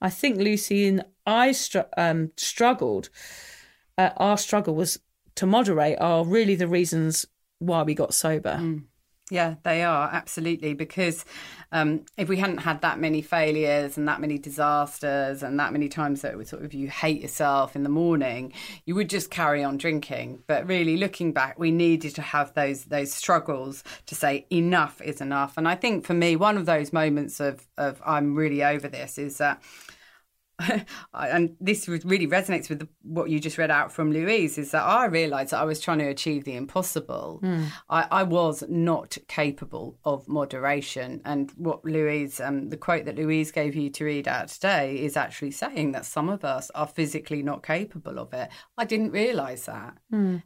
I 0.05 0.11
think 0.11 0.37
Lucy 0.37 0.87
and 0.87 1.03
I 1.25 1.53
str- 1.53 1.91
um, 1.97 2.33
struggled. 2.37 3.09
Uh, 3.97 4.11
our 4.19 4.37
struggle 4.37 4.75
was 4.75 4.99
to 5.37 5.47
moderate 5.47 5.99
are 5.99 6.27
really 6.27 6.57
the 6.57 6.69
reasons 6.69 7.25
why 7.59 7.85
we 7.85 7.95
got 7.95 8.13
sober. 8.13 8.59
Yeah, 9.31 9.55
they 9.63 9.83
are 9.83 10.11
absolutely 10.13 10.75
because 10.75 11.25
um, 11.73 12.05
if 12.19 12.29
we 12.29 12.37
hadn't 12.37 12.59
had 12.59 12.83
that 12.83 13.01
many 13.01 13.23
failures 13.23 13.97
and 13.97 14.07
that 14.07 14.21
many 14.21 14.37
disasters 14.37 15.43
and 15.43 15.59
that 15.59 15.73
many 15.73 15.89
times 15.89 16.21
that 16.21 16.33
it 16.33 16.37
was 16.37 16.51
sort 16.51 16.63
of 16.63 16.75
you 16.75 16.89
hate 16.89 17.23
yourself 17.23 17.75
in 17.75 17.85
the 17.85 17.89
morning, 17.89 18.53
you 18.85 18.95
would 18.95 19.09
just 19.09 19.31
carry 19.31 19.65
on 19.65 19.79
drinking. 19.79 20.43
But 20.47 20.69
really, 20.69 20.99
looking 20.99 21.33
back, 21.33 21.59
we 21.59 21.71
needed 21.71 22.15
to 22.17 22.23
have 22.23 22.53
those 22.53 22.85
those 22.85 23.15
struggles 23.15 23.83
to 24.05 24.15
say 24.15 24.47
enough 24.51 25.01
is 25.01 25.23
enough. 25.23 25.57
And 25.57 25.67
I 25.67 25.75
think 25.75 26.05
for 26.05 26.15
me, 26.15 26.37
one 26.37 26.59
of 26.59 26.67
those 26.67 26.93
moments 26.93 27.41
of 27.41 27.67
of 27.79 28.03
I'm 28.05 28.35
really 28.35 28.63
over 28.63 28.89
this 28.89 29.17
is 29.17 29.39
that. 29.39 29.63
and 31.15 31.57
this 31.61 31.89
really 31.89 32.27
resonates 32.27 32.69
with 32.69 32.81
the, 32.81 32.89
what 33.03 33.29
you 33.31 33.41
just 33.41 33.59
read 33.59 33.71
out 33.71 33.93
from 33.93 34.13
Louise 34.13 34.57
is 34.59 34.71
that 34.71 34.83
I 34.83 35.07
realised 35.07 35.51
that 35.51 35.59
I 35.61 35.65
was 35.65 35.81
trying 35.81 35.99
to 35.99 36.07
achieve 36.07 36.45
the 36.45 36.55
impossible. 36.55 37.41
I, 37.91 38.07
I 38.11 38.23
was 38.23 38.63
not 38.69 39.19
capable 39.29 39.99
of 40.05 40.29
moderation. 40.29 41.21
And 41.25 41.51
what 41.57 41.85
Louise, 41.85 42.41
um, 42.41 42.71
the 42.71 42.77
quote 42.77 43.05
that 43.07 43.17
Louise 43.17 43.51
gave 43.51 43.75
you 43.75 43.91
to 43.91 44.05
read 44.05 44.29
out 44.29 44.49
today 44.49 44.97
is 44.97 45.17
actually 45.17 45.51
saying 45.51 45.93
that 45.93 46.05
some 46.07 46.29
of 46.29 46.45
us 46.45 46.71
are 46.75 46.87
physically 46.87 47.43
not 47.43 47.63
capable 47.65 48.19
of 48.19 48.33
it. 48.33 48.49
I 48.79 48.85
didn't 48.85 49.11
realise 49.11 49.67
that. 49.67 49.97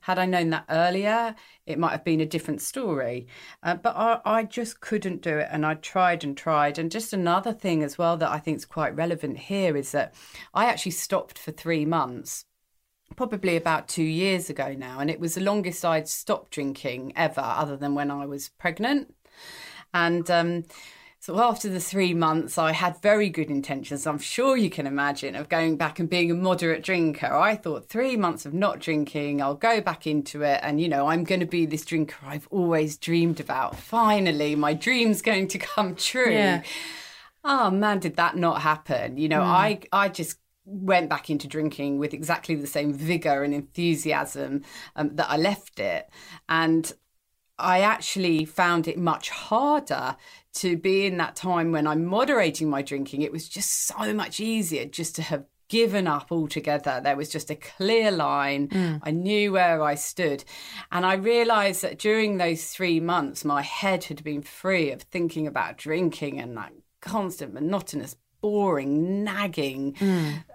Had 0.01 0.19
I 0.19 0.27
known 0.27 0.51
that 0.51 0.65
earlier, 0.71 1.35
it 1.69 1.79
might 1.79 1.93
have 1.93 2.05
been 2.05 2.21
a 2.21 2.27
different 2.27 2.63
story. 2.63 3.29
Uh, 3.63 3.75
but 3.75 3.95
I, 3.95 4.21
I 4.25 4.43
just 4.45 4.81
couldn't 4.81 5.23
do 5.23 5.37
it. 5.39 5.49
And 5.51 5.65
I 5.67 5.75
tried 5.75 6.25
and 6.25 6.37
tried. 6.37 6.79
And 6.79 6.91
just 6.91 7.13
another 7.13 7.53
thing 7.53 7.83
as 7.83 7.99
well 7.99 8.17
that 8.17 8.31
I 8.31 8.39
think 8.39 8.57
is 8.57 8.65
quite 8.65 8.97
relevant 8.97 9.39
here 9.39 9.77
is 9.77 9.93
that 9.93 10.15
I 10.55 10.65
actually 10.65 10.93
stopped 10.93 11.39
for 11.39 11.53
three 11.53 11.85
months. 11.85 12.47
Probably 13.17 13.57
about 13.57 13.89
two 13.89 14.03
years 14.03 14.51
ago 14.51 14.75
now, 14.79 14.99
and 15.01 15.11
it 15.11 15.19
was 15.19 15.35
the 15.35 15.41
longest 15.41 15.83
I'd 15.83 16.09
stopped 16.09 16.53
drinking 16.53 17.15
ever, 17.17 17.41
other 17.41 17.75
than 17.75 17.95
when 17.95 18.11
I 18.11 18.27
was 18.27 18.51
pregnant. 18.51 19.15
And 19.95 20.31
um, 20.31 20.65
so 21.21 21.41
after 21.41 21.69
the 21.69 21.81
three 21.81 22.15
months, 22.15 22.59
I 22.59 22.73
had 22.73 23.03
very 23.03 23.29
good 23.29 23.51
intentions. 23.51 24.07
I'm 24.07 24.19
sure 24.19 24.57
you 24.57 24.71
can 24.71 24.87
imagine 24.87 25.35
of 25.35 25.49
going 25.49 25.77
back 25.77 25.99
and 25.99 26.09
being 26.09 26.31
a 26.31 26.35
moderate 26.35 26.85
drinker. 26.85 27.27
I 27.27 27.57
thought 27.57 27.89
three 27.89 28.17
months 28.17 28.47
of 28.47 28.55
not 28.55 28.79
drinking, 28.79 29.43
I'll 29.43 29.55
go 29.57 29.81
back 29.81 30.07
into 30.07 30.43
it, 30.43 30.61
and 30.63 30.81
you 30.81 30.89
know, 30.89 31.09
I'm 31.09 31.25
going 31.25 31.41
to 31.41 31.47
be 31.47 31.67
this 31.67 31.85
drinker 31.85 32.17
I've 32.25 32.47
always 32.51 32.97
dreamed 32.97 33.41
about. 33.41 33.77
Finally, 33.77 34.55
my 34.55 34.75
dream's 34.75 35.21
going 35.21 35.49
to 35.49 35.59
come 35.59 35.97
true. 35.97 36.31
Yeah. 36.31 36.63
Oh 37.45 37.71
man, 37.71 37.99
did 37.99 38.17
that 38.17 38.37
not 38.37 38.63
happen? 38.63 39.17
You 39.17 39.29
know, 39.29 39.43
I 39.43 39.81
I 39.93 40.09
just 40.09 40.39
went 40.65 41.09
back 41.09 41.31
into 41.31 41.49
drinking 41.49 41.99
with 41.99 42.15
exactly 42.15 42.55
the 42.55 42.67
same 42.67 42.93
vigor 42.93 43.43
and 43.43 43.55
enthusiasm 43.55 44.63
um, 44.95 45.17
that 45.17 45.31
I 45.31 45.37
left 45.37 45.81
it, 45.81 46.09
and 46.49 46.93
I 47.59 47.81
actually 47.81 48.45
found 48.45 48.87
it 48.89 48.99
much 48.99 49.31
harder 49.31 50.17
to 50.55 50.77
be 50.77 51.07
in 51.07 51.17
that 51.19 51.37
time 51.37 51.73
when 51.73 51.87
I'm 51.87 52.05
moderating 52.05 52.71
my 52.71 52.83
drinking. 52.83 53.23
It 53.23 53.33
was 53.33 53.49
just 53.49 53.87
so 53.87 54.13
much 54.15 54.41
easier 54.41 54.85
just 54.85 55.17
to 55.17 55.23
have 55.23 55.45
given 55.69 56.07
up 56.07 56.33
altogether. 56.33 57.01
There 57.03 57.17
was 57.17 57.29
just 57.29 57.51
a 57.51 57.55
clear 57.55 58.11
line. 58.11 58.69
I 59.03 59.11
knew 59.11 59.53
where 59.53 59.83
I 59.83 59.97
stood. 59.97 60.45
And 60.91 61.05
I 61.05 61.15
realized 61.15 61.83
that 61.83 61.99
during 61.99 62.39
those 62.39 62.67
three 62.67 63.01
months, 63.01 63.45
my 63.45 63.63
head 63.63 64.05
had 64.05 64.25
been 64.25 64.43
free 64.43 64.91
of 64.91 65.03
thinking 65.03 65.47
about 65.47 65.77
drinking 65.77 66.41
and 66.41 66.57
that 66.57 66.73
constant 67.01 67.53
monotonous 67.55 68.17
boring, 68.41 69.25
nagging 69.25 69.97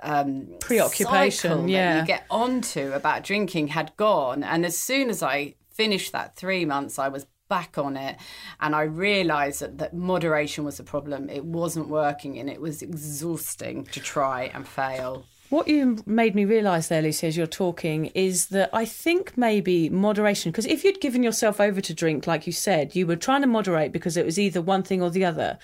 um, 0.01 0.47
Preoccupation, 0.60 1.49
cycle 1.49 1.64
that 1.64 1.70
yeah. 1.70 1.99
you 1.99 2.08
get 2.08 2.26
onto 2.30 2.91
about 2.93 3.24
drinking 3.24 3.68
had 3.68 3.95
gone. 3.97 4.43
And 4.43 4.66
as 4.66 4.78
soon 4.78 5.10
as 5.10 5.22
I 5.22 5.56
finished 5.74 6.11
that 6.11 6.36
three 6.36 6.65
months, 6.65 6.99
I 6.99 7.09
was 7.09 7.26
back 7.49 7.78
on 7.78 7.97
it 7.97 8.17
and 8.59 8.74
I 8.76 8.84
realised 8.84 9.61
that, 9.61 9.78
that 9.78 9.93
moderation 9.93 10.63
was 10.63 10.80
a 10.80 10.84
problem. 10.84 11.30
It 11.30 11.45
wasn't 11.45 11.88
working 11.88 12.39
and 12.39 12.49
it 12.49 12.59
was 12.59 12.82
exhausting 12.82 13.86
to 13.86 13.99
try 13.99 14.51
and 14.53 14.67
fail. 14.67 15.26
What 15.49 15.67
you 15.67 16.01
made 16.07 16.34
me 16.34 16.45
realise 16.45 16.88
there, 16.88 17.03
Lucy, 17.03 17.28
as 17.28 17.38
you're 17.38 17.45
talking, 17.45 18.05
is 18.15 18.47
that 18.47 18.71
I 18.74 18.86
think 18.86 19.38
maybe 19.38 19.88
moderation, 19.89 20.51
because 20.51 20.65
if 20.65 20.84
you'd 20.84 20.99
given 20.99 21.21
yourself 21.21 21.59
over 21.61 21.80
to 21.80 21.93
drink, 21.93 22.26
like 22.26 22.47
you 22.47 22.53
said, 22.53 22.95
you 22.95 23.05
were 23.05 23.15
trying 23.17 23.41
to 23.41 23.47
moderate 23.47 23.91
because 23.91 24.17
it 24.17 24.26
was 24.26 24.39
either 24.39 24.63
one 24.63 24.82
thing 24.82 25.03
or 25.03 25.11
the 25.11 25.26
other. 25.26 25.59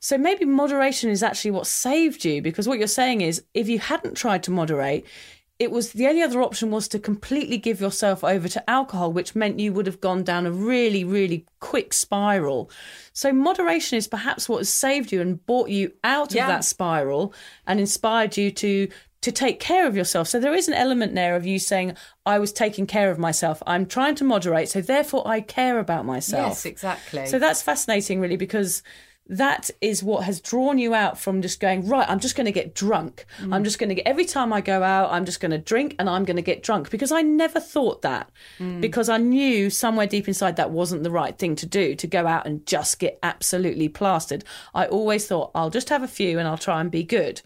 So 0.00 0.18
maybe 0.18 0.44
moderation 0.44 1.10
is 1.10 1.22
actually 1.22 1.52
what 1.52 1.68
saved 1.68 2.24
you, 2.24 2.42
because 2.42 2.66
what 2.66 2.78
you're 2.78 2.88
saying 2.88 3.20
is 3.20 3.44
if 3.54 3.68
you 3.68 3.78
hadn't 3.78 4.16
tried 4.16 4.42
to 4.44 4.50
moderate, 4.50 5.06
it 5.58 5.70
was 5.72 5.92
the 5.92 6.06
only 6.06 6.22
other 6.22 6.40
option 6.40 6.70
was 6.70 6.86
to 6.88 6.98
completely 7.00 7.58
give 7.58 7.80
yourself 7.80 8.22
over 8.22 8.48
to 8.48 8.70
alcohol, 8.70 9.12
which 9.12 9.34
meant 9.34 9.58
you 9.58 9.72
would 9.72 9.86
have 9.86 10.00
gone 10.00 10.22
down 10.22 10.46
a 10.46 10.52
really, 10.52 11.02
really 11.02 11.44
quick 11.58 11.92
spiral. 11.92 12.70
So 13.12 13.32
moderation 13.32 13.98
is 13.98 14.06
perhaps 14.06 14.48
what 14.48 14.58
has 14.58 14.72
saved 14.72 15.10
you 15.10 15.20
and 15.20 15.44
brought 15.46 15.68
you 15.68 15.92
out 16.04 16.32
Yeah. 16.32 16.42
of 16.44 16.48
that 16.48 16.64
spiral 16.64 17.34
and 17.66 17.80
inspired 17.80 18.36
you 18.36 18.50
to 18.52 18.88
to 19.20 19.32
take 19.32 19.58
care 19.58 19.84
of 19.88 19.96
yourself. 19.96 20.28
So 20.28 20.38
there 20.38 20.54
is 20.54 20.68
an 20.68 20.74
element 20.74 21.12
there 21.16 21.34
of 21.34 21.44
you 21.44 21.58
saying, 21.58 21.96
I 22.24 22.38
was 22.38 22.52
taking 22.52 22.86
care 22.86 23.10
of 23.10 23.18
myself. 23.18 23.60
I'm 23.66 23.84
trying 23.84 24.14
to 24.14 24.24
moderate, 24.24 24.68
so 24.68 24.80
therefore 24.80 25.26
I 25.26 25.40
care 25.40 25.80
about 25.80 26.06
myself. 26.06 26.50
Yes, 26.50 26.64
exactly. 26.64 27.26
So 27.26 27.40
that's 27.40 27.60
fascinating, 27.60 28.20
really, 28.20 28.36
because 28.36 28.84
that 29.30 29.70
is 29.82 30.02
what 30.02 30.24
has 30.24 30.40
drawn 30.40 30.78
you 30.78 30.94
out 30.94 31.18
from 31.18 31.42
just 31.42 31.60
going, 31.60 31.86
right, 31.86 32.08
I'm 32.08 32.18
just 32.18 32.34
going 32.34 32.46
to 32.46 32.52
get 32.52 32.74
drunk. 32.74 33.26
Mm. 33.40 33.54
I'm 33.54 33.62
just 33.62 33.78
going 33.78 33.90
to 33.90 33.94
get, 33.94 34.06
every 34.06 34.24
time 34.24 34.52
I 34.54 34.62
go 34.62 34.82
out, 34.82 35.12
I'm 35.12 35.26
just 35.26 35.40
going 35.40 35.50
to 35.50 35.58
drink 35.58 35.94
and 35.98 36.08
I'm 36.08 36.24
going 36.24 36.36
to 36.36 36.42
get 36.42 36.62
drunk. 36.62 36.90
Because 36.90 37.12
I 37.12 37.20
never 37.22 37.60
thought 37.60 38.02
that, 38.02 38.30
Mm. 38.58 38.80
because 38.80 39.08
I 39.10 39.18
knew 39.18 39.68
somewhere 39.68 40.06
deep 40.06 40.28
inside 40.28 40.56
that 40.56 40.70
wasn't 40.70 41.02
the 41.02 41.10
right 41.10 41.36
thing 41.36 41.56
to 41.56 41.66
do, 41.66 41.94
to 41.96 42.06
go 42.06 42.26
out 42.26 42.46
and 42.46 42.64
just 42.66 42.98
get 42.98 43.18
absolutely 43.22 43.88
plastered. 43.88 44.44
I 44.74 44.86
always 44.86 45.26
thought, 45.26 45.50
I'll 45.54 45.70
just 45.70 45.90
have 45.90 46.02
a 46.02 46.08
few 46.08 46.38
and 46.38 46.48
I'll 46.48 46.56
try 46.56 46.80
and 46.80 46.90
be 46.90 47.02
good. 47.02 47.42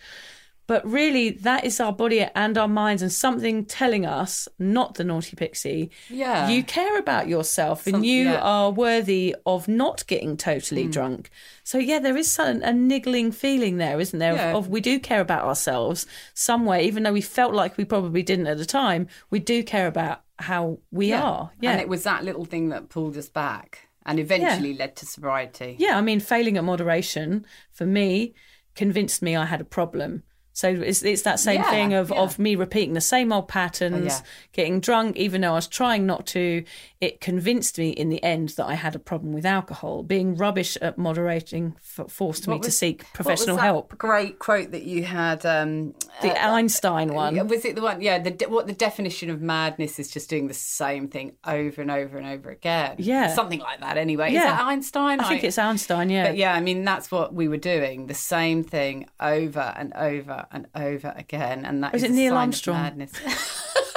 But 0.68 0.86
really, 0.88 1.30
that 1.30 1.64
is 1.64 1.80
our 1.80 1.92
body 1.92 2.24
and 2.34 2.56
our 2.56 2.68
minds, 2.68 3.02
and 3.02 3.12
something 3.12 3.64
telling 3.64 4.06
us, 4.06 4.46
not 4.58 4.94
the 4.94 5.04
naughty 5.04 5.34
pixie, 5.36 5.90
Yeah. 6.08 6.48
you 6.48 6.62
care 6.62 6.98
about 6.98 7.28
yourself 7.28 7.86
and 7.86 8.06
you 8.06 8.24
yeah. 8.24 8.40
are 8.40 8.70
worthy 8.70 9.34
of 9.44 9.66
not 9.66 10.06
getting 10.06 10.36
totally 10.36 10.84
Hmm. 10.84 10.90
drunk. 10.92 11.30
So, 11.64 11.78
yeah, 11.78 11.98
there 11.98 12.16
is 12.16 12.30
some, 12.30 12.62
a 12.62 12.72
niggling 12.72 13.32
feeling 13.32 13.76
there, 13.78 13.98
isn't 14.00 14.18
there? 14.18 14.32
of- 14.32 14.38
Yeah. 14.38 14.54
Of, 14.54 14.68
we 14.68 14.80
do 14.80 14.98
care 15.00 15.20
about 15.20 15.44
ourselves 15.44 16.06
some 16.32 16.64
way, 16.64 16.84
even 16.86 17.02
though 17.02 17.12
we 17.12 17.20
felt 17.22 17.52
like 17.54 17.76
we 17.76 17.84
probably 17.84 18.22
didn't 18.22 18.46
at 18.46 18.58
the 18.58 18.64
time, 18.64 19.08
we 19.30 19.40
do 19.40 19.62
care 19.64 19.88
about 19.88 20.22
how 20.38 20.78
we 20.90 21.12
are. 21.12 21.50
Yeah. 21.60 21.72
And 21.72 21.80
it 21.80 21.88
was 21.88 22.04
that 22.04 22.24
little 22.24 22.44
thing 22.44 22.68
that 22.70 22.88
pulled 22.88 23.16
us 23.16 23.28
back 23.28 23.88
and 24.06 24.18
eventually 24.18 24.74
led 24.74 24.96
to 24.96 25.06
sobriety. 25.06 25.76
Yeah, 25.78 25.98
I 25.98 26.00
mean, 26.02 26.20
failing 26.20 26.56
at 26.56 26.64
moderation 26.64 27.44
for 27.72 27.84
me 27.86 28.34
convinced 28.74 29.22
me 29.22 29.36
I 29.36 29.44
had 29.46 29.60
a 29.60 29.64
problem. 29.64 30.22
So 30.54 30.68
it's, 30.68 31.02
it's 31.02 31.22
that 31.22 31.40
same 31.40 31.60
Yeah, 31.62 31.70
thing 31.70 31.94
of, 31.94 32.10
yeah. 32.10 32.16
of 32.16 32.38
me 32.38 32.56
repeating 32.56 32.92
the 32.94 33.00
same 33.00 33.32
old 33.32 33.48
patterns, 33.48 34.06
yeah. 34.06 34.20
getting 34.52 34.80
drunk, 34.80 35.16
even 35.16 35.40
though 35.40 35.52
I 35.52 35.54
was 35.54 35.66
trying 35.68 36.06
not 36.06 36.26
to. 36.28 36.64
It 37.00 37.20
convinced 37.20 37.78
me 37.78 37.90
in 37.90 38.10
the 38.10 38.22
end 38.22 38.50
that 38.50 38.66
I 38.66 38.74
had 38.74 38.94
a 38.94 38.98
problem 39.00 39.32
with 39.32 39.44
alcohol. 39.44 40.02
Being 40.04 40.36
rubbish 40.36 40.76
at 40.80 40.96
moderating 40.98 41.74
forced 42.08 42.46
me 42.46 42.54
What 42.54 42.62
to 42.62 42.68
was- 42.68 42.78
seek 42.78 42.98
what 43.02 43.06
was 43.08 43.10
professional 43.14 43.56
help. 43.56 43.98
Great 43.98 44.38
quote 44.38 44.70
that 44.70 44.84
you 44.84 45.02
had. 45.04 45.44
Um, 45.44 45.94
The 46.20 46.30
uh, 46.30 46.52
Einstein 46.52 47.12
one. 47.12 47.34
Was 47.48 47.64
it 47.64 47.74
the 47.74 47.82
one? 47.82 48.00
Yeah. 48.00 48.18
The 48.20 48.46
what 48.48 48.66
the 48.68 48.72
definition 48.72 49.30
of 49.30 49.40
madness 49.40 49.98
is 49.98 50.10
just 50.10 50.30
doing 50.30 50.46
the 50.48 50.54
same 50.54 51.08
thing 51.08 51.32
over 51.46 51.82
and 51.82 51.90
over 51.90 52.18
and 52.18 52.26
over 52.26 52.50
again. 52.50 52.96
Yeah. 52.98 53.34
something 53.34 53.58
like 53.58 53.80
that. 53.80 53.96
Anyway, 53.98 54.28
is 54.28 54.34
Yeah. 54.34 54.56
that 54.56 54.60
Einstein? 54.62 55.18
I 55.20 55.28
think 55.28 55.42
it's 55.44 55.58
Einstein, 55.58 56.08
yeah. 56.10 56.28
But 56.28 56.36
yeah, 56.36 56.54
I 56.54 56.60
mean 56.60 56.84
that's 56.84 57.10
what 57.10 57.34
we 57.34 57.48
were 57.48 57.56
doing, 57.56 58.06
the 58.06 58.14
same 58.14 58.62
thing 58.62 59.08
over 59.18 59.72
and 59.76 59.92
over 59.94 60.41
and 60.50 60.66
over 60.74 61.12
again, 61.16 61.64
and 61.64 61.82
that 61.84 61.92
Was 61.92 62.02
is 62.02 62.10
it 62.10 62.12
a 62.12 62.16
Neil 62.16 62.36
Armstrong? 62.36 62.76
madness. 62.82 63.12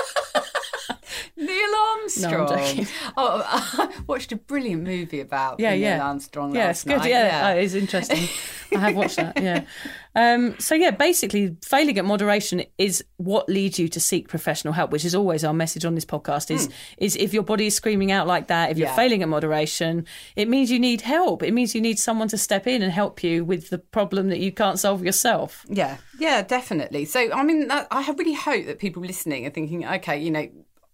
Neil 1.45 1.75
Armstrong. 2.01 2.47
joking. 2.47 2.87
Oh, 3.17 3.41
I 3.45 4.01
watched 4.07 4.31
a 4.31 4.35
brilliant 4.35 4.83
movie 4.83 5.19
about 5.21 5.59
yeah, 5.59 5.71
Neil 5.71 5.79
yeah. 5.79 6.05
Armstrong. 6.05 6.55
Yeah, 6.55 6.69
it's 6.71 6.83
good. 6.83 6.97
night. 6.97 7.09
Yeah, 7.09 7.53
Oh, 7.55 7.59
it's 7.59 7.73
interesting. 7.73 8.27
I 8.75 8.79
have 8.79 8.95
watched 8.95 9.17
that. 9.17 9.41
Yeah. 9.41 9.63
Um, 10.17 10.57
so 10.59 10.75
yeah, 10.75 10.91
basically, 10.91 11.57
failing 11.61 11.99
at 11.99 12.05
moderation 12.05 12.63
is 12.77 13.03
what 13.17 13.49
leads 13.49 13.77
you 13.77 13.89
to 13.89 13.99
seek 13.99 14.29
professional 14.29 14.73
help, 14.73 14.91
which 14.91 15.03
is 15.03 15.13
always 15.13 15.43
our 15.43 15.51
message 15.53 15.83
on 15.83 15.93
this 15.93 16.05
podcast. 16.05 16.49
Is 16.51 16.69
is 16.97 17.17
if 17.17 17.33
your 17.33 17.43
body 17.43 17.67
is 17.67 17.75
screaming 17.75 18.13
out 18.13 18.25
like 18.25 18.47
that, 18.47 18.71
if 18.71 18.77
you're. 18.77 18.87
Yeah. 18.87 18.95
failing 18.95 19.23
at 19.23 19.27
moderation, 19.27 20.05
it 20.37 20.47
means 20.47 20.71
you 20.71 20.79
need 20.79 21.01
help. 21.01 21.43
It 21.43 21.53
means 21.53 21.75
you 21.75 21.81
need 21.81 21.99
someone 21.99 22.29
to 22.29 22.37
step 22.37 22.65
in 22.65 22.81
and 22.81 22.93
help 22.93 23.23
you 23.25 23.43
with 23.43 23.69
the 23.69 23.77
problem 23.77 24.29
that 24.29 24.39
you 24.39 24.53
can't 24.53 24.79
solve 24.79 25.03
yourself. 25.03 25.65
Yeah, 25.67 25.97
yeah, 26.17 26.43
definitely. 26.43 27.03
So, 27.03 27.29
I 27.33 27.43
mean, 27.43 27.69
I 27.69 28.13
really 28.17 28.35
hope 28.35 28.67
that 28.67 28.79
people 28.79 29.03
listening 29.03 29.45
are 29.45 29.49
thinking, 29.49 29.85
okay, 29.85 30.17
you 30.17 30.31
know, 30.31 30.47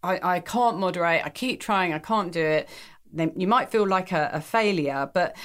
I, 0.04 0.36
I 0.36 0.40
can't 0.40 0.78
moderate, 0.80 1.22
I 1.26 1.30
keep 1.30 1.60
trying, 1.60 1.94
I 1.94 2.00
can't 2.00 2.32
do 2.32 2.44
it. 2.44 2.70
Then 3.14 3.34
you 3.36 3.48
might 3.48 3.70
feel 3.70 3.88
like 3.88 4.12
a, 4.12 4.30
a 4.34 4.42
failure, 4.42 5.10
but 5.14 5.36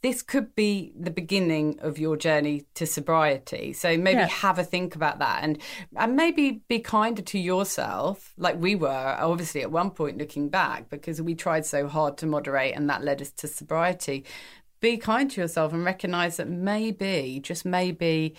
this 0.00 0.22
could 0.22 0.54
be 0.54 0.92
the 0.96 1.10
beginning 1.10 1.76
of 1.80 1.98
your 1.98 2.16
journey 2.16 2.64
to 2.74 2.86
sobriety. 2.86 3.72
So 3.72 3.98
maybe 3.98 4.20
Yeah. 4.20 4.28
have 4.28 4.58
a 4.58 4.64
think 4.64 4.94
about 4.94 5.18
that 5.18 5.42
and 5.42 5.58
and 5.96 6.14
maybe 6.14 6.62
be 6.68 6.78
kinder 6.78 7.20
to 7.22 7.38
yourself, 7.38 8.32
like 8.38 8.60
we 8.60 8.76
were 8.76 9.16
obviously 9.18 9.60
at 9.62 9.72
one 9.72 9.90
point 9.90 10.16
looking 10.16 10.48
back 10.50 10.88
because 10.88 11.20
we 11.20 11.34
tried 11.34 11.66
so 11.66 11.88
hard 11.88 12.16
to 12.18 12.26
moderate 12.26 12.76
and 12.76 12.88
that 12.88 13.02
led 13.02 13.20
us 13.20 13.32
to 13.32 13.48
sobriety. 13.48 14.24
Be 14.80 14.96
kind 14.96 15.28
to 15.32 15.40
yourself 15.40 15.72
and 15.72 15.84
recognize 15.84 16.36
that 16.36 16.48
maybe, 16.48 17.40
just 17.42 17.64
maybe, 17.64 18.36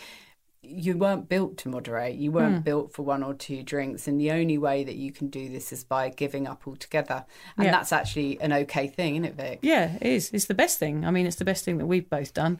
you 0.62 0.98
weren't 0.98 1.30
built 1.30 1.58
to 1.58 1.70
moderate. 1.70 2.16
You 2.16 2.32
weren't 2.32 2.58
Hmm. 2.58 2.62
built 2.64 2.92
for 2.94 3.04
one 3.04 3.24
or 3.24 3.34
two 3.34 3.64
drinks. 3.64 4.08
And 4.08 4.20
the 4.20 4.32
only 4.32 4.58
way 4.58 4.84
that 4.84 4.96
you 4.96 5.12
can 5.12 5.28
do 5.30 5.48
this 5.50 5.72
is 5.72 5.84
by 5.86 6.10
giving 6.10 6.48
up 6.48 6.68
altogether. 6.68 7.26
And 7.58 7.66
Yeah. 7.66 7.72
that's 7.72 7.94
actually 7.94 8.40
an 8.42 8.52
okay 8.52 8.88
thing, 8.88 9.16
isn't 9.16 9.26
it, 9.26 9.36
Vic? 9.36 9.60
Yeah, 9.62 9.96
it 10.02 10.08
is. 10.08 10.30
It's 10.34 10.46
the 10.46 10.54
best 10.54 10.78
thing. 10.78 11.06
I 11.06 11.12
mean, 11.12 11.26
it's 11.26 11.38
the 11.38 11.46
best 11.46 11.64
thing 11.64 11.78
that 11.78 11.86
we've 11.86 12.10
both 12.10 12.34
done. 12.34 12.60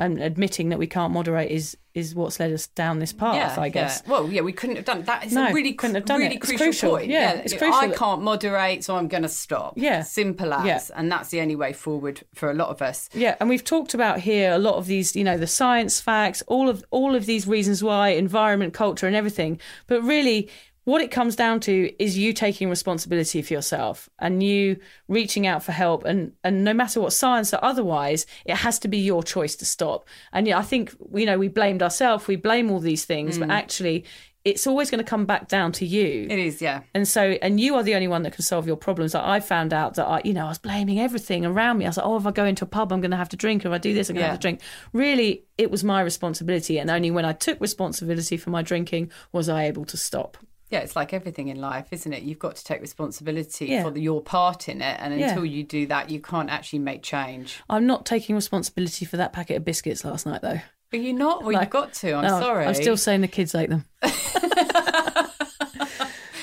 And 0.00 0.22
admitting 0.22 0.68
that 0.68 0.78
we 0.78 0.86
can't 0.86 1.12
moderate 1.12 1.50
is 1.50 1.76
is 1.92 2.14
what's 2.14 2.38
led 2.38 2.52
us 2.52 2.68
down 2.68 3.00
this 3.00 3.12
path, 3.12 3.58
I 3.58 3.68
guess. 3.68 4.02
Yeah. 4.04 4.12
Well, 4.12 4.30
yeah, 4.30 4.42
we 4.42 4.52
couldn't 4.52 4.76
have 4.76 4.84
done 4.84 5.02
that. 5.02 5.24
It's 5.24 5.32
No, 5.32 5.48
a 5.48 5.52
really, 5.52 5.72
couldn't 5.72 5.96
have 5.96 6.04
done 6.04 6.20
really 6.20 6.36
it. 6.36 6.38
It's 6.38 6.46
crucial, 6.46 6.66
crucial. 6.66 6.90
point. 6.90 7.08
Yeah, 7.10 7.32
it's 7.32 7.52
you 7.52 7.58
know, 7.58 7.72
crucial 7.72 7.92
I 7.92 7.96
can't 7.96 8.22
moderate, 8.22 8.84
so 8.84 8.96
I'm 8.96 9.08
going 9.08 9.24
to 9.24 9.28
stop. 9.28 9.74
Yeah. 9.76 10.02
Simple 10.02 10.54
as. 10.54 10.64
Yeah. 10.64 10.80
And 10.96 11.10
that's 11.10 11.30
the 11.30 11.40
only 11.40 11.56
way 11.56 11.72
forward 11.72 12.22
for 12.36 12.48
a 12.52 12.54
lot 12.54 12.68
of 12.68 12.80
us. 12.80 13.08
Yeah, 13.12 13.34
and 13.40 13.48
we've 13.48 13.64
talked 13.64 13.94
about 13.94 14.20
here 14.20 14.52
a 14.52 14.58
lot 14.58 14.76
of 14.76 14.86
these, 14.86 15.16
you 15.16 15.24
know, 15.24 15.36
the 15.36 15.48
science 15.48 16.00
facts, 16.00 16.40
all 16.46 16.68
of 16.68 16.84
all 16.90 17.16
of 17.16 17.26
these 17.26 17.48
reasons 17.48 17.82
why, 17.82 18.10
environment, 18.10 18.74
culture, 18.74 19.08
and 19.08 19.16
everything. 19.16 19.60
But 19.88 20.02
really, 20.04 20.48
what 20.88 21.02
it 21.02 21.10
comes 21.10 21.36
down 21.36 21.60
to 21.60 21.92
is 22.02 22.16
you 22.16 22.32
taking 22.32 22.70
responsibility 22.70 23.42
for 23.42 23.52
yourself 23.52 24.08
and 24.18 24.42
you 24.42 24.78
reaching 25.06 25.46
out 25.46 25.62
for 25.62 25.72
help. 25.72 26.06
And 26.06 26.32
and 26.42 26.64
no 26.64 26.72
matter 26.72 26.98
what 26.98 27.12
science 27.12 27.52
or 27.52 27.62
otherwise, 27.62 28.24
it 28.46 28.56
has 28.56 28.78
to 28.78 28.88
be 28.88 28.96
your 28.96 29.22
choice 29.22 29.54
to 29.56 29.66
stop. 29.66 30.08
And 30.32 30.48
yeah, 30.48 30.58
I 30.58 30.62
think 30.62 30.96
you 31.14 31.26
know 31.26 31.38
we 31.38 31.48
blamed 31.48 31.82
ourselves, 31.82 32.26
we 32.26 32.36
blame 32.36 32.70
all 32.70 32.80
these 32.80 33.04
things, 33.04 33.38
but 33.38 33.48
mm. 33.48 33.52
actually, 33.52 34.06
it's 34.46 34.66
always 34.66 34.90
going 34.90 35.04
to 35.04 35.04
come 35.04 35.26
back 35.26 35.48
down 35.48 35.72
to 35.72 35.84
you. 35.84 36.26
It 36.30 36.38
is, 36.38 36.62
yeah. 36.62 36.80
And 36.94 37.06
so, 37.06 37.36
and 37.42 37.60
you 37.60 37.74
are 37.74 37.82
the 37.82 37.94
only 37.94 38.08
one 38.08 38.22
that 38.22 38.32
can 38.32 38.42
solve 38.42 38.66
your 38.66 38.76
problems. 38.76 39.12
Like 39.12 39.24
I 39.24 39.40
found 39.40 39.74
out 39.74 39.96
that 39.96 40.06
I, 40.06 40.22
you 40.24 40.32
know, 40.32 40.46
I 40.46 40.48
was 40.48 40.58
blaming 40.58 41.00
everything 41.00 41.44
around 41.44 41.76
me. 41.76 41.84
I 41.84 41.88
was 41.88 41.98
like, 41.98 42.06
oh, 42.06 42.16
if 42.16 42.24
I 42.24 42.30
go 42.30 42.46
into 42.46 42.64
a 42.64 42.68
pub, 42.68 42.94
I'm 42.94 43.02
going 43.02 43.10
to 43.10 43.18
have 43.18 43.28
to 43.28 43.36
drink. 43.36 43.66
If 43.66 43.72
I 43.72 43.76
do 43.76 43.92
this, 43.92 44.08
I'm 44.08 44.14
going 44.14 44.24
to 44.24 44.30
have 44.30 44.38
to 44.38 44.42
drink. 44.42 44.62
Really, 44.94 45.44
it 45.58 45.70
was 45.70 45.84
my 45.84 46.00
responsibility. 46.00 46.78
And 46.78 46.88
only 46.88 47.10
when 47.10 47.26
I 47.26 47.34
took 47.34 47.60
responsibility 47.60 48.38
for 48.38 48.48
my 48.48 48.62
drinking 48.62 49.12
was 49.32 49.50
I 49.50 49.64
able 49.64 49.84
to 49.84 49.98
stop. 49.98 50.38
Yeah, 50.70 50.80
it's 50.80 50.94
like 50.96 51.12
everything 51.14 51.48
in 51.48 51.60
life, 51.60 51.86
isn't 51.92 52.12
it? 52.12 52.22
You've 52.24 52.38
got 52.38 52.56
to 52.56 52.64
take 52.64 52.80
responsibility 52.82 53.66
Yeah. 53.66 53.82
for 53.84 53.90
the, 53.90 54.00
your 54.00 54.20
part 54.20 54.68
in 54.68 54.82
it. 54.82 54.98
And 55.00 55.18
Yeah. 55.18 55.28
until 55.30 55.44
you 55.46 55.64
do 55.64 55.86
that, 55.86 56.10
you 56.10 56.20
can't 56.20 56.50
actually 56.50 56.80
make 56.80 57.02
change. 57.02 57.60
I'm 57.70 57.86
not 57.86 58.04
taking 58.04 58.34
responsibility 58.36 59.04
for 59.06 59.16
that 59.16 59.32
packet 59.32 59.56
of 59.56 59.64
biscuits 59.64 60.04
last 60.04 60.26
night, 60.26 60.42
though. 60.42 60.60
Are 60.92 60.96
you 60.98 61.12
not? 61.14 61.42
Well, 61.42 61.52
No. 61.52 61.60
you've 61.60 61.70
got 61.70 61.92
to. 61.94 62.12
I'm 62.14 62.22
No, 62.22 62.40
sorry. 62.40 62.66
I'm 62.66 62.74
still 62.74 62.96
saying 62.96 63.22
the 63.22 63.28
kids 63.28 63.54
ate 63.54 63.70
them. 63.70 63.84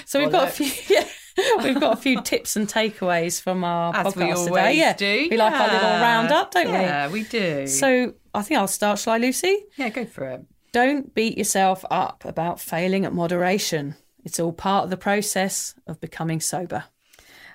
so 0.06 0.20
we've 0.20 0.32
got 0.32 0.48
a 0.48 0.52
few. 0.52 0.72
Yeah. 1.38 1.64
We've 1.64 1.78
got 1.80 1.94
a 1.98 2.02
few 2.02 2.22
tips 2.22 2.56
and 2.56 2.66
takeaways 2.66 3.42
from 3.42 3.66
our 3.66 3.94
As 3.94 4.08
podcast 4.08 4.16
we 4.16 4.32
always 4.32 4.46
today. 4.48 4.78
Yeah, 4.78 4.94
do. 4.94 5.28
we 5.30 5.36
like 5.36 5.52
our 5.54 5.68
little 5.68 5.90
roundup, 6.00 6.52
don't 6.52 6.68
we? 6.68 6.72
Yeah, 6.74 7.10
we 7.12 7.24
do. 7.24 7.68
So 7.68 8.14
I 8.34 8.42
think 8.42 8.58
I'll 8.58 8.70
start. 8.70 9.00
Shall 9.00 9.14
I, 9.14 9.18
Lucy? 9.18 9.66
yeah, 9.76 9.90
go 9.90 10.06
for 10.06 10.24
it. 10.30 10.46
Don't 10.72 11.14
beat 11.14 11.38
yourself 11.38 11.84
up 11.92 12.24
about 12.24 12.62
failing 12.62 13.04
at 13.04 13.12
moderation. 13.14 13.96
It's 14.26 14.40
all 14.40 14.52
part 14.52 14.84
of 14.84 14.90
the 14.90 14.98
process 14.98 15.76
of 15.88 16.02
becoming 16.02 16.42
sober. 16.42 16.86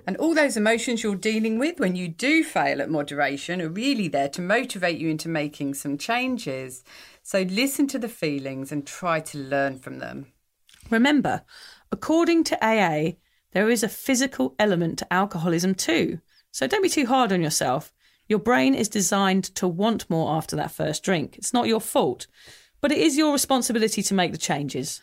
And 0.06 0.16
all 0.16 0.34
those 0.34 0.56
emotions 0.56 1.02
you're 1.02 1.16
dealing 1.16 1.58
with 1.58 1.78
when 1.78 1.94
you 1.94 2.08
do 2.08 2.42
fail 2.42 2.80
at 2.80 2.88
moderation 2.88 3.60
are 3.60 3.68
really 3.68 4.08
there 4.08 4.30
to 4.30 4.40
motivate 4.40 4.98
you 4.98 5.10
into 5.10 5.28
making 5.28 5.74
some 5.74 5.98
changes. 5.98 6.82
So 7.22 7.42
listen 7.42 7.86
to 7.88 7.98
the 7.98 8.08
feelings 8.08 8.72
and 8.72 8.86
try 8.86 9.20
to 9.20 9.38
learn 9.38 9.78
from 9.78 9.98
them. 9.98 10.32
Remember, 10.88 11.42
according 11.92 12.44
to 12.44 12.64
AA, 12.64 13.16
there 13.52 13.68
is 13.68 13.82
a 13.82 13.88
physical 13.88 14.54
element 14.58 15.00
to 15.00 15.12
alcoholism 15.12 15.74
too. 15.74 16.20
So 16.50 16.66
don't 16.66 16.82
be 16.82 16.88
too 16.88 17.06
hard 17.06 17.32
on 17.32 17.42
yourself. 17.42 17.92
Your 18.28 18.38
brain 18.38 18.74
is 18.74 18.88
designed 18.88 19.44
to 19.56 19.66
want 19.68 20.08
more 20.08 20.36
after 20.36 20.56
that 20.56 20.70
first 20.70 21.02
drink. 21.02 21.36
It's 21.36 21.52
not 21.52 21.66
your 21.66 21.80
fault, 21.80 22.26
but 22.80 22.92
it 22.92 22.98
is 22.98 23.18
your 23.18 23.32
responsibility 23.32 24.02
to 24.02 24.14
make 24.14 24.32
the 24.32 24.38
changes. 24.38 25.02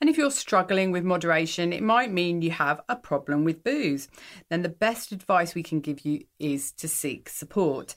And 0.00 0.08
if 0.08 0.16
you're 0.16 0.30
struggling 0.30 0.92
with 0.92 1.04
moderation, 1.04 1.72
it 1.72 1.82
might 1.82 2.12
mean 2.12 2.40
you 2.40 2.52
have 2.52 2.80
a 2.88 2.94
problem 2.94 3.44
with 3.44 3.64
booze. 3.64 4.08
Then 4.48 4.62
the 4.62 4.68
best 4.68 5.10
advice 5.10 5.54
we 5.54 5.62
can 5.62 5.80
give 5.80 6.04
you 6.04 6.24
is 6.38 6.70
to 6.72 6.86
seek 6.86 7.28
support. 7.28 7.96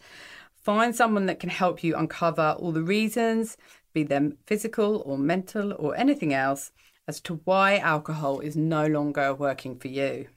Find 0.56 0.96
someone 0.96 1.28
that 1.28 1.40
can 1.40 1.50
help 1.50 1.84
you 1.84 1.96
uncover 1.96 2.56
all 2.60 2.72
the 2.72 2.82
reasons, 2.82 3.58
be 3.94 4.04
them 4.04 4.38
physical 4.46 5.04
or 5.06 5.18
mental 5.18 5.74
or 5.74 5.96
anything 5.96 6.34
else, 6.34 6.72
as 7.08 7.20
to 7.22 7.42
why 7.46 7.78
alcohol 7.78 8.40
is 8.40 8.56
no 8.56 8.88
longer 8.88 9.34
working 9.34 9.78
for 9.78 9.88
you. 9.88 10.28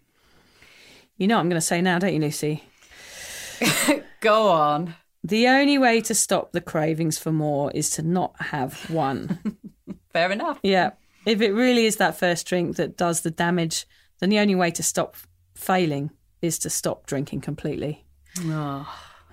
You 1.17 1.29
know 1.29 1.37
what 1.37 1.43
I'm 1.43 1.49
going 1.49 1.61
to 1.61 1.67
say 1.67 1.81
now, 1.81 1.99
don't 1.99 2.13
you, 2.13 2.21
Lucy? 2.21 2.65
Go 4.21 4.49
on. 4.49 4.95
The 5.23 5.49
only 5.49 5.79
way 5.79 6.01
to 6.03 6.15
stop 6.15 6.53
the 6.53 6.61
cravings 6.61 7.19
for 7.19 7.33
more 7.33 7.71
is 7.71 7.91
to 7.91 8.03
not 8.03 8.35
have 8.41 8.91
one. 8.91 9.57
Fair 10.13 10.31
enough. 10.31 10.59
yeah. 10.63 10.91
If 11.27 11.41
it 11.41 11.53
really 11.53 11.87
is 11.87 11.97
that 11.97 12.19
first 12.19 12.47
drink 12.47 12.77
that 12.77 12.97
does 12.97 13.23
the 13.23 13.31
damage, 13.31 13.87
then 14.21 14.31
the 14.31 14.39
only 14.39 14.55
way 14.55 14.71
to 14.73 14.83
stop 14.83 15.17
failing 15.55 16.11
is 16.43 16.59
to 16.61 16.71
stop 16.71 17.07
drinking 17.07 17.41
completely. 17.41 18.05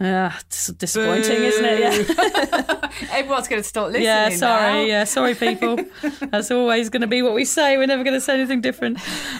Ah, 0.04 0.40
it's 0.40 0.68
disappointing, 0.68 1.44
isn't 1.44 1.66
it? 1.66 1.80
Yeah. 2.10 2.90
Everyone's 3.12 3.48
going 3.48 3.62
to 3.62 3.68
stop 3.68 3.88
listening. 3.92 4.04
Yeah, 4.04 4.30
sorry. 4.30 4.74
now. 4.74 4.82
Yeah, 4.82 5.04
sorry, 5.04 5.36
people. 5.36 5.78
That's 6.32 6.50
always 6.50 6.90
going 6.90 7.02
to 7.02 7.08
be 7.08 7.22
what 7.22 7.36
we 7.36 7.46
say. 7.46 7.78
We're 7.78 7.86
never 7.86 8.04
going 8.04 8.16
to 8.16 8.22
say 8.22 8.34
anything 8.34 8.62
different. 8.62 8.98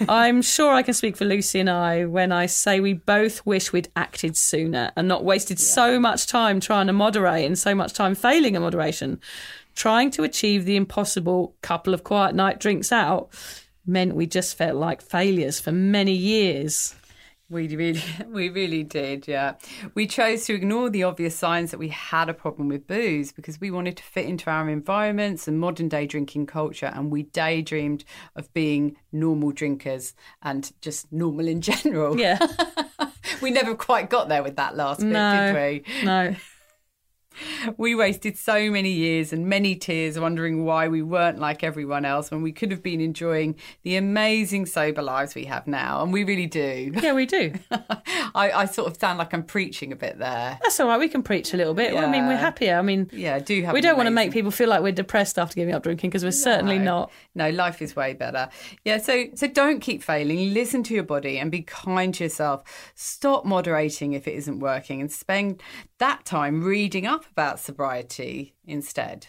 I'm 0.08 0.44
sure 0.44 0.72
I 0.72 0.84
can 0.84 0.94
speak 0.94 1.18
for 1.18 1.26
Lucy 1.26 1.60
and 1.60 1.70
I 1.70 2.06
when 2.06 2.32
I 2.32 2.46
say 2.46 2.80
we 2.80 2.94
both 2.94 3.44
wish 3.44 3.74
we'd 3.74 3.90
acted 3.96 4.38
sooner 4.38 4.92
and 4.96 5.08
not 5.08 5.24
wasted 5.24 5.60
so 5.60 6.00
much 6.00 6.28
time 6.28 6.60
trying 6.60 6.88
to 6.88 6.94
moderate 6.94 7.46
and 7.46 7.58
so 7.58 7.74
much 7.74 7.94
time 7.94 8.14
failing 8.14 8.56
at 8.56 8.62
moderation. 8.62 9.20
Trying 9.76 10.12
to 10.12 10.24
achieve 10.24 10.66
the 10.66 10.76
impossible 10.76 11.56
couple 11.62 11.94
of 11.94 12.04
quiet 12.04 12.36
night 12.36 12.60
drinks 12.60 12.92
out 12.92 13.30
meant 13.86 14.16
we 14.16 14.28
just 14.28 14.58
felt 14.58 14.76
like 14.76 15.02
failures 15.02 15.60
for 15.60 15.72
many 15.72 16.14
years. 16.14 16.96
We 17.50 17.68
really, 17.76 18.02
we 18.30 18.48
really 18.48 18.84
did, 18.84 19.28
yeah. 19.28 19.56
We 19.94 20.08
chose 20.08 20.46
to 20.46 20.54
ignore 20.54 20.90
the 20.90 21.04
obvious 21.04 21.36
signs 21.36 21.72
that 21.72 21.80
we 21.80 21.90
had 21.90 22.30
a 22.30 22.34
problem 22.34 22.70
with 22.70 22.88
booze 22.88 23.34
because 23.34 23.60
we 23.60 23.72
wanted 23.72 23.98
to 23.98 24.04
fit 24.04 24.26
into 24.26 24.50
our 24.50 24.70
environments 24.70 25.50
and 25.50 25.60
modern 25.60 25.90
day 25.90 26.06
drinking 26.06 26.46
culture, 26.46 26.92
and 26.94 27.12
we 27.12 27.24
daydreamed 27.24 28.06
of 28.38 28.54
being 28.54 28.96
normal 29.12 29.52
drinkers 29.52 30.14
and 30.42 30.72
just 30.80 31.12
normal 31.12 31.46
in 31.48 31.60
general. 31.72 32.18
Yeah. 32.18 32.40
we 33.42 33.52
never 33.52 33.76
quite 33.76 34.10
got 34.10 34.30
there 34.30 34.44
with 34.44 34.56
that 34.56 34.78
last 34.78 35.02
bit, 35.02 35.10
No. 35.10 35.52
did 35.54 35.86
we? 35.86 36.06
No. 36.06 36.36
We 37.78 37.96
wasted 37.96 38.38
so 38.38 38.70
many 38.70 38.92
years 38.92 39.32
and 39.34 39.48
many 39.48 39.76
tears 39.76 40.20
wondering 40.20 40.66
why 40.66 40.88
we 40.88 41.02
weren't 41.02 41.40
like 41.40 41.64
everyone 41.64 42.06
else 42.06 42.30
when 42.32 42.42
we 42.42 42.52
could 42.52 42.72
have 42.72 42.84
been 42.84 43.02
enjoying 43.02 43.56
the 43.84 43.96
amazing 43.96 44.66
sober 44.66 45.02
lives 45.02 45.34
we 45.36 45.46
have 45.46 45.68
now, 45.68 46.02
and 46.04 46.12
we 46.12 46.24
really 46.24 46.48
do. 46.48 46.92
Yeah, 47.02 47.14
we 47.14 47.26
do. 47.26 47.54
I, 47.72 48.52
I 48.52 48.66
sort 48.66 48.90
of 48.92 48.98
sound 48.98 49.18
like 49.18 49.34
I'm 49.34 49.44
preaching 49.44 49.92
a 49.92 49.96
bit 49.96 50.20
there. 50.20 50.60
That's 50.62 50.80
all 50.80 50.88
right. 50.88 51.00
We 51.00 51.10
can 51.10 51.24
preach 51.24 51.54
a 51.54 51.58
little 51.58 51.74
bit. 51.74 51.96
I 51.96 52.10
mean, 52.10 52.28
we're 52.28 52.36
happier. 52.38 52.76
I 52.78 52.82
mean, 52.82 53.10
Yeah, 53.14 53.40
do 53.40 53.62
have. 53.64 53.74
we 53.74 53.82
don't 53.82 53.98
want 53.98 54.08
to 54.08 54.12
make 54.12 54.32
people 54.32 54.52
feel 54.52 54.70
like 54.70 54.82
we're 54.82 54.92
depressed 54.92 55.40
after 55.40 55.56
giving 55.56 55.74
up 55.74 55.84
drinking 55.84 56.10
because 56.10 56.24
we're 56.24 56.32
certainly 56.32 56.80
not. 56.80 57.12
No, 57.36 57.50
life 57.50 57.82
is 57.82 57.96
way 57.96 58.14
better. 58.14 58.50
Yeah, 58.86 58.98
so 58.98 59.26
so 59.36 59.48
don't 59.48 59.80
keep 59.80 60.04
failing. 60.04 60.54
Listen 60.54 60.84
to 60.84 60.94
your 60.94 61.04
body 61.04 61.40
and 61.40 61.52
be 61.52 61.62
kind 61.62 62.14
to 62.16 62.24
yourself. 62.26 62.64
Stop 62.96 63.46
moderating 63.46 64.14
if 64.14 64.28
it 64.28 64.36
isn't 64.36 64.60
working 64.60 65.02
and 65.02 65.12
spend 65.12 65.62
that 66.02 66.26
time 66.26 66.64
reading 66.64 67.06
up 67.06 67.26
about 67.30 67.60
sobriety 67.60 68.56
instead. 68.66 69.28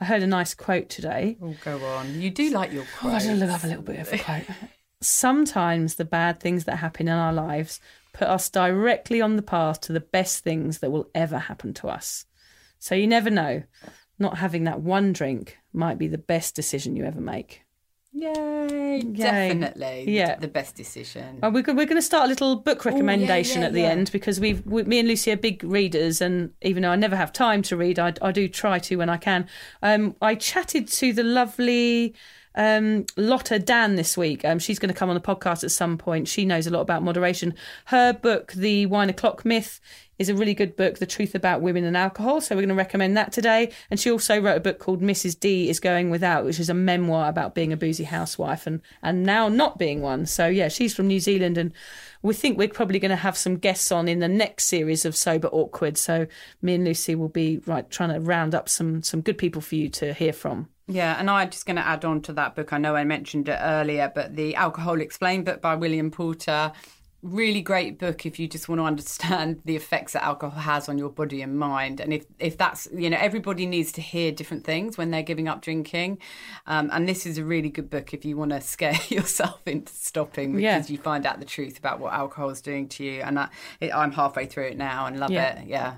I 0.00 0.06
heard 0.06 0.22
a 0.22 0.26
nice 0.26 0.54
quote 0.54 0.88
today. 0.88 1.36
Oh, 1.42 1.54
go 1.62 1.76
on. 1.84 2.22
You 2.22 2.30
do 2.30 2.48
like 2.48 2.72
your 2.72 2.86
Oh, 3.02 3.10
I 3.10 3.18
do 3.18 3.34
love 3.34 3.64
a 3.64 3.66
little 3.66 3.82
bit 3.82 4.00
of 4.00 4.10
a 4.10 4.18
quote. 4.18 4.44
Sometimes 5.02 5.96
the 5.96 6.06
bad 6.06 6.40
things 6.40 6.64
that 6.64 6.76
happen 6.76 7.06
in 7.06 7.12
our 7.12 7.34
lives 7.34 7.80
put 8.14 8.28
us 8.28 8.48
directly 8.48 9.20
on 9.20 9.36
the 9.36 9.42
path 9.42 9.82
to 9.82 9.92
the 9.92 10.00
best 10.00 10.42
things 10.42 10.78
that 10.78 10.90
will 10.90 11.10
ever 11.14 11.36
happen 11.36 11.74
to 11.74 11.88
us. 11.88 12.24
So 12.78 12.94
you 12.94 13.06
never 13.06 13.28
know. 13.28 13.64
Not 14.18 14.38
having 14.38 14.64
that 14.64 14.80
one 14.80 15.12
drink 15.12 15.58
might 15.74 15.98
be 15.98 16.08
the 16.08 16.16
best 16.16 16.56
decision 16.56 16.96
you 16.96 17.04
ever 17.04 17.20
make. 17.20 17.65
Yay, 18.18 19.02
definitely. 19.02 20.06
Yeah. 20.08 20.36
The 20.36 20.48
best 20.48 20.74
decision. 20.74 21.38
Well, 21.42 21.52
we're, 21.52 21.62
we're 21.66 21.84
going 21.84 21.96
to 21.96 22.02
start 22.02 22.24
a 22.24 22.28
little 22.28 22.56
book 22.56 22.86
recommendation 22.86 23.60
yeah, 23.60 23.66
at 23.66 23.72
the 23.74 23.80
yeah. 23.82 23.88
end 23.88 24.10
because 24.10 24.40
we've 24.40 24.64
we, 24.64 24.84
me 24.84 25.00
and 25.00 25.08
Lucy 25.08 25.32
are 25.32 25.36
big 25.36 25.62
readers, 25.62 26.22
and 26.22 26.50
even 26.62 26.82
though 26.82 26.92
I 26.92 26.96
never 26.96 27.14
have 27.14 27.30
time 27.30 27.60
to 27.62 27.76
read, 27.76 27.98
I, 27.98 28.14
I 28.22 28.32
do 28.32 28.48
try 28.48 28.78
to 28.78 28.96
when 28.96 29.10
I 29.10 29.18
can. 29.18 29.46
Um, 29.82 30.16
I 30.22 30.34
chatted 30.34 30.88
to 30.88 31.12
the 31.12 31.24
lovely 31.24 32.14
um, 32.54 33.04
Lotta 33.18 33.58
Dann 33.58 33.96
this 33.96 34.16
week. 34.16 34.46
Um, 34.46 34.58
she's 34.58 34.78
going 34.78 34.92
to 34.92 34.98
come 34.98 35.10
on 35.10 35.14
the 35.14 35.20
podcast 35.20 35.62
at 35.62 35.70
some 35.70 35.98
point. 35.98 36.26
She 36.26 36.46
knows 36.46 36.66
a 36.66 36.70
lot 36.70 36.80
about 36.80 37.02
moderation. 37.02 37.54
Her 37.86 38.14
book, 38.14 38.52
The 38.52 38.86
Wine 38.86 39.10
O'Clock 39.10 39.44
Myth, 39.44 39.78
is 40.18 40.28
a 40.28 40.34
really 40.34 40.54
good 40.54 40.76
book, 40.76 40.98
The 40.98 41.06
Truth 41.06 41.34
About 41.34 41.60
Women 41.60 41.84
and 41.84 41.96
Alcohol. 41.96 42.40
So 42.40 42.54
we're 42.54 42.62
going 42.62 42.68
to 42.70 42.74
recommend 42.74 43.16
that 43.16 43.32
today. 43.32 43.72
And 43.90 44.00
she 44.00 44.10
also 44.10 44.40
wrote 44.40 44.56
a 44.56 44.60
book 44.60 44.78
called 44.78 45.02
Mrs. 45.02 45.38
D 45.38 45.68
is 45.68 45.80
Going 45.80 46.10
Without, 46.10 46.44
which 46.44 46.60
is 46.60 46.70
a 46.70 46.74
memoir 46.74 47.28
about 47.28 47.54
being 47.54 47.72
a 47.72 47.76
boozy 47.76 48.04
housewife 48.04 48.66
and, 48.66 48.80
and 49.02 49.24
now 49.24 49.48
not 49.48 49.78
being 49.78 50.00
one. 50.00 50.26
So 50.26 50.46
yeah, 50.46 50.68
she's 50.68 50.94
from 50.94 51.06
New 51.06 51.20
Zealand 51.20 51.58
and 51.58 51.72
we 52.22 52.34
think 52.34 52.58
we're 52.58 52.68
probably 52.68 52.98
going 52.98 53.10
to 53.10 53.16
have 53.16 53.36
some 53.36 53.56
guests 53.56 53.92
on 53.92 54.08
in 54.08 54.18
the 54.18 54.28
next 54.28 54.64
series 54.64 55.04
of 55.04 55.14
Sober 55.14 55.48
Awkward. 55.48 55.96
So 55.96 56.26
me 56.62 56.74
and 56.74 56.84
Lucy 56.84 57.14
will 57.14 57.28
be 57.28 57.58
right 57.66 57.88
trying 57.90 58.12
to 58.12 58.20
round 58.20 58.54
up 58.54 58.68
some 58.68 59.02
some 59.02 59.20
good 59.20 59.38
people 59.38 59.60
for 59.60 59.76
you 59.76 59.88
to 59.90 60.12
hear 60.12 60.32
from. 60.32 60.68
Yeah, 60.88 61.16
and 61.18 61.28
I'm 61.28 61.50
just 61.50 61.66
going 61.66 61.76
to 61.76 61.86
add 61.86 62.04
on 62.04 62.22
to 62.22 62.32
that 62.34 62.54
book. 62.54 62.72
I 62.72 62.78
know 62.78 62.94
I 62.94 63.02
mentioned 63.02 63.48
it 63.48 63.58
earlier, 63.60 64.10
but 64.14 64.36
the 64.36 64.54
Alcohol 64.54 65.00
Explained 65.00 65.44
book 65.44 65.60
by 65.60 65.74
William 65.74 66.12
Porter. 66.12 66.72
Really 67.28 67.60
great 67.60 67.98
book 67.98 68.24
if 68.24 68.38
you 68.38 68.46
just 68.46 68.68
want 68.68 68.78
to 68.80 68.84
understand 68.84 69.60
the 69.64 69.74
effects 69.74 70.12
that 70.12 70.22
alcohol 70.22 70.60
has 70.60 70.88
on 70.88 70.96
your 70.96 71.08
body 71.10 71.42
and 71.42 71.58
mind. 71.58 71.98
And 72.00 72.12
if, 72.12 72.24
if 72.38 72.56
that's, 72.56 72.86
you 72.94 73.10
know, 73.10 73.16
everybody 73.20 73.66
needs 73.66 73.90
to 73.92 74.00
hear 74.00 74.30
different 74.30 74.62
things 74.64 74.96
when 74.96 75.10
they're 75.10 75.22
giving 75.24 75.48
up 75.48 75.60
drinking. 75.60 76.18
Um, 76.66 76.88
and 76.92 77.08
this 77.08 77.26
is 77.26 77.36
a 77.38 77.44
really 77.44 77.68
good 77.68 77.90
book 77.90 78.14
if 78.14 78.24
you 78.24 78.36
want 78.36 78.52
to 78.52 78.60
scare 78.74 78.94
yourself 79.08 79.60
into 79.66 79.92
stopping 79.92 80.52
because 80.54 80.88
Yeah. 80.88 80.92
you 80.94 80.98
find 80.98 81.26
out 81.26 81.40
the 81.40 81.46
truth 81.46 81.78
about 81.78 81.98
what 81.98 82.12
alcohol 82.12 82.50
is 82.50 82.60
doing 82.60 82.86
to 82.90 83.04
you. 83.04 83.22
And 83.22 83.38
I, 83.40 83.48
it, 83.80 83.92
I'm 83.94 84.12
halfway 84.12 84.46
through 84.46 84.66
it 84.66 84.76
now 84.78 85.06
and 85.06 85.18
love 85.18 85.30
Yeah. 85.32 85.60
it. 85.60 85.66
Yeah. 85.66 85.94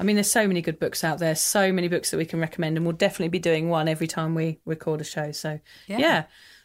I 0.00 0.04
mean, 0.04 0.16
there's 0.16 0.30
so 0.30 0.48
many 0.48 0.62
good 0.62 0.80
books 0.80 1.04
out 1.04 1.18
there, 1.18 1.34
so 1.34 1.70
many 1.70 1.86
books 1.86 2.10
that 2.10 2.16
we 2.16 2.24
can 2.24 2.40
recommend, 2.40 2.76
and 2.76 2.84
we'll 2.86 2.96
definitely 2.96 3.28
be 3.28 3.38
doing 3.38 3.68
one 3.68 3.88
every 3.88 4.06
time 4.08 4.34
we 4.34 4.58
record 4.64 5.00
a 5.00 5.04
show. 5.04 5.30
So, 5.32 5.60
yeah. 5.86 6.24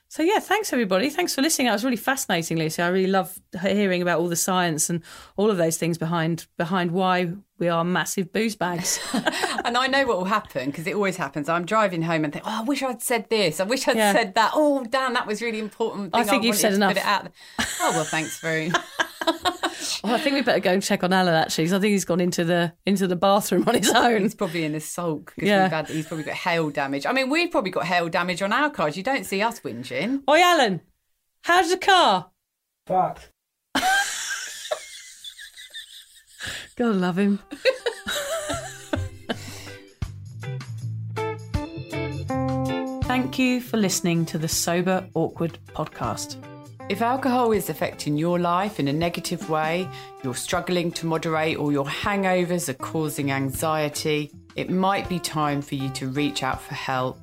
So, 0.09 0.23
yeah, 0.23 0.39
thanks 0.39 0.71
everybody. 0.71 1.09
Thanks 1.09 1.35
for 1.35 1.41
listening. 1.41 1.67
That 1.67 1.73
was 1.73 1.83
really 1.83 1.97
fascinating, 1.97 2.57
Lucy. 2.57 2.81
I 2.81 2.87
really 2.87 3.11
love 3.11 3.37
hearing 3.61 4.01
about 4.01 4.19
all 4.19 4.29
the 4.29 4.37
science 4.37 4.89
and 4.89 5.03
all 5.35 5.51
of 5.51 5.57
those 5.57 5.77
things 5.77 5.97
behind 5.97 6.47
behind 6.57 6.91
why 6.91 7.33
we 7.59 7.67
are 7.69 7.83
massive 7.83 8.31
booze 8.31 8.55
bags. 8.55 8.99
And 9.65 9.75
I 9.75 9.87
know 9.87 10.05
what 10.05 10.17
will 10.17 10.25
happen 10.25 10.67
because 10.67 10.87
it 10.87 10.95
always 10.95 11.17
happens. 11.17 11.49
I'm 11.49 11.65
driving 11.65 12.01
home 12.03 12.23
and 12.23 12.31
think, 12.31 12.45
oh, 12.47 12.59
I 12.59 12.63
wish 12.63 12.81
I'd 12.83 13.01
said 13.01 13.29
this. 13.29 13.59
I 13.59 13.63
wish 13.65 13.85
I'd 13.85 13.97
Yeah. 13.97 14.13
said 14.13 14.35
that. 14.35 14.51
Oh, 14.55 14.85
damn, 14.85 15.13
that 15.15 15.27
was 15.27 15.41
really 15.41 15.59
important. 15.59 16.11
I 16.15 16.19
thing 16.23 16.29
think 16.29 16.43
you've 16.45 16.55
said 16.55 16.73
enough. 16.73 16.93
Put 16.93 16.97
it 17.01 17.05
out. 17.05 17.27
Oh 17.81 17.91
well, 17.93 18.05
thanks 18.05 18.39
very. 18.39 18.71
oh, 19.27 20.13
I 20.13 20.17
think 20.19 20.35
we 20.35 20.41
better 20.41 20.61
go 20.61 20.71
and 20.71 20.81
check 20.81 21.03
on 21.03 21.11
Alan 21.11 21.33
actually, 21.33 21.65
'cause 21.65 21.73
I 21.73 21.79
think 21.79 21.91
he's 21.91 22.05
gone 22.05 22.21
into 22.21 22.45
the 22.45 22.71
into 22.85 23.07
the 23.07 23.17
bathroom 23.17 23.65
on 23.67 23.75
his 23.75 23.91
own. 23.91 24.21
He's 24.21 24.35
probably 24.35 24.63
in 24.63 24.73
a 24.73 24.79
sulk 24.79 25.33
because 25.35 25.49
Yeah. 25.49 25.67
had, 25.67 25.89
he's 25.89 26.07
probably 26.07 26.23
got 26.23 26.35
hail 26.35 26.69
damage. 26.69 27.05
I 27.05 27.11
mean, 27.11 27.29
we've 27.29 27.51
probably 27.51 27.71
got 27.71 27.85
hail 27.87 28.07
damage 28.07 28.41
on 28.41 28.53
our 28.53 28.69
cars. 28.69 28.95
You 28.95 29.03
don't 29.03 29.25
see 29.25 29.41
us 29.41 29.59
whinging. 29.61 30.21
Oi, 30.29 30.39
Alan, 30.41 30.81
how's 31.41 31.71
the 31.71 31.77
car? 31.77 32.29
Fucked. 32.85 33.31
God 36.77 36.95
love 36.95 37.17
him. 37.17 37.39
Thank 43.03 43.39
you 43.39 43.61
for 43.61 43.77
listening 43.77 44.27
to 44.27 44.37
the 44.37 44.47
Sober 44.47 45.07
Awkward 45.15 45.57
podcast. 45.69 46.37
If 46.87 47.01
alcohol 47.01 47.51
is 47.51 47.71
affecting 47.71 48.15
your 48.15 48.37
life 48.37 48.79
in 48.79 48.87
a 48.87 48.93
negative 48.93 49.49
way, 49.49 49.89
you're 50.23 50.35
struggling 50.35 50.91
to 50.93 51.07
moderate, 51.07 51.57
or 51.57 51.71
your 51.71 51.85
hangovers 51.85 52.69
are 52.69 52.75
causing 52.75 53.31
anxiety, 53.31 54.31
it 54.55 54.69
might 54.69 55.09
be 55.09 55.17
time 55.17 55.63
for 55.63 55.73
you 55.73 55.89
to 55.89 56.09
reach 56.09 56.43
out 56.43 56.61
for 56.61 56.75
help. 56.75 57.19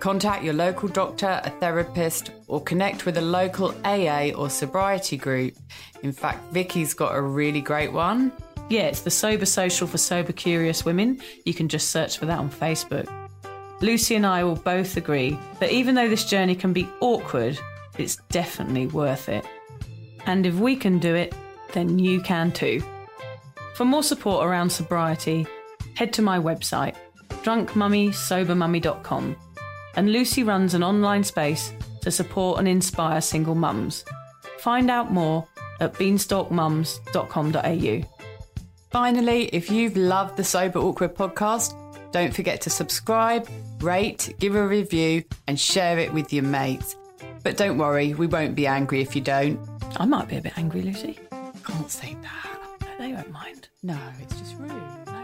Contact 0.00 0.42
your 0.42 0.54
local 0.54 0.88
doctor, 0.88 1.42
a 1.44 1.50
therapist, 1.50 2.30
or 2.48 2.62
connect 2.62 3.04
with 3.04 3.18
a 3.18 3.22
local 3.22 3.74
AA 3.84 4.30
or 4.34 4.48
sobriety 4.48 5.18
group. 5.18 5.54
In 6.02 6.12
fact, 6.12 6.42
Vicky's 6.52 6.94
got 6.94 7.14
a 7.14 7.20
really 7.20 7.60
great 7.60 7.92
one. 7.92 8.32
Yeah, 8.70 8.82
it's 8.82 9.02
the 9.02 9.10
Sober 9.10 9.46
Social 9.46 9.86
for 9.86 9.98
Sober 9.98 10.32
Curious 10.32 10.84
Women. 10.84 11.20
You 11.44 11.52
can 11.52 11.68
just 11.68 11.90
search 11.90 12.18
for 12.18 12.26
that 12.26 12.38
on 12.38 12.50
Facebook. 12.50 13.08
Lucy 13.82 14.14
and 14.14 14.24
I 14.24 14.44
will 14.44 14.56
both 14.56 14.96
agree 14.96 15.38
that 15.60 15.70
even 15.70 15.94
though 15.94 16.08
this 16.08 16.24
journey 16.24 16.54
can 16.54 16.72
be 16.72 16.88
awkward, 17.00 17.58
it's 17.98 18.16
definitely 18.30 18.86
worth 18.86 19.28
it. 19.28 19.44
And 20.26 20.46
if 20.46 20.54
we 20.54 20.76
can 20.76 20.98
do 20.98 21.14
it, 21.14 21.34
then 21.72 21.98
you 21.98 22.22
can 22.22 22.52
too. 22.52 22.82
For 23.74 23.84
more 23.84 24.02
support 24.02 24.46
around 24.46 24.70
sobriety, 24.70 25.46
head 25.94 26.14
to 26.14 26.22
my 26.22 26.38
website, 26.38 26.94
drunkmummysobermummy.com. 27.28 29.36
And 29.96 30.12
Lucy 30.12 30.42
runs 30.42 30.74
an 30.74 30.82
online 30.82 31.22
space 31.24 31.72
to 32.00 32.10
support 32.10 32.58
and 32.58 32.66
inspire 32.66 33.20
single 33.20 33.54
mums. 33.54 34.04
Find 34.58 34.90
out 34.90 35.12
more 35.12 35.46
at 35.80 35.94
beanstalkmums.com.au. 35.94 38.13
Finally, 38.94 39.46
if 39.46 39.72
you've 39.72 39.96
loved 39.96 40.36
the 40.36 40.44
Sober 40.44 40.78
Awkward 40.78 41.16
podcast, 41.16 41.74
don't 42.12 42.32
forget 42.32 42.60
to 42.60 42.70
subscribe, 42.70 43.48
rate, 43.80 44.32
give 44.38 44.54
a 44.54 44.64
review, 44.64 45.24
and 45.48 45.58
share 45.58 45.98
it 45.98 46.12
with 46.12 46.32
your 46.32 46.44
mates. 46.44 46.94
But 47.42 47.56
don't 47.56 47.76
worry, 47.76 48.14
we 48.14 48.28
won't 48.28 48.54
be 48.54 48.68
angry 48.68 49.00
if 49.00 49.16
you 49.16 49.20
don't. 49.20 49.58
I 49.96 50.04
might 50.04 50.28
be 50.28 50.36
a 50.36 50.40
bit 50.40 50.56
angry, 50.56 50.82
Lucy. 50.82 51.18
Can't 51.64 51.90
say 51.90 52.16
that. 52.22 52.96
They 53.00 53.12
won't 53.12 53.32
mind. 53.32 53.66
No, 53.82 53.98
it's 54.22 54.38
just 54.38 54.54
rude. 54.58 54.70
No. 54.70 55.23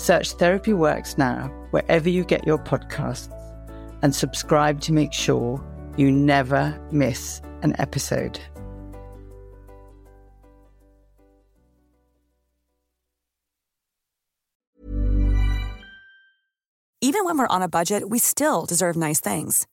Search 0.00 0.32
Therapy 0.32 0.72
Works 0.72 1.18
now 1.18 1.48
wherever 1.72 2.08
you 2.08 2.24
get 2.24 2.46
your 2.46 2.56
podcasts 2.56 3.28
and 4.00 4.14
subscribe 4.14 4.80
to 4.80 4.94
make 4.94 5.12
sure 5.12 5.62
you 5.98 6.10
never 6.10 6.80
miss 6.90 7.42
an 7.60 7.76
episode. 7.78 8.40
Even 17.02 17.26
when 17.26 17.36
we're 17.36 17.46
on 17.48 17.60
a 17.60 17.68
budget, 17.68 18.08
we 18.08 18.18
still 18.18 18.64
deserve 18.64 18.96
nice 18.96 19.20
things. 19.20 19.66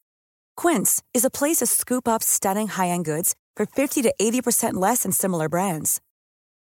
Quince 0.57 1.01
is 1.13 1.23
a 1.23 1.30
place 1.30 1.57
to 1.57 1.65
scoop 1.65 2.05
up 2.05 2.21
stunning 2.21 2.67
high 2.67 2.89
end 2.89 3.05
goods 3.05 3.34
for 3.55 3.65
50 3.65 4.01
to 4.01 4.13
80% 4.21 4.73
less 4.73 5.03
than 5.03 5.13
similar 5.13 5.47
brands. 5.47 6.01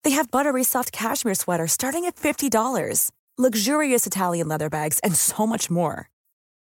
They 0.03 0.11
have 0.11 0.29
buttery 0.29 0.63
soft 0.63 0.91
cashmere 0.91 1.33
sweaters 1.35 1.71
starting 1.71 2.05
at 2.05 2.15
$50, 2.15 3.09
luxurious 3.39 4.05
Italian 4.05 4.49
leather 4.49 4.69
bags, 4.69 4.99
and 4.99 5.15
so 5.15 5.47
much 5.47 5.71
more. 5.71 6.09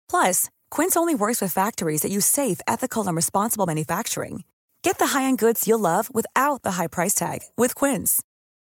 Plus, 0.09 0.49
Quince 0.71 0.97
only 0.97 1.13
works 1.13 1.39
with 1.39 1.53
factories 1.53 2.01
that 2.01 2.11
use 2.11 2.25
safe, 2.25 2.59
ethical, 2.67 3.05
and 3.07 3.15
responsible 3.15 3.67
manufacturing. 3.67 4.43
Get 4.81 4.97
the 4.97 5.07
high-end 5.07 5.37
goods 5.37 5.67
you'll 5.67 5.79
love 5.79 6.13
without 6.13 6.63
the 6.63 6.71
high 6.71 6.87
price 6.87 7.13
tag 7.13 7.41
with 7.55 7.75
Quince. 7.75 8.23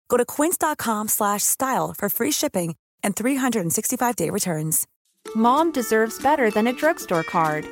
Go 0.09 0.17
to 0.17 0.25
quince.com/style 0.25 1.93
for 1.97 2.09
free 2.09 2.31
shipping 2.31 2.75
and 3.03 3.15
365-day 3.15 4.29
returns. 4.31 4.87
Mom 5.35 5.71
deserves 5.71 6.21
better 6.21 6.49
than 6.49 6.67
a 6.67 6.73
drugstore 6.73 7.23
card. 7.23 7.67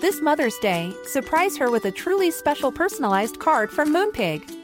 This 0.00 0.20
Mother's 0.20 0.58
Day, 0.60 0.92
surprise 1.04 1.56
her 1.56 1.70
with 1.70 1.86
a 1.86 1.90
truly 1.90 2.30
special 2.30 2.70
personalized 2.70 3.40
card 3.40 3.70
from 3.70 3.92
Moonpig. 3.92 4.63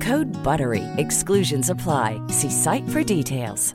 Code 0.00 0.32
BUTTERY. 0.42 0.84
Exclusions 0.96 1.68
apply. 1.68 2.20
See 2.28 2.50
site 2.50 2.88
for 2.88 3.02
details. 3.02 3.74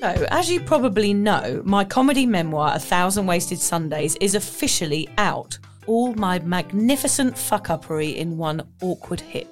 So, 0.00 0.26
as 0.30 0.50
you 0.50 0.60
probably 0.60 1.12
know, 1.12 1.60
my 1.62 1.84
comedy 1.84 2.24
memoir, 2.24 2.72
A 2.74 2.78
Thousand 2.78 3.26
Wasted 3.26 3.58
Sundays, 3.58 4.16
is 4.16 4.34
officially 4.34 5.06
out. 5.18 5.58
All 5.86 6.14
my 6.14 6.38
magnificent 6.38 7.36
fuck-uppery 7.36 8.16
in 8.16 8.38
one 8.38 8.62
awkward 8.80 9.20
hit. 9.20 9.48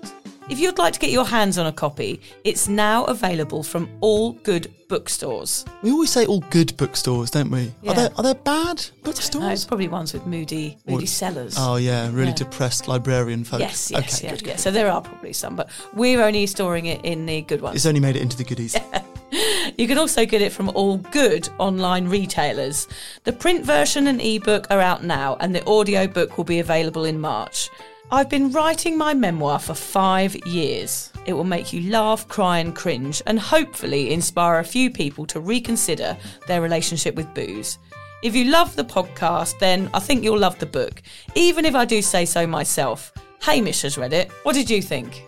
If 0.49 0.59
you'd 0.59 0.79
like 0.79 0.95
to 0.95 0.99
get 0.99 1.11
your 1.11 1.27
hands 1.27 1.59
on 1.59 1.67
a 1.67 1.73
copy, 1.73 2.21
it's 2.43 2.69
now 2.69 3.05
available 3.05 3.63
from 3.63 3.89
all 4.01 4.33
good 4.33 4.73
bookstores. 4.89 5.67
We 5.83 5.91
always 5.91 6.09
say 6.11 6.25
all 6.25 6.41
good 6.49 6.75
bookstores, 6.79 7.31
don't 7.31 7.51
we? 7.51 7.71
Yeah. 7.83 7.91
Are 7.91 7.95
there 7.95 8.11
are 8.17 8.23
there 8.23 8.35
bad 8.35 8.77
No, 9.05 9.11
it's 9.11 9.29
bookstores? 9.31 9.65
probably 9.67 9.89
ones 9.89 10.15
with 10.15 10.25
moody, 10.27 10.79
moody 10.87 11.05
Or- 11.05 11.07
sellers. 11.07 11.55
Oh 11.59 11.77
yeah, 11.77 12.09
really 12.11 12.29
Yeah. 12.29 12.35
depressed 12.37 12.89
librarian 12.89 13.45
folk. 13.45 13.61
Yes, 13.61 13.91
yes, 13.91 14.01
okay, 14.17 14.27
yeah, 14.27 14.35
good, 14.37 14.47
yeah. 14.47 14.53
good. 14.55 14.61
So 14.61 14.71
there 14.71 14.91
are 14.91 15.03
probably 15.03 15.35
some, 15.35 15.55
but 15.55 15.69
we're 15.95 16.23
only 16.23 16.47
storing 16.47 16.87
it 16.87 17.05
in 17.05 17.27
the 17.27 17.43
good 17.43 17.61
ones. 17.61 17.77
It's 17.77 17.85
only 17.87 18.01
made 18.01 18.17
it 18.17 18.23
into 18.23 18.37
the 18.37 18.45
goodies. 18.45 18.77
You 19.77 19.87
can 19.87 19.99
also 19.99 20.25
get 20.25 20.41
it 20.41 20.53
from 20.53 20.71
all 20.71 20.97
good 20.97 21.51
online 21.59 22.09
retailers. 22.09 22.89
The 23.25 23.33
print 23.33 23.63
version 23.65 24.07
and 24.07 24.23
ebook 24.23 24.67
are 24.71 24.81
out 24.81 25.05
now, 25.05 25.37
and 25.41 25.55
the 25.55 25.63
audiobook 25.67 26.39
will 26.39 26.45
be 26.45 26.59
available 26.61 27.05
in 27.05 27.21
March. 27.21 27.69
I've 28.11 28.31
been 28.31 28.53
writing 28.53 28.97
my 28.97 29.13
memoir 29.13 29.59
for 29.59 29.75
five 29.75 30.35
years. 30.47 31.13
It 31.27 31.35
will 31.35 31.45
make 31.45 31.75
you 31.75 31.91
laugh, 31.91 32.27
cry, 32.27 32.59
and 32.59 32.75
cringe, 32.75 33.21
and 33.27 33.39
hopefully 33.39 34.15
inspire 34.15 34.61
a 34.61 34.65
few 34.65 34.91
people 34.91 35.27
to 35.27 35.41
reconsider 35.41 36.17
their 36.47 36.63
relationship 36.63 37.15
with 37.17 37.35
booze. 37.35 37.79
If 38.23 38.35
you 38.35 38.47
love 38.47 38.75
the 38.75 38.85
podcast, 38.85 39.59
then 39.59 39.91
I 39.93 40.01
think 40.01 40.25
you'll 40.25 40.39
love 40.39 40.59
the 40.59 40.65
book, 40.65 41.03
even 41.35 41.67
if 41.67 41.75
I 41.75 41.85
do 41.85 42.01
say 42.01 42.25
so 42.25 42.47
myself. 42.47 43.13
Hamish 43.43 43.83
has 43.83 43.99
read 43.99 44.15
it. 44.15 44.31
What 44.43 44.55
did 44.55 44.71
you 44.71 44.81
think? 44.81 45.28